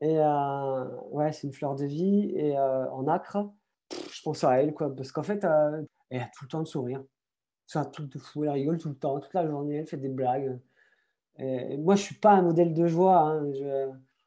Et 0.00 0.18
euh, 0.18 0.84
ouais, 1.10 1.32
c'est 1.32 1.46
une 1.46 1.54
fleur 1.54 1.74
de 1.74 1.86
vie 1.86 2.32
et 2.34 2.56
euh, 2.56 2.90
en 2.90 3.08
acre. 3.08 3.48
Je 4.18 4.22
pense 4.22 4.42
à 4.42 4.60
elle, 4.60 4.74
quoi, 4.74 4.94
parce 4.94 5.12
qu'en 5.12 5.22
fait, 5.22 5.46
elle 6.10 6.20
a 6.20 6.28
tout 6.36 6.44
le 6.44 6.48
temps 6.48 6.62
de 6.62 6.66
sourire. 6.66 7.02
C'est 7.66 7.78
un 7.78 7.84
truc 7.84 8.10
de 8.10 8.18
fou. 8.18 8.44
Elle 8.44 8.50
rigole 8.50 8.78
tout 8.78 8.88
le 8.88 8.96
temps, 8.96 9.20
toute 9.20 9.32
la 9.34 9.46
journée. 9.46 9.76
Elle 9.76 9.86
fait 9.86 9.96
des 9.96 10.08
blagues. 10.08 10.58
Et 11.36 11.76
moi, 11.76 11.94
je 11.94 12.02
suis 12.02 12.16
pas 12.16 12.32
un 12.32 12.42
modèle 12.42 12.74
de 12.74 12.86
joie. 12.88 13.18
Hein. 13.18 13.52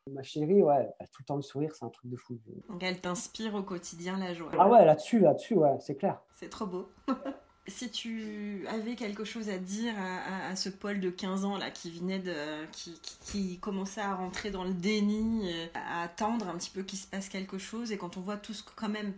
Ma 0.09 0.23
chérie, 0.23 0.61
ouais, 0.61 0.89
elle 0.99 1.05
a 1.05 1.07
tout 1.07 1.21
le 1.21 1.25
temps 1.25 1.35
le 1.35 1.41
sourire, 1.41 1.75
c'est 1.75 1.85
un 1.85 1.89
truc 1.89 2.09
de 2.09 2.15
fou. 2.15 2.39
Donc 2.69 2.81
elle 2.81 2.99
t'inspire 2.99 3.53
au 3.53 3.61
quotidien 3.61 4.17
la 4.17 4.33
joie. 4.33 4.51
Ah 4.57 4.67
ouais, 4.67 4.83
là-dessus, 4.83 5.19
là-dessus, 5.19 5.53
ouais, 5.55 5.77
c'est 5.79 5.95
clair. 5.95 6.19
C'est 6.33 6.49
trop 6.49 6.65
beau. 6.65 6.89
si 7.67 7.91
tu 7.91 8.65
avais 8.67 8.95
quelque 8.95 9.23
chose 9.23 9.49
à 9.49 9.59
dire 9.59 9.93
à, 9.97 10.55
ce 10.55 10.69
Paul 10.69 10.99
de 10.99 11.11
15 11.11 11.45
ans 11.45 11.57
là 11.57 11.69
qui 11.69 11.91
venait 11.91 12.17
de 12.17 12.33
qui, 12.71 12.99
qui, 13.23 13.59
commençait 13.59 14.01
à 14.01 14.15
rentrer 14.15 14.49
dans 14.49 14.63
le 14.63 14.73
déni, 14.73 15.53
euh, 15.53 15.67
à 15.75 16.01
attendre 16.01 16.49
un 16.49 16.57
petit 16.57 16.71
peu 16.71 16.81
qu'il 16.81 16.97
se 16.97 17.05
passe 17.05 17.29
quelque 17.29 17.59
chose 17.59 17.91
et 17.91 17.97
quand 17.97 18.17
on 18.17 18.21
voit 18.21 18.37
tout 18.37 18.53
ce 18.53 18.63
quand 18.75 18.89
même 18.89 19.13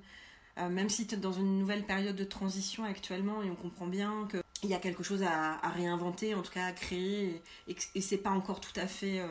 euh, 0.60 0.70
même 0.70 0.90
si 0.90 1.08
tu 1.08 1.16
es 1.16 1.18
dans 1.18 1.32
une 1.32 1.58
nouvelle 1.58 1.84
période 1.84 2.16
de 2.16 2.24
transition 2.24 2.84
actuellement 2.84 3.42
et 3.42 3.50
on 3.50 3.56
comprend 3.56 3.88
bien 3.88 4.28
qu'il 4.60 4.70
y 4.70 4.76
a 4.76 4.80
quelque 4.80 5.02
chose 5.02 5.24
à, 5.24 5.58
réinventer, 5.70 6.36
en 6.36 6.44
tout 6.44 6.52
cas 6.52 6.66
à 6.66 6.72
créer, 6.72 7.42
et, 7.68 7.76
et, 7.96 8.02
c'est 8.02 8.18
pas 8.18 8.30
encore 8.30 8.60
tout 8.60 8.80
à 8.80 8.86
fait 8.86 9.20
euh, 9.20 9.28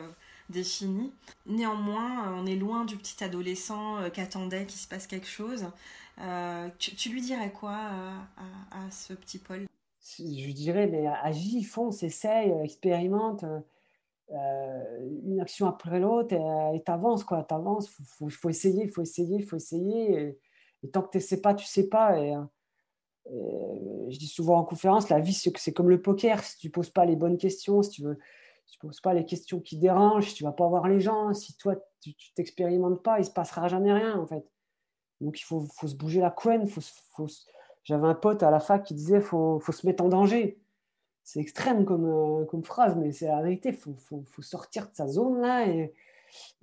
défini. 0.49 1.13
Néanmoins, 1.45 2.27
euh, 2.27 2.35
on 2.35 2.45
est 2.45 2.57
loin 2.57 2.83
du 2.83 2.97
petit 2.97 3.23
adolescent 3.23 4.09
qui 4.11 4.19
attendait 4.19 4.65
qu'il 4.65 4.79
se 4.79 4.87
passe 4.87 5.07
quelque 5.07 5.27
chose. 5.27 5.65
Tu, 6.77 7.09
lui 7.09 7.21
dirais 7.21 7.51
quoi 7.51 7.77
à, 8.71 8.91
ce 8.91 9.13
petit 9.13 9.39
Paul? 9.39 9.65
Je 10.19 10.51
dirais, 10.51 10.87
mais 10.87 11.07
agis, 11.07 11.63
fonce, 11.63 12.03
essaye, 12.03 12.53
expérimente. 12.63 13.45
une 14.29 15.39
action 15.39 15.67
après 15.67 15.99
l'autre 15.99 16.35
et 16.35 16.83
t'avances 16.83 17.23
quoi 17.23 17.43
t'avances 17.43 17.89
faut, 17.89 18.29
faut, 18.29 18.49
essayer 18.49 18.87
faut 18.87 19.01
essayer 19.01 19.41
faut 19.41 19.55
essayer 19.55 20.37
et 20.83 20.89
tant 20.89 21.01
que 21.01 21.11
tu 21.11 21.17
ne 21.17 21.23
sais 21.23 21.41
pas, 21.41 21.53
tu 21.53 21.63
ne 21.63 21.67
sais 21.67 21.87
pas. 21.87 22.19
Et, 22.19 22.35
je 23.25 24.19
dis 24.19 24.27
souvent 24.27 24.57
en 24.57 24.65
conférence, 24.65 25.09
la 25.09 25.19
vie, 25.19 25.33
c'est 25.33 25.73
comme 25.73 25.89
le 25.89 26.01
poker. 26.01 26.43
Si 26.43 26.57
tu 26.57 26.67
ne 26.67 26.71
poses 26.71 26.89
pas 26.89 27.05
les 27.05 27.15
bonnes 27.15 27.37
questions, 27.37 27.81
si 27.81 27.89
tu 27.89 28.03
ne 28.03 28.15
tu 28.65 28.79
poses 28.79 29.01
pas 29.01 29.13
les 29.13 29.25
questions 29.25 29.59
qui 29.59 29.77
dérangent, 29.77 30.29
si 30.29 30.35
tu 30.35 30.43
ne 30.43 30.49
vas 30.49 30.53
pas 30.53 30.67
voir 30.67 30.87
les 30.87 30.99
gens, 30.99 31.33
si 31.33 31.55
toi, 31.57 31.75
tu 32.01 32.09
ne 32.09 32.35
t'expérimentes 32.35 33.03
pas, 33.03 33.17
il 33.17 33.21
ne 33.21 33.25
se 33.25 33.31
passera 33.31 33.67
jamais 33.67 33.93
rien, 33.93 34.19
en 34.19 34.25
fait. 34.25 34.45
Donc, 35.21 35.39
il 35.39 35.43
faut, 35.43 35.61
faut 35.61 35.87
se 35.87 35.95
bouger 35.95 36.19
la 36.19 36.31
couenne. 36.31 36.67
Faut. 36.67 36.81
J'avais 37.83 38.07
un 38.07 38.15
pote 38.15 38.43
à 38.43 38.51
la 38.51 38.59
fac 38.59 38.83
qui 38.83 38.93
disait 38.93 39.21
faut, 39.21 39.59
faut 39.59 39.71
se 39.71 39.85
mettre 39.85 40.03
en 40.03 40.09
danger. 40.09 40.59
C'est 41.23 41.39
extrême 41.39 41.85
comme, 41.85 42.05
euh, 42.05 42.61
phrase, 42.63 42.95
mais 42.97 43.11
c'est 43.11 43.27
la 43.27 43.41
vérité. 43.41 43.69
Il 43.69 43.75
faut, 43.75 44.41
sortir 44.41 44.89
de 44.89 44.95
sa 44.95 45.07
zone 45.07 45.41
là 45.41 45.65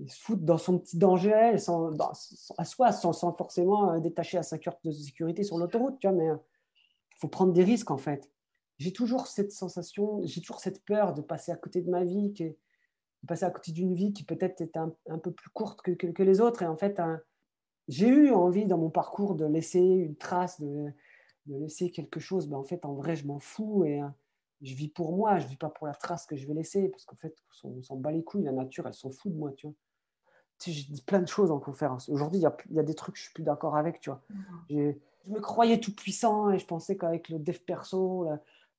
se 0.07 0.21
foutre 0.21 0.43
dans 0.43 0.59
son 0.59 0.79
petit 0.79 0.97
danger 0.97 1.33
à 1.33 2.65
soi, 2.65 2.93
sans, 2.93 3.37
forcément 3.37 3.93
euh, 3.93 4.01
détacher 4.01 4.39
à 4.39 4.43
sa 4.43 4.59
carte 4.59 4.85
de 4.85 4.91
sécurité 4.91 5.43
sur 5.45 5.59
l'autoroute, 5.59 5.99
tu 5.99 6.09
vois, 6.09 6.17
mais 6.17 6.27
il 6.27 6.31
euh, 6.31 6.37
faut 7.17 7.29
prendre 7.29 7.53
des 7.53 7.65
risques 7.65 7.91
en 7.91 7.99
fait. 7.99 8.31
J'ai 8.79 8.93
toujours 8.93 9.27
cette 9.27 9.53
sensation, 9.53 10.21
j'ai 10.25 10.41
toujours 10.41 10.61
cette 10.61 10.85
peur 10.85 11.13
de 11.13 11.21
passer 11.21 11.53
à 11.53 11.57
côté 11.57 11.83
de 11.83 11.91
ma 11.91 12.05
vie, 12.05 12.31
de 12.31 12.57
passer 13.29 13.45
à 13.45 13.51
côté 13.51 13.73
d'une 13.73 13.95
vie 13.95 14.13
qui 14.13 14.25
peut-être 14.25 14.63
est 14.63 14.77
un, 14.77 15.19
peu 15.19 15.31
plus 15.31 15.51
courte 15.51 15.83
que, 15.83 16.23
les 16.23 16.41
autres. 16.41 16.63
Et 16.63 16.67
en 16.67 16.79
fait, 16.79 16.99
j'ai 17.89 18.09
eu 18.09 18.31
envie 18.31 18.65
dans 18.65 18.79
mon 18.79 18.89
parcours 18.89 19.35
de 19.35 19.45
laisser 19.45 19.81
une 19.81 20.17
trace, 20.17 20.63
de, 20.63 20.95
laisser 21.47 21.91
quelque 21.91 22.21
chose. 22.21 22.49
Mais 22.49 22.57
en 22.57 22.65
fait, 22.65 22.87
en 22.87 22.95
vrai, 22.95 23.17
je 23.17 23.27
m'en 23.27 23.39
fous 23.39 23.85
et 23.85 24.01
je 24.63 24.75
vis 24.75 24.89
pour 24.89 25.17
moi, 25.17 25.39
je 25.39 25.47
vis 25.47 25.57
pas 25.57 25.71
pour 25.71 25.87
la 25.87 25.95
trace 25.95 26.27
que 26.27 26.37
je 26.37 26.47
vais 26.47 26.55
laisser, 26.55 26.89
parce 26.89 27.05
qu'en 27.05 27.17
fait, 27.17 27.35
on 27.65 27.83
s'en 27.83 27.97
bat 27.97 28.13
les 28.13 28.23
couilles, 28.23 28.45
la 28.45 28.53
nature, 28.53 28.87
elle 28.87 28.95
s'en 28.95 29.11
fout 29.11 29.33
de 29.33 29.39
moi, 29.39 29.53
tu 29.57 29.67
vois. 29.67 29.77
Tu 30.59 30.71
sais, 30.71 30.77
j'ai 30.77 30.93
dit 30.93 31.03
plein 31.03 31.21
de 31.21 31.29
choses 31.29 31.51
en 31.51 31.59
conférence. 31.59 32.09
Aujourd'hui, 32.11 32.41
il 32.41 32.73
y, 32.73 32.75
y 32.75 32.79
a, 32.79 32.83
des 32.83 32.95
trucs 32.95 33.15
que 33.15 33.19
je 33.19 33.25
suis 33.25 33.33
plus 33.33 33.45
d'accord 33.45 33.77
avec, 33.77 34.01
tu 34.01 34.11
vois. 34.11 34.23
Mhm. 34.29 34.95
Je 35.27 35.33
me 35.33 35.41
croyais 35.41 35.81
tout 35.81 35.95
puissant 35.95 36.51
et 36.51 36.59
je 36.59 36.67
pensais 36.67 36.97
qu'avec 36.97 37.29
le 37.29 37.39
dev 37.39 37.59
perso, 37.59 38.29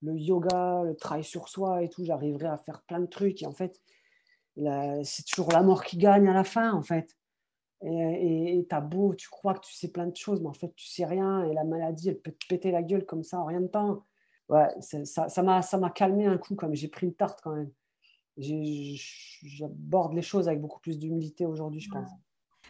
le, 0.02 0.16
yoga, 0.16 0.84
le 0.84 0.96
travail 0.96 1.24
sur 1.24 1.48
soi 1.50 1.84
et 1.84 1.90
tout, 1.90 2.04
j'arriverais 2.04 2.48
à 2.48 2.58
faire 2.58 2.82
plein 2.84 3.00
de 3.00 3.06
trucs. 3.08 3.42
Et 3.42 3.48
en 3.48 3.52
fait, 3.52 3.82
c'est 4.56 5.26
toujours 5.26 5.52
la 5.52 5.64
mort 5.64 5.84
qui 5.84 5.98
gagne 5.98 6.28
à 6.28 6.34
la 6.34 6.44
fin, 6.44 6.72
en 6.74 6.82
fait. 6.82 7.16
Et 7.84 8.66
tu 8.70 8.76
as 8.76 8.82
beau, 8.82 9.16
tu 9.16 9.30
crois 9.30 9.56
que 9.56 9.62
tu 9.62 9.74
sais 9.74 9.88
plein 9.88 10.06
de 10.06 10.16
choses, 10.16 10.42
mais 10.42 10.50
en 10.50 10.54
fait, 10.54 10.74
tu 10.76 10.86
sais 10.86 11.06
rien. 11.06 11.44
Et 11.46 11.54
la 11.54 11.64
maladie, 11.64 12.10
elle 12.10 12.20
peut 12.20 12.32
te 12.32 12.48
péter 12.48 12.72
la 12.72 12.84
gueule 12.84 13.06
comme 13.06 13.24
ça 13.24 13.40
en 13.40 13.46
rien 13.46 13.62
de 13.62 13.68
temps 13.68 14.04
ouais, 14.52 14.70
ça 14.80 15.44
m'a 15.44 15.62
ça 15.62 15.78
m'a 15.78 15.90
calmé 15.90 16.28
un 16.28 16.38
coup, 16.38 16.56
comme 16.56 16.76
j'ai 16.76 16.88
pris 16.88 17.08
une 17.08 17.16
tarte 17.16 17.40
quand 17.42 17.56
même. 17.56 17.72
J'aborde 18.38 20.14
les 20.14 20.22
choses 20.22 20.48
avec 20.48 20.62
beaucoup 20.62 20.80
plus 20.80 21.00
d'humilité 21.00 21.46
aujourd'hui, 21.46 21.80
je 21.80 21.90
pense. 21.90 22.10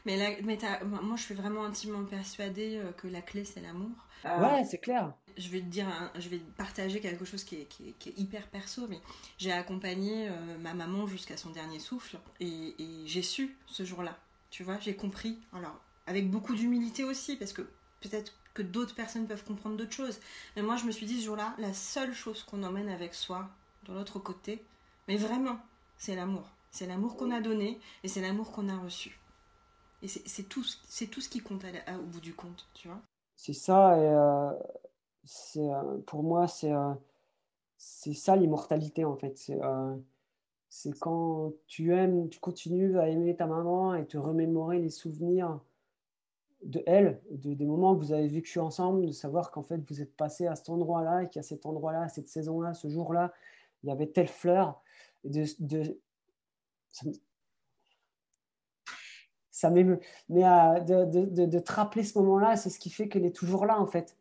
Mais, 0.05 0.39
mais 0.43 0.57
moi, 0.83 1.15
je 1.15 1.21
suis 1.21 1.35
vraiment 1.35 1.63
intimement 1.63 2.03
persuadée 2.05 2.77
euh, 2.77 2.91
que 2.93 3.07
la 3.07 3.21
clé, 3.21 3.45
c'est 3.45 3.61
l'amour. 3.61 3.91
Euh, 4.25 4.39
ouais, 4.41 4.63
c'est 4.63 4.79
clair. 4.79 5.13
Je 5.37 5.49
vais 5.49 5.59
te 5.59 5.65
dire, 5.65 5.87
je 6.17 6.27
vais 6.29 6.39
partager 6.57 6.99
quelque 6.99 7.23
chose 7.23 7.43
qui 7.43 7.57
est, 7.57 7.65
qui 7.65 7.89
est, 7.89 8.19
hyper 8.19 8.47
perso, 8.47 8.87
mais 8.87 8.99
j'ai 9.37 9.51
accompagné 9.51 10.27
euh, 10.27 10.57
ma 10.59 10.73
maman 10.73 11.05
jusqu'à 11.05 11.37
son 11.37 11.51
dernier 11.51 11.79
souffle 11.79 12.17
et, 12.39 12.75
et 12.79 13.05
j'ai 13.05 13.21
su 13.21 13.55
ce 13.67 13.83
jour-là. 13.83 14.17
Tu 14.49 14.63
vois, 14.63 14.79
j'ai 14.79 14.95
compris. 14.95 15.39
Alors, 15.53 15.79
avec 16.07 16.29
beaucoup 16.29 16.55
d'humilité 16.55 17.03
aussi, 17.03 17.35
parce 17.35 17.53
que 17.53 17.61
peut-être 18.01 18.33
que 18.53 18.61
d'autres 18.61 18.95
personnes 18.95 19.27
peuvent 19.27 19.43
comprendre 19.43 19.77
d'autres 19.77 19.93
choses. 19.93 20.19
Mais 20.55 20.61
moi, 20.61 20.75
je 20.75 20.85
me 20.85 20.91
suis 20.91 21.05
dit 21.05 21.19
ce 21.19 21.25
jour-là, 21.25 21.53
la 21.57 21.73
seule 21.73 22.13
chose 22.13 22.43
qu'on 22.43 22.63
emmène 22.63 22.89
avec 22.89 23.13
soi, 23.13 23.49
de 23.85 23.93
l'autre 23.93 24.19
côté, 24.19 24.63
mais 25.07 25.17
vraiment, 25.17 25.59
c'est 25.97 26.15
l'amour. 26.15 26.49
C'est 26.71 26.87
l'amour 26.87 27.17
qu'on 27.17 27.31
a 27.31 27.41
donné 27.41 27.79
et 28.03 28.07
c'est 28.07 28.21
l'amour 28.21 28.51
qu'on 28.51 28.69
a 28.69 28.77
reçu. 28.77 29.19
Et 30.01 30.07
c'est 30.07 30.43
tout, 30.43 30.63
tout 31.11 31.21
ce 31.21 31.29
qui 31.29 31.41
compte 31.41 31.63
au 31.63 32.03
bout 32.03 32.21
du 32.21 32.33
compte, 32.33 32.67
tu 32.73 32.87
vois. 32.87 33.01
C'est 33.35 33.53
ça, 33.53 33.97
et 33.97 34.07
euh, 34.07 34.51
euh, 35.57 35.97
pour 36.05 36.23
moi, 36.23 36.47
c'est 36.47 36.71
euh, 36.71 36.93
c'est 37.77 38.13
ça 38.13 38.35
l'immortalité, 38.35 39.05
en 39.05 39.15
fait. 39.15 39.51
C'est 40.69 40.99
quand 40.99 41.51
tu 41.67 41.93
aimes, 41.93 42.29
tu 42.29 42.39
continues 42.39 42.97
à 42.99 43.09
aimer 43.09 43.35
ta 43.35 43.45
maman 43.45 43.95
et 43.95 44.05
te 44.05 44.17
remémorer 44.17 44.79
les 44.79 44.89
souvenirs 44.89 45.59
de 46.63 46.83
elle, 46.85 47.21
de, 47.31 47.53
des 47.53 47.65
moments 47.65 47.95
que 47.95 48.03
vous 48.03 48.13
avez 48.13 48.27
vécu 48.27 48.59
ensemble, 48.59 49.05
de 49.05 49.11
savoir 49.11 49.51
qu'en 49.51 49.63
fait 49.63 49.81
vous 49.89 50.01
êtes 50.01 50.15
passé 50.15 50.47
à 50.47 50.55
cet 50.55 50.69
endroit-là 50.69 51.23
et 51.23 51.29
qu'à 51.29 51.43
cet 51.43 51.65
endroit-là, 51.65 52.07
cette 52.09 52.27
saison-là, 52.27 52.73
ce 52.73 52.87
jour-là, 52.87 53.33
il 53.83 53.89
y 53.89 53.91
avait 53.91 54.07
telle 54.07 54.27
fleur. 54.27 54.81
De, 55.23 55.45
de 55.59 55.99
ça, 59.61 59.69
m'émeut. 59.69 59.99
Mais 60.29 60.43
euh, 60.43 60.79
de, 60.79 61.45
de, 61.45 61.59
te 61.59 61.71
rappeler 61.71 62.03
ce 62.03 62.17
moment-là, 62.19 62.55
c'est 62.55 62.69
ce 62.69 62.79
qui 62.79 62.89
fait 62.89 63.07
qu'elle 63.07 63.25
est 63.25 63.35
toujours 63.35 63.65
là 63.65 63.79
en 63.79 63.85
fait. 63.85 64.17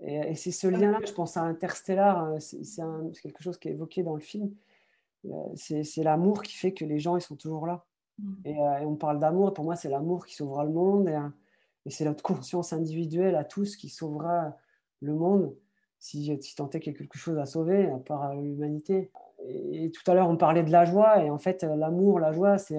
Et, 0.00 0.36
c'est 0.36 0.52
ce 0.52 0.68
lien-là, 0.68 1.00
je 1.04 1.12
pense 1.12 1.36
à 1.36 1.42
Interstellar, 1.42 2.24
euh, 2.24 2.38
c'est 2.38 3.20
quelque 3.20 3.42
chose 3.42 3.58
qui 3.58 3.68
est 3.68 3.72
évoqué 3.72 4.02
dans 4.04 4.14
le 4.14 4.20
film. 4.20 4.54
Euh, 5.24 5.32
c'est 5.56 6.04
l'amour 6.04 6.42
qui 6.42 6.54
fait 6.54 6.72
que 6.72 6.84
les 6.84 7.00
gens 7.00 7.16
ils 7.16 7.22
sont 7.22 7.34
toujours 7.34 7.66
là. 7.66 7.84
Mm. 8.18 8.34
Et, 8.44 8.56
on 8.84 8.94
parle 8.94 9.18
d'amour. 9.18 9.52
Pour 9.52 9.64
moi, 9.64 9.74
c'est 9.74 9.88
l'amour 9.88 10.26
qui 10.26 10.36
sauvera 10.36 10.64
le 10.64 10.70
monde. 10.70 11.08
Et, 11.08 11.18
et 11.88 11.90
c'est 11.90 12.04
notre 12.04 12.22
conscience 12.22 12.74
individuelle 12.74 13.34
à 13.34 13.44
tous 13.44 13.74
qui 13.76 13.88
sauvera 13.88 14.54
le 15.00 15.14
monde 15.14 15.56
si, 15.98 16.38
si 16.42 16.54
tant 16.54 16.68
est 16.70 16.80
qu'il 16.80 16.92
y 16.92 16.94
a 16.94 16.98
quelque 16.98 17.18
chose 17.18 17.38
à 17.38 17.46
sauver, 17.46 17.86
à 17.86 17.96
part 17.96 18.34
l'humanité. 18.36 19.10
Et, 19.48 19.90
tout 19.90 20.08
à 20.10 20.14
l'heure, 20.14 20.28
on 20.28 20.36
parlait 20.36 20.62
de 20.62 20.70
la 20.70 20.84
joie. 20.84 21.24
Et 21.24 21.30
en 21.30 21.38
fait, 21.38 21.64
l'amour, 21.64 22.20
la 22.20 22.32
joie, 22.32 22.58
c'est 22.58 22.78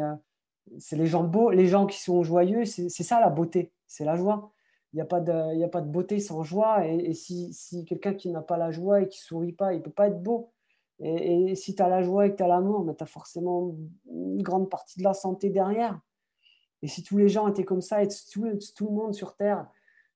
c'est 0.78 0.96
les 0.96 1.08
gens 1.08 1.24
beaux, 1.24 1.50
les 1.50 1.66
gens 1.66 1.88
qui 1.88 2.00
sont 2.00 2.22
joyeux, 2.22 2.64
c'est 2.64 2.90
ça 2.90 3.20
la 3.20 3.30
beauté, 3.30 3.74
c'est 3.88 4.06
la 4.06 4.16
joie. 4.16 4.52
Il 4.94 4.98
n'y 4.98 5.02
a, 5.02 5.06
pas 5.06 5.20
de, 5.20 5.64
a 5.64 5.68
pas 5.68 5.82
de 5.82 5.90
beauté 5.90 6.20
sans 6.20 6.44
joie. 6.44 6.86
Et, 6.88 7.14
si, 7.14 7.52
si 7.54 7.86
quelqu'un 7.86 8.14
qui 8.14 8.30
n'a 8.30 8.42
pas 8.42 8.58
la 8.58 8.70
joie 8.70 9.02
et 9.02 9.08
qui 9.08 9.20
sourit 9.20 9.54
pas, 9.54 9.74
il 9.74 9.82
peut 9.82 9.90
pas 9.90 10.08
être 10.08 10.22
beau. 10.22 10.52
Et, 11.00 11.56
si 11.56 11.76
tu 11.76 11.82
as 11.82 11.90
la 11.90 12.04
joie 12.04 12.28
et 12.28 12.32
que 12.32 12.38
tu 12.38 12.44
as 12.44 12.48
l'amour, 12.48 12.86
tu 12.96 13.04
as 13.04 13.08
forcément 13.08 13.76
une 14.12 14.44
grande 14.44 14.70
partie 14.70 15.00
de 15.00 15.04
la 15.04 15.16
santé 15.16 15.50
derrière. 15.50 16.00
Et 16.82 16.88
si 16.88 17.04
tous 17.04 17.18
les 17.18 17.30
gens 17.30 17.48
étaient 17.48 17.66
comme 17.66 17.82
ça, 17.82 18.04
et 18.04 18.08
tout, 18.08 18.48
tout 18.76 18.88
le 18.88 18.94
monde 18.94 19.14
sur 19.14 19.36
Terre 19.36 19.68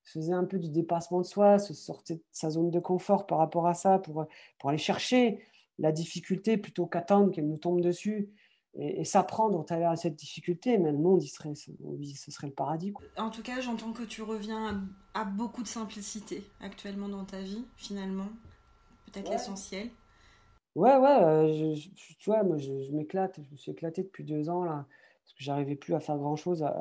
faisait 0.04 0.34
un 0.34 0.46
peu 0.46 0.60
du 0.60 0.70
dépassement 0.70 1.22
de 1.22 1.26
soi, 1.26 1.60
se 1.60 1.74
sortait 1.74 2.16
de 2.16 2.24
sa 2.32 2.50
zone 2.50 2.72
de 2.72 2.80
confort 2.80 3.26
par 3.26 3.38
rapport 3.38 3.68
à 3.68 3.74
ça, 3.74 4.00
pour, 4.00 4.26
pour 4.60 4.70
aller 4.70 4.78
chercher 4.78 5.40
la 5.80 5.92
difficulté 5.92 6.58
plutôt 6.58 6.86
qu'attendre 6.86 7.32
qu'elle 7.32 7.48
nous 7.48 7.58
tombe 7.58 7.82
dessus, 7.82 8.30
et, 8.76 9.06
s'apprendre 9.06 9.60
au 9.60 9.64
travers 9.64 9.92
de 9.92 9.98
cette 9.98 10.16
difficulté, 10.16 10.78
mais 10.78 10.92
le 10.92 10.98
monde, 10.98 11.24
il 11.24 11.28
serait, 11.28 11.54
ce 11.56 12.32
serait 12.32 12.48
le 12.48 12.54
paradis. 12.54 12.94
En 13.18 13.30
tout 13.30 13.44
cas, 13.44 13.62
j'entends 13.62 13.94
que 13.94 14.04
tu 14.04 14.22
reviens 14.22 14.84
à, 15.14 15.26
beaucoup 15.26 15.62
de 15.62 15.68
simplicité 15.68 16.44
actuellement 16.60 17.08
dans 17.08 17.26
ta 17.26 17.40
vie, 17.40 17.66
finalement. 17.76 18.30
Peut-être 19.06 19.30
l'essentiel. 19.30 19.90
Ouais, 20.76 20.98
ouais, 20.98 21.18
euh, 21.22 21.76
tu 22.18 22.32
vois, 22.32 22.42
moi 22.42 22.58
je, 22.58 22.72
m'éclate, 22.92 23.40
je 23.44 23.52
me 23.52 23.58
suis 23.58 23.72
éclaté 23.72 24.02
depuis 24.02 24.24
deux 24.24 24.50
ans 24.50 24.64
là, 24.64 24.88
parce 25.24 25.34
que 25.34 25.44
j'arrivais 25.44 25.76
plus 25.76 25.94
à 25.94 26.00
faire 26.00 26.18
grand-chose, 26.18 26.64
à, 26.64 26.76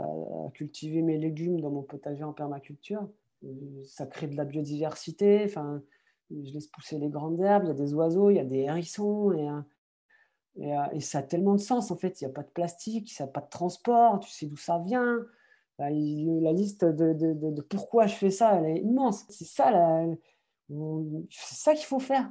cultiver 0.55 1.03
mes 1.03 1.17
légumes 1.17 1.61
dans 1.61 1.71
mon 1.71 1.83
potager 1.83 2.25
en 2.25 2.33
permaculture. 2.33 3.09
Euh, 3.45 3.85
ça 3.85 4.07
crée 4.07 4.27
de 4.27 4.37
la 4.37 4.45
biodiversité, 4.45 5.43
enfin, 5.45 5.83
je 6.31 6.53
laisse 6.53 6.67
pousser 6.67 6.99
les 6.99 7.09
grandes 7.09 7.41
herbes, 7.41 7.65
il 7.65 7.69
y 7.69 7.71
a 7.71 7.75
des 7.75 7.95
oiseaux, 7.95 8.31
il 8.31 8.37
y 8.37 8.41
a 8.41 8.45
des 8.45 8.61
hérissons, 8.61 9.33
et, 9.33 9.49
et, 10.61 10.77
euh, 10.77 10.85
et, 10.93 11.01
ça 11.01 11.19
a 11.19 11.23
tellement 11.23 11.55
de 11.55 11.61
sens, 11.61 11.91
en 11.91 11.97
fait. 11.97 12.21
Il 12.21 12.25
n'y 12.25 12.31
a 12.31 12.35
pas 12.35 12.43
de 12.43 12.51
plastique, 12.51 13.11
il 13.13 13.23
n'y 13.23 13.29
a 13.29 13.33
pas 13.33 13.41
de 13.41 13.49
transport, 13.49 14.21
tu 14.21 14.31
sais 14.31 14.47
d'où 14.47 14.57
ça 14.57 14.79
vient. 14.79 15.25
la 15.79 15.91
liste 15.91 16.85
de, 16.85 17.13
de, 17.13 17.33
de, 17.35 17.63
pourquoi 17.63 18.07
je 18.07 18.15
fais 18.15 18.31
ça, 18.31 18.57
elle 18.57 18.77
est 18.77 18.81
immense. 18.81 19.25
C'est 19.29 19.45
ça, 19.45 20.05
c'est 20.69 21.55
ça 21.55 21.75
qu'il 21.75 21.87
faut 21.87 22.01
faire. 22.01 22.31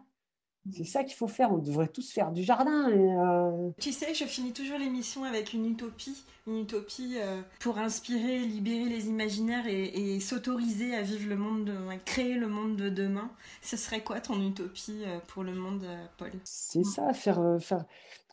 C'est 0.69 0.83
ça 0.83 1.03
qu'il 1.03 1.15
faut 1.15 1.27
faire. 1.27 1.51
On 1.51 1.57
devrait 1.57 1.87
tous 1.87 2.11
faire 2.11 2.31
du 2.31 2.43
jardin. 2.43 2.89
Et 2.89 2.93
euh, 2.93 3.69
Tu 3.79 3.91
sais, 3.91 4.13
je 4.13 4.25
finis 4.25 4.53
toujours 4.53 4.77
l'émission 4.77 5.23
avec 5.23 5.53
une 5.53 5.65
utopie. 5.65 6.23
Une 6.45 6.59
utopie 6.59 7.15
euh, 7.17 7.41
pour 7.59 7.79
inspirer, 7.79 8.39
libérer 8.39 8.85
les 8.85 9.07
imaginaires 9.07 9.65
et, 9.67 10.19
s'autoriser 10.19 10.95
à 10.95 11.01
vivre 11.01 11.29
le 11.29 11.35
monde, 11.35 11.65
de... 11.65 11.89
à 11.89 11.97
créer 11.97 12.35
le 12.35 12.47
monde 12.47 12.75
de 12.75 12.89
demain. 12.89 13.31
Ce 13.61 13.75
serait 13.75 14.03
quoi 14.03 14.21
ton 14.21 14.39
utopie 14.39 15.03
pour 15.27 15.43
le 15.43 15.53
monde, 15.53 15.85
Paul? 16.17 16.31
C'est 16.43 16.83
ça, 16.83 17.11
faire, 17.13 17.41
faire, 17.59 17.85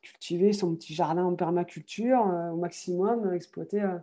cultiver 0.02 0.52
son 0.52 0.74
petit 0.74 0.94
jardin 0.94 1.24
en 1.24 1.34
permaculture 1.34 2.26
euh, 2.26 2.50
au 2.50 2.56
maximum, 2.56 3.32
exploiter. 3.32 3.82
Euh, 3.82 3.98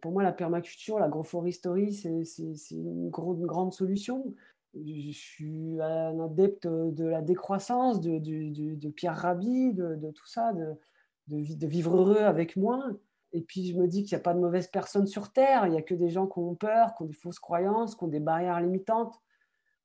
pour 0.00 0.12
moi, 0.12 0.22
la 0.22 0.32
permaculture, 0.32 0.98
l'agroforesterie, 0.98 1.92
c'est 1.92 2.74
une, 2.74 3.08
grande, 3.08 3.40
grande 3.42 3.72
solution. 3.72 4.34
Je 4.84 5.10
suis 5.12 5.80
un 5.80 6.20
adepte 6.20 6.66
de 6.66 7.04
la 7.04 7.22
décroissance, 7.22 8.00
de, 8.00 8.90
Pierre 8.90 9.16
Rabhi, 9.16 9.72
de, 9.72 10.10
tout 10.10 10.26
ça, 10.26 10.52
de, 10.52 11.66
vivre 11.66 11.96
heureux 11.96 12.22
avec 12.22 12.56
moins. 12.56 12.96
Et 13.32 13.42
puis 13.42 13.66
je 13.66 13.76
me 13.76 13.86
dis 13.86 14.04
qu'il 14.04 14.16
n'y 14.16 14.20
a 14.20 14.22
pas 14.22 14.34
de 14.34 14.40
mauvaises 14.40 14.68
personnes 14.68 15.06
sur 15.06 15.32
Terre, 15.32 15.66
il 15.66 15.72
n'y 15.72 15.78
a 15.78 15.82
que 15.82 15.94
des 15.94 16.10
gens 16.10 16.26
qui 16.26 16.38
ont 16.38 16.54
peur, 16.54 16.94
qui 16.94 17.02
ont 17.02 17.06
des 17.06 17.12
fausses 17.12 17.38
croyances, 17.38 17.94
qui 17.94 18.04
ont 18.04 18.08
des 18.08 18.20
barrières 18.20 18.60
limitantes 18.60 19.20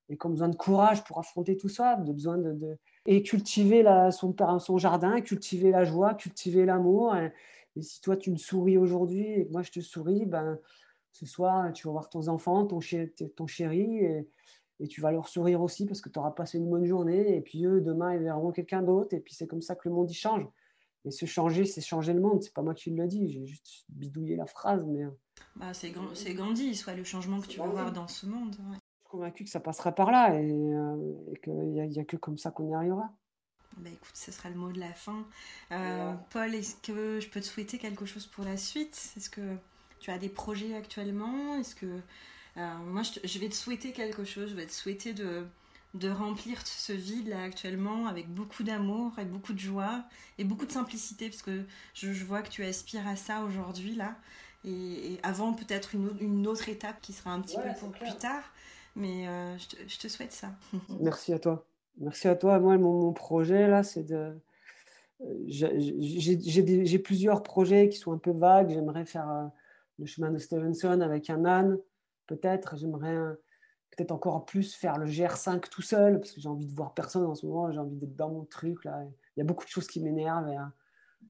et 0.09 0.17
qui 0.17 0.25
ont 0.25 0.29
besoin 0.29 0.49
de 0.49 0.55
courage 0.55 1.03
pour 1.03 1.19
affronter 1.19 1.57
tout 1.57 1.69
ça, 1.69 1.95
de 1.95 2.11
besoin 2.11 2.37
de, 2.37 2.77
et 3.05 3.23
cultiver 3.23 3.83
son, 4.11 4.77
jardin, 4.77 5.21
cultiver 5.21 5.71
la 5.71 5.85
joie, 5.85 6.13
cultiver 6.13 6.65
l'amour. 6.65 7.15
Et, 7.15 7.31
si 7.81 8.01
toi, 8.01 8.17
tu 8.17 8.31
me 8.31 8.37
souris 8.37 8.77
aujourd'hui 8.77 9.25
et 9.25 9.47
que 9.47 9.51
moi, 9.51 9.63
je 9.63 9.71
te 9.71 9.79
souris, 9.79 10.25
ben, 10.25 10.59
ce 11.13 11.25
soir, 11.25 11.71
tu 11.71 11.87
vas 11.87 11.91
voir 11.91 12.09
ton 12.09 12.27
enfant, 12.27 12.65
ton, 12.65 12.79
chéri, 12.81 14.01
et, 14.81 14.87
tu 14.87 15.01
vas 15.01 15.11
leur 15.11 15.27
sourire 15.27 15.61
aussi 15.61 15.85
parce 15.85 16.01
que 16.01 16.09
tu 16.09 16.19
auras 16.19 16.31
passé 16.31 16.57
une 16.57 16.69
bonne 16.69 16.85
journée. 16.85 17.35
Et 17.35 17.41
puis 17.41 17.65
eux, 17.65 17.81
demain, 17.81 18.13
ils 18.13 18.21
verront 18.21 18.51
quelqu'un 18.51 18.81
d'autre. 18.81 19.13
Et 19.15 19.19
puis 19.19 19.33
c'est 19.33 19.47
comme 19.47 19.61
ça 19.61 19.75
que 19.75 19.87
le 19.87 19.95
monde, 19.95 20.09
il 20.09 20.15
change. 20.15 20.45
Et 21.05 21.11
se 21.11 21.25
changer, 21.25 21.65
c'est 21.65 21.81
changer 21.81 22.13
le 22.13 22.21
monde. 22.21 22.43
C'est 22.43 22.53
pas 22.53 22.61
moi 22.61 22.73
qui 22.73 22.91
le 22.91 23.07
dis, 23.07 23.31
j'ai 23.31 23.45
juste 23.45 23.85
bidouillé 23.89 24.35
la 24.35 24.45
phrase. 24.45 24.85
mais 24.85 25.05
bah, 25.55 25.73
C'est 25.73 26.33
Gandhi, 26.33 26.75
soit 26.75 26.93
le 26.93 27.03
changement 27.03 27.41
que 27.41 27.47
tu 27.47 27.59
veux 27.59 27.69
voir 27.69 27.91
dans 27.91 28.07
ce 28.07 28.25
monde 28.25 28.55
convaincu 29.11 29.43
que 29.43 29.49
ça 29.49 29.59
passera 29.59 29.91
par 29.91 30.09
là 30.09 30.33
et, 30.39 30.49
euh, 30.49 30.95
qu'il 31.43 31.53
n'y 31.53 31.99
a, 31.99 32.05
que 32.05 32.15
comme 32.15 32.37
ça 32.37 32.49
qu'on 32.49 32.69
y 32.69 32.73
arrivera. 32.73 33.11
Bah 33.77 33.89
écoute, 33.89 34.11
ce 34.13 34.31
sera 34.31 34.49
le 34.49 34.55
mot 34.55 34.71
de 34.71 34.79
la 34.79 34.93
fin. 34.93 35.25
Euh, 35.71 36.13
Paul, 36.29 36.55
est-ce 36.55 36.75
que 36.75 37.19
je 37.19 37.29
peux 37.29 37.39
te 37.39 37.45
souhaiter 37.45 37.77
quelque 37.77 38.05
chose 38.05 38.25
pour 38.27 38.43
la 38.43 38.57
suite? 38.57 39.13
Est-ce 39.15 39.29
que 39.29 39.55
tu 39.99 40.11
as 40.11 40.17
des 40.17 40.29
projets 40.29 40.75
actuellement? 40.75 41.55
Est-ce 41.55 41.75
que 41.75 41.99
euh, 42.57 42.75
moi 42.85 43.01
je, 43.03 43.39
vais 43.39 43.49
te 43.49 43.55
souhaiter 43.55 43.91
quelque 43.91 44.23
chose 44.23 44.49
Je 44.49 44.55
vais 44.55 44.65
te 44.65 44.73
souhaiter 44.73 45.13
de, 45.13 45.45
de 45.93 46.09
remplir 46.09 46.65
ce 46.65 46.93
vide 46.93 47.27
là 47.27 47.43
actuellement 47.43 48.07
avec 48.07 48.27
beaucoup 48.29 48.63
d'amour 48.63 49.17
et 49.19 49.25
beaucoup 49.25 49.53
de 49.53 49.59
joie 49.59 50.03
et 50.37 50.43
beaucoup 50.43 50.65
de 50.65 50.71
simplicité 50.71 51.29
parce 51.29 51.41
que 51.41 51.63
je, 51.93 52.11
vois 52.25 52.41
que 52.41 52.49
tu 52.49 52.63
aspires 52.63 53.07
à 53.07 53.15
ça 53.15 53.43
aujourd'hui 53.43 53.95
là 53.95 54.15
et, 54.63 55.19
avant 55.23 55.53
peut-être 55.53 55.95
une, 55.95 56.15
une, 56.19 56.45
autre 56.47 56.69
étape 56.69 57.01
qui 57.01 57.13
sera 57.13 57.31
un 57.31 57.41
petit 57.41 57.57
peu 57.57 57.69
pour 57.79 57.91
plus 57.91 58.15
tard 58.17 58.43
mais 58.95 59.27
euh, 59.27 59.57
je, 59.87 59.97
te, 59.97 60.07
souhaite 60.07 60.31
ça. 60.31 60.49
Merci 60.99 61.33
à 61.33 61.39
toi. 61.39 61.65
Merci 61.97 62.27
à 62.27 62.35
toi. 62.35 62.59
Moi, 62.59 62.77
mon, 62.77 63.13
projet, 63.13 63.67
là, 63.67 63.83
c'est 63.83 64.03
de. 64.03 64.35
Euh, 65.21 65.43
j'ai 65.47 66.99
plusieurs 66.99 67.43
projets 67.43 67.89
qui 67.89 67.97
sont 67.97 68.11
un 68.11 68.17
peu 68.17 68.31
vagues. 68.31 68.69
J'aimerais 68.69 69.05
faire 69.05 69.29
euh, 69.29 69.45
le 69.99 70.05
chemin 70.05 70.31
de 70.31 70.37
Stevenson 70.37 70.99
avec 71.01 71.29
un 71.29 71.45
âne, 71.45 71.77
peut-être. 72.35 72.77
J'aimerais 72.77 73.17
peut-être 73.91 74.11
encore 74.11 74.45
plus 74.45 74.73
faire 74.73 74.97
le 74.97 75.05
GR5 75.05 75.69
tout 75.69 75.81
seul, 75.81 76.19
parce 76.19 76.31
que 76.31 76.41
j'ai 76.41 76.49
envie 76.49 76.65
de 76.65 76.73
voir 76.73 76.93
personne 76.93 77.25
en 77.25 77.35
ce 77.35 77.45
moment. 77.45 77.71
J'ai 77.71 77.79
envie 77.79 77.97
d'être 77.97 78.15
dans 78.15 78.29
mon 78.29 78.45
truc. 78.45 78.85
Là. 78.85 79.03
Il 79.35 79.39
y 79.39 79.41
a 79.41 79.45
beaucoup 79.45 79.65
de 79.65 79.69
choses 79.69 79.87
qui 79.87 80.01
m'énervent. 80.01 80.49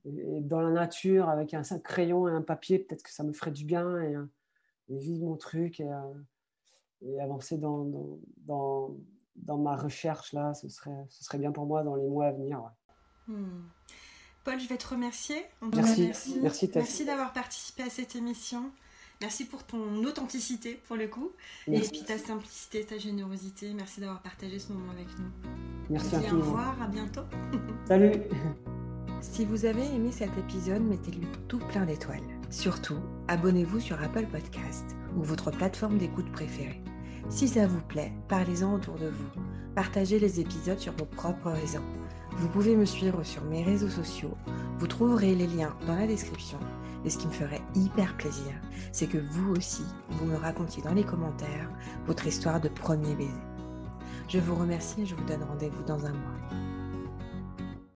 Et, 0.05 0.41
dans 0.41 0.61
la 0.61 0.71
nature, 0.71 1.29
avec 1.29 1.53
un, 1.53 1.63
crayon 1.83 2.27
et 2.27 2.31
un 2.31 2.41
papier, 2.41 2.79
peut-être 2.79 3.03
que 3.03 3.11
ça 3.11 3.23
me 3.23 3.33
ferait 3.33 3.51
du 3.51 3.65
bien. 3.65 4.01
Et, 4.01 4.15
et 4.89 4.97
vivre 4.97 5.25
mon 5.25 5.37
truc. 5.37 5.79
Et, 5.79 5.89
et 7.01 7.19
avancer 7.19 7.57
dans, 7.57 7.85
dans, 8.37 8.95
dans, 9.35 9.57
ma 9.57 9.75
recherche 9.75 10.33
là, 10.33 10.53
ce 10.53 10.69
serait, 10.69 11.05
ce 11.09 11.23
serait 11.23 11.39
bien 11.39 11.51
pour 11.51 11.65
moi 11.65 11.83
dans 11.83 11.95
les 11.95 12.07
mois 12.07 12.27
à 12.27 12.31
venir. 12.31 12.61
Hmm. 13.27 13.63
Paul, 14.43 14.59
je 14.59 14.67
vais 14.67 14.77
te 14.77 14.87
remercier. 14.87 15.43
merci. 15.73 16.39
Merci, 16.41 16.71
merci, 16.73 17.05
d'avoir 17.05 17.31
participé 17.33 17.83
à 17.83 17.89
cette 17.89 18.15
émission. 18.15 18.71
Merci 19.21 19.45
pour 19.45 19.63
ton 19.63 20.03
authenticité, 20.03 20.79
pour 20.87 20.95
le 20.95 21.07
coup. 21.07 21.31
Et 21.71 21.79
puis 21.79 22.03
ta 22.05 22.17
simplicité, 22.17 22.83
ta 22.83 22.97
générosité. 22.97 23.71
Merci 23.75 24.01
d'avoir 24.01 24.21
partagé 24.21 24.57
ce 24.57 24.73
moment 24.73 24.91
avec 24.91 25.07
nous. 25.19 25.29
Merci 25.91 26.15
Au 26.15 26.37
revoir, 26.37 26.81
à 26.81 26.87
bientôt. 26.87 27.21
Salut. 27.87 28.13
Si 29.21 29.45
vous 29.45 29.65
avez 29.65 29.85
aimé 29.85 30.11
cet 30.11 30.35
épisode, 30.39 30.81
mettez-lui 30.81 31.27
tout 31.47 31.59
plein 31.59 31.85
d'étoiles. 31.85 32.23
Surtout, 32.49 32.97
abonnez-vous 33.27 33.79
sur 33.79 34.01
Apple 34.01 34.25
Podcast 34.25 34.95
ou 35.15 35.21
votre 35.21 35.51
plateforme 35.51 35.99
d'écoute 35.99 36.31
préférée. 36.31 36.81
Si 37.29 37.47
ça 37.47 37.67
vous 37.67 37.81
plaît, 37.81 38.11
parlez-en 38.27 38.73
autour 38.73 38.95
de 38.95 39.09
vous. 39.09 39.41
Partagez 39.75 40.17
les 40.17 40.39
épisodes 40.39 40.79
sur 40.79 40.93
vos 40.93 41.05
propres 41.05 41.51
réseaux. 41.51 41.83
Vous 42.37 42.47
pouvez 42.47 42.75
me 42.75 42.85
suivre 42.85 43.23
sur 43.23 43.43
mes 43.45 43.63
réseaux 43.63 43.89
sociaux. 43.89 44.35
Vous 44.79 44.87
trouverez 44.87 45.35
les 45.35 45.47
liens 45.47 45.77
dans 45.85 45.95
la 45.95 46.07
description. 46.07 46.57
Et 47.03 47.09
ce 47.09 47.17
qui 47.17 47.27
me 47.27 47.31
ferait 47.31 47.61
hyper 47.75 48.15
plaisir, 48.17 48.53
c'est 48.91 49.07
que 49.07 49.17
vous 49.17 49.53
aussi, 49.53 49.85
vous 50.09 50.25
me 50.25 50.37
racontiez 50.37 50.83
dans 50.83 50.93
les 50.93 51.03
commentaires 51.03 51.69
votre 52.05 52.27
histoire 52.27 52.61
de 52.61 52.69
premier 52.69 53.15
baiser. 53.15 53.31
Je 54.27 54.39
vous 54.39 54.55
remercie 54.55 55.01
et 55.01 55.05
je 55.05 55.15
vous 55.15 55.25
donne 55.25 55.43
rendez-vous 55.43 55.83
dans 55.83 56.05
un 56.05 56.13
mois. 56.13 56.70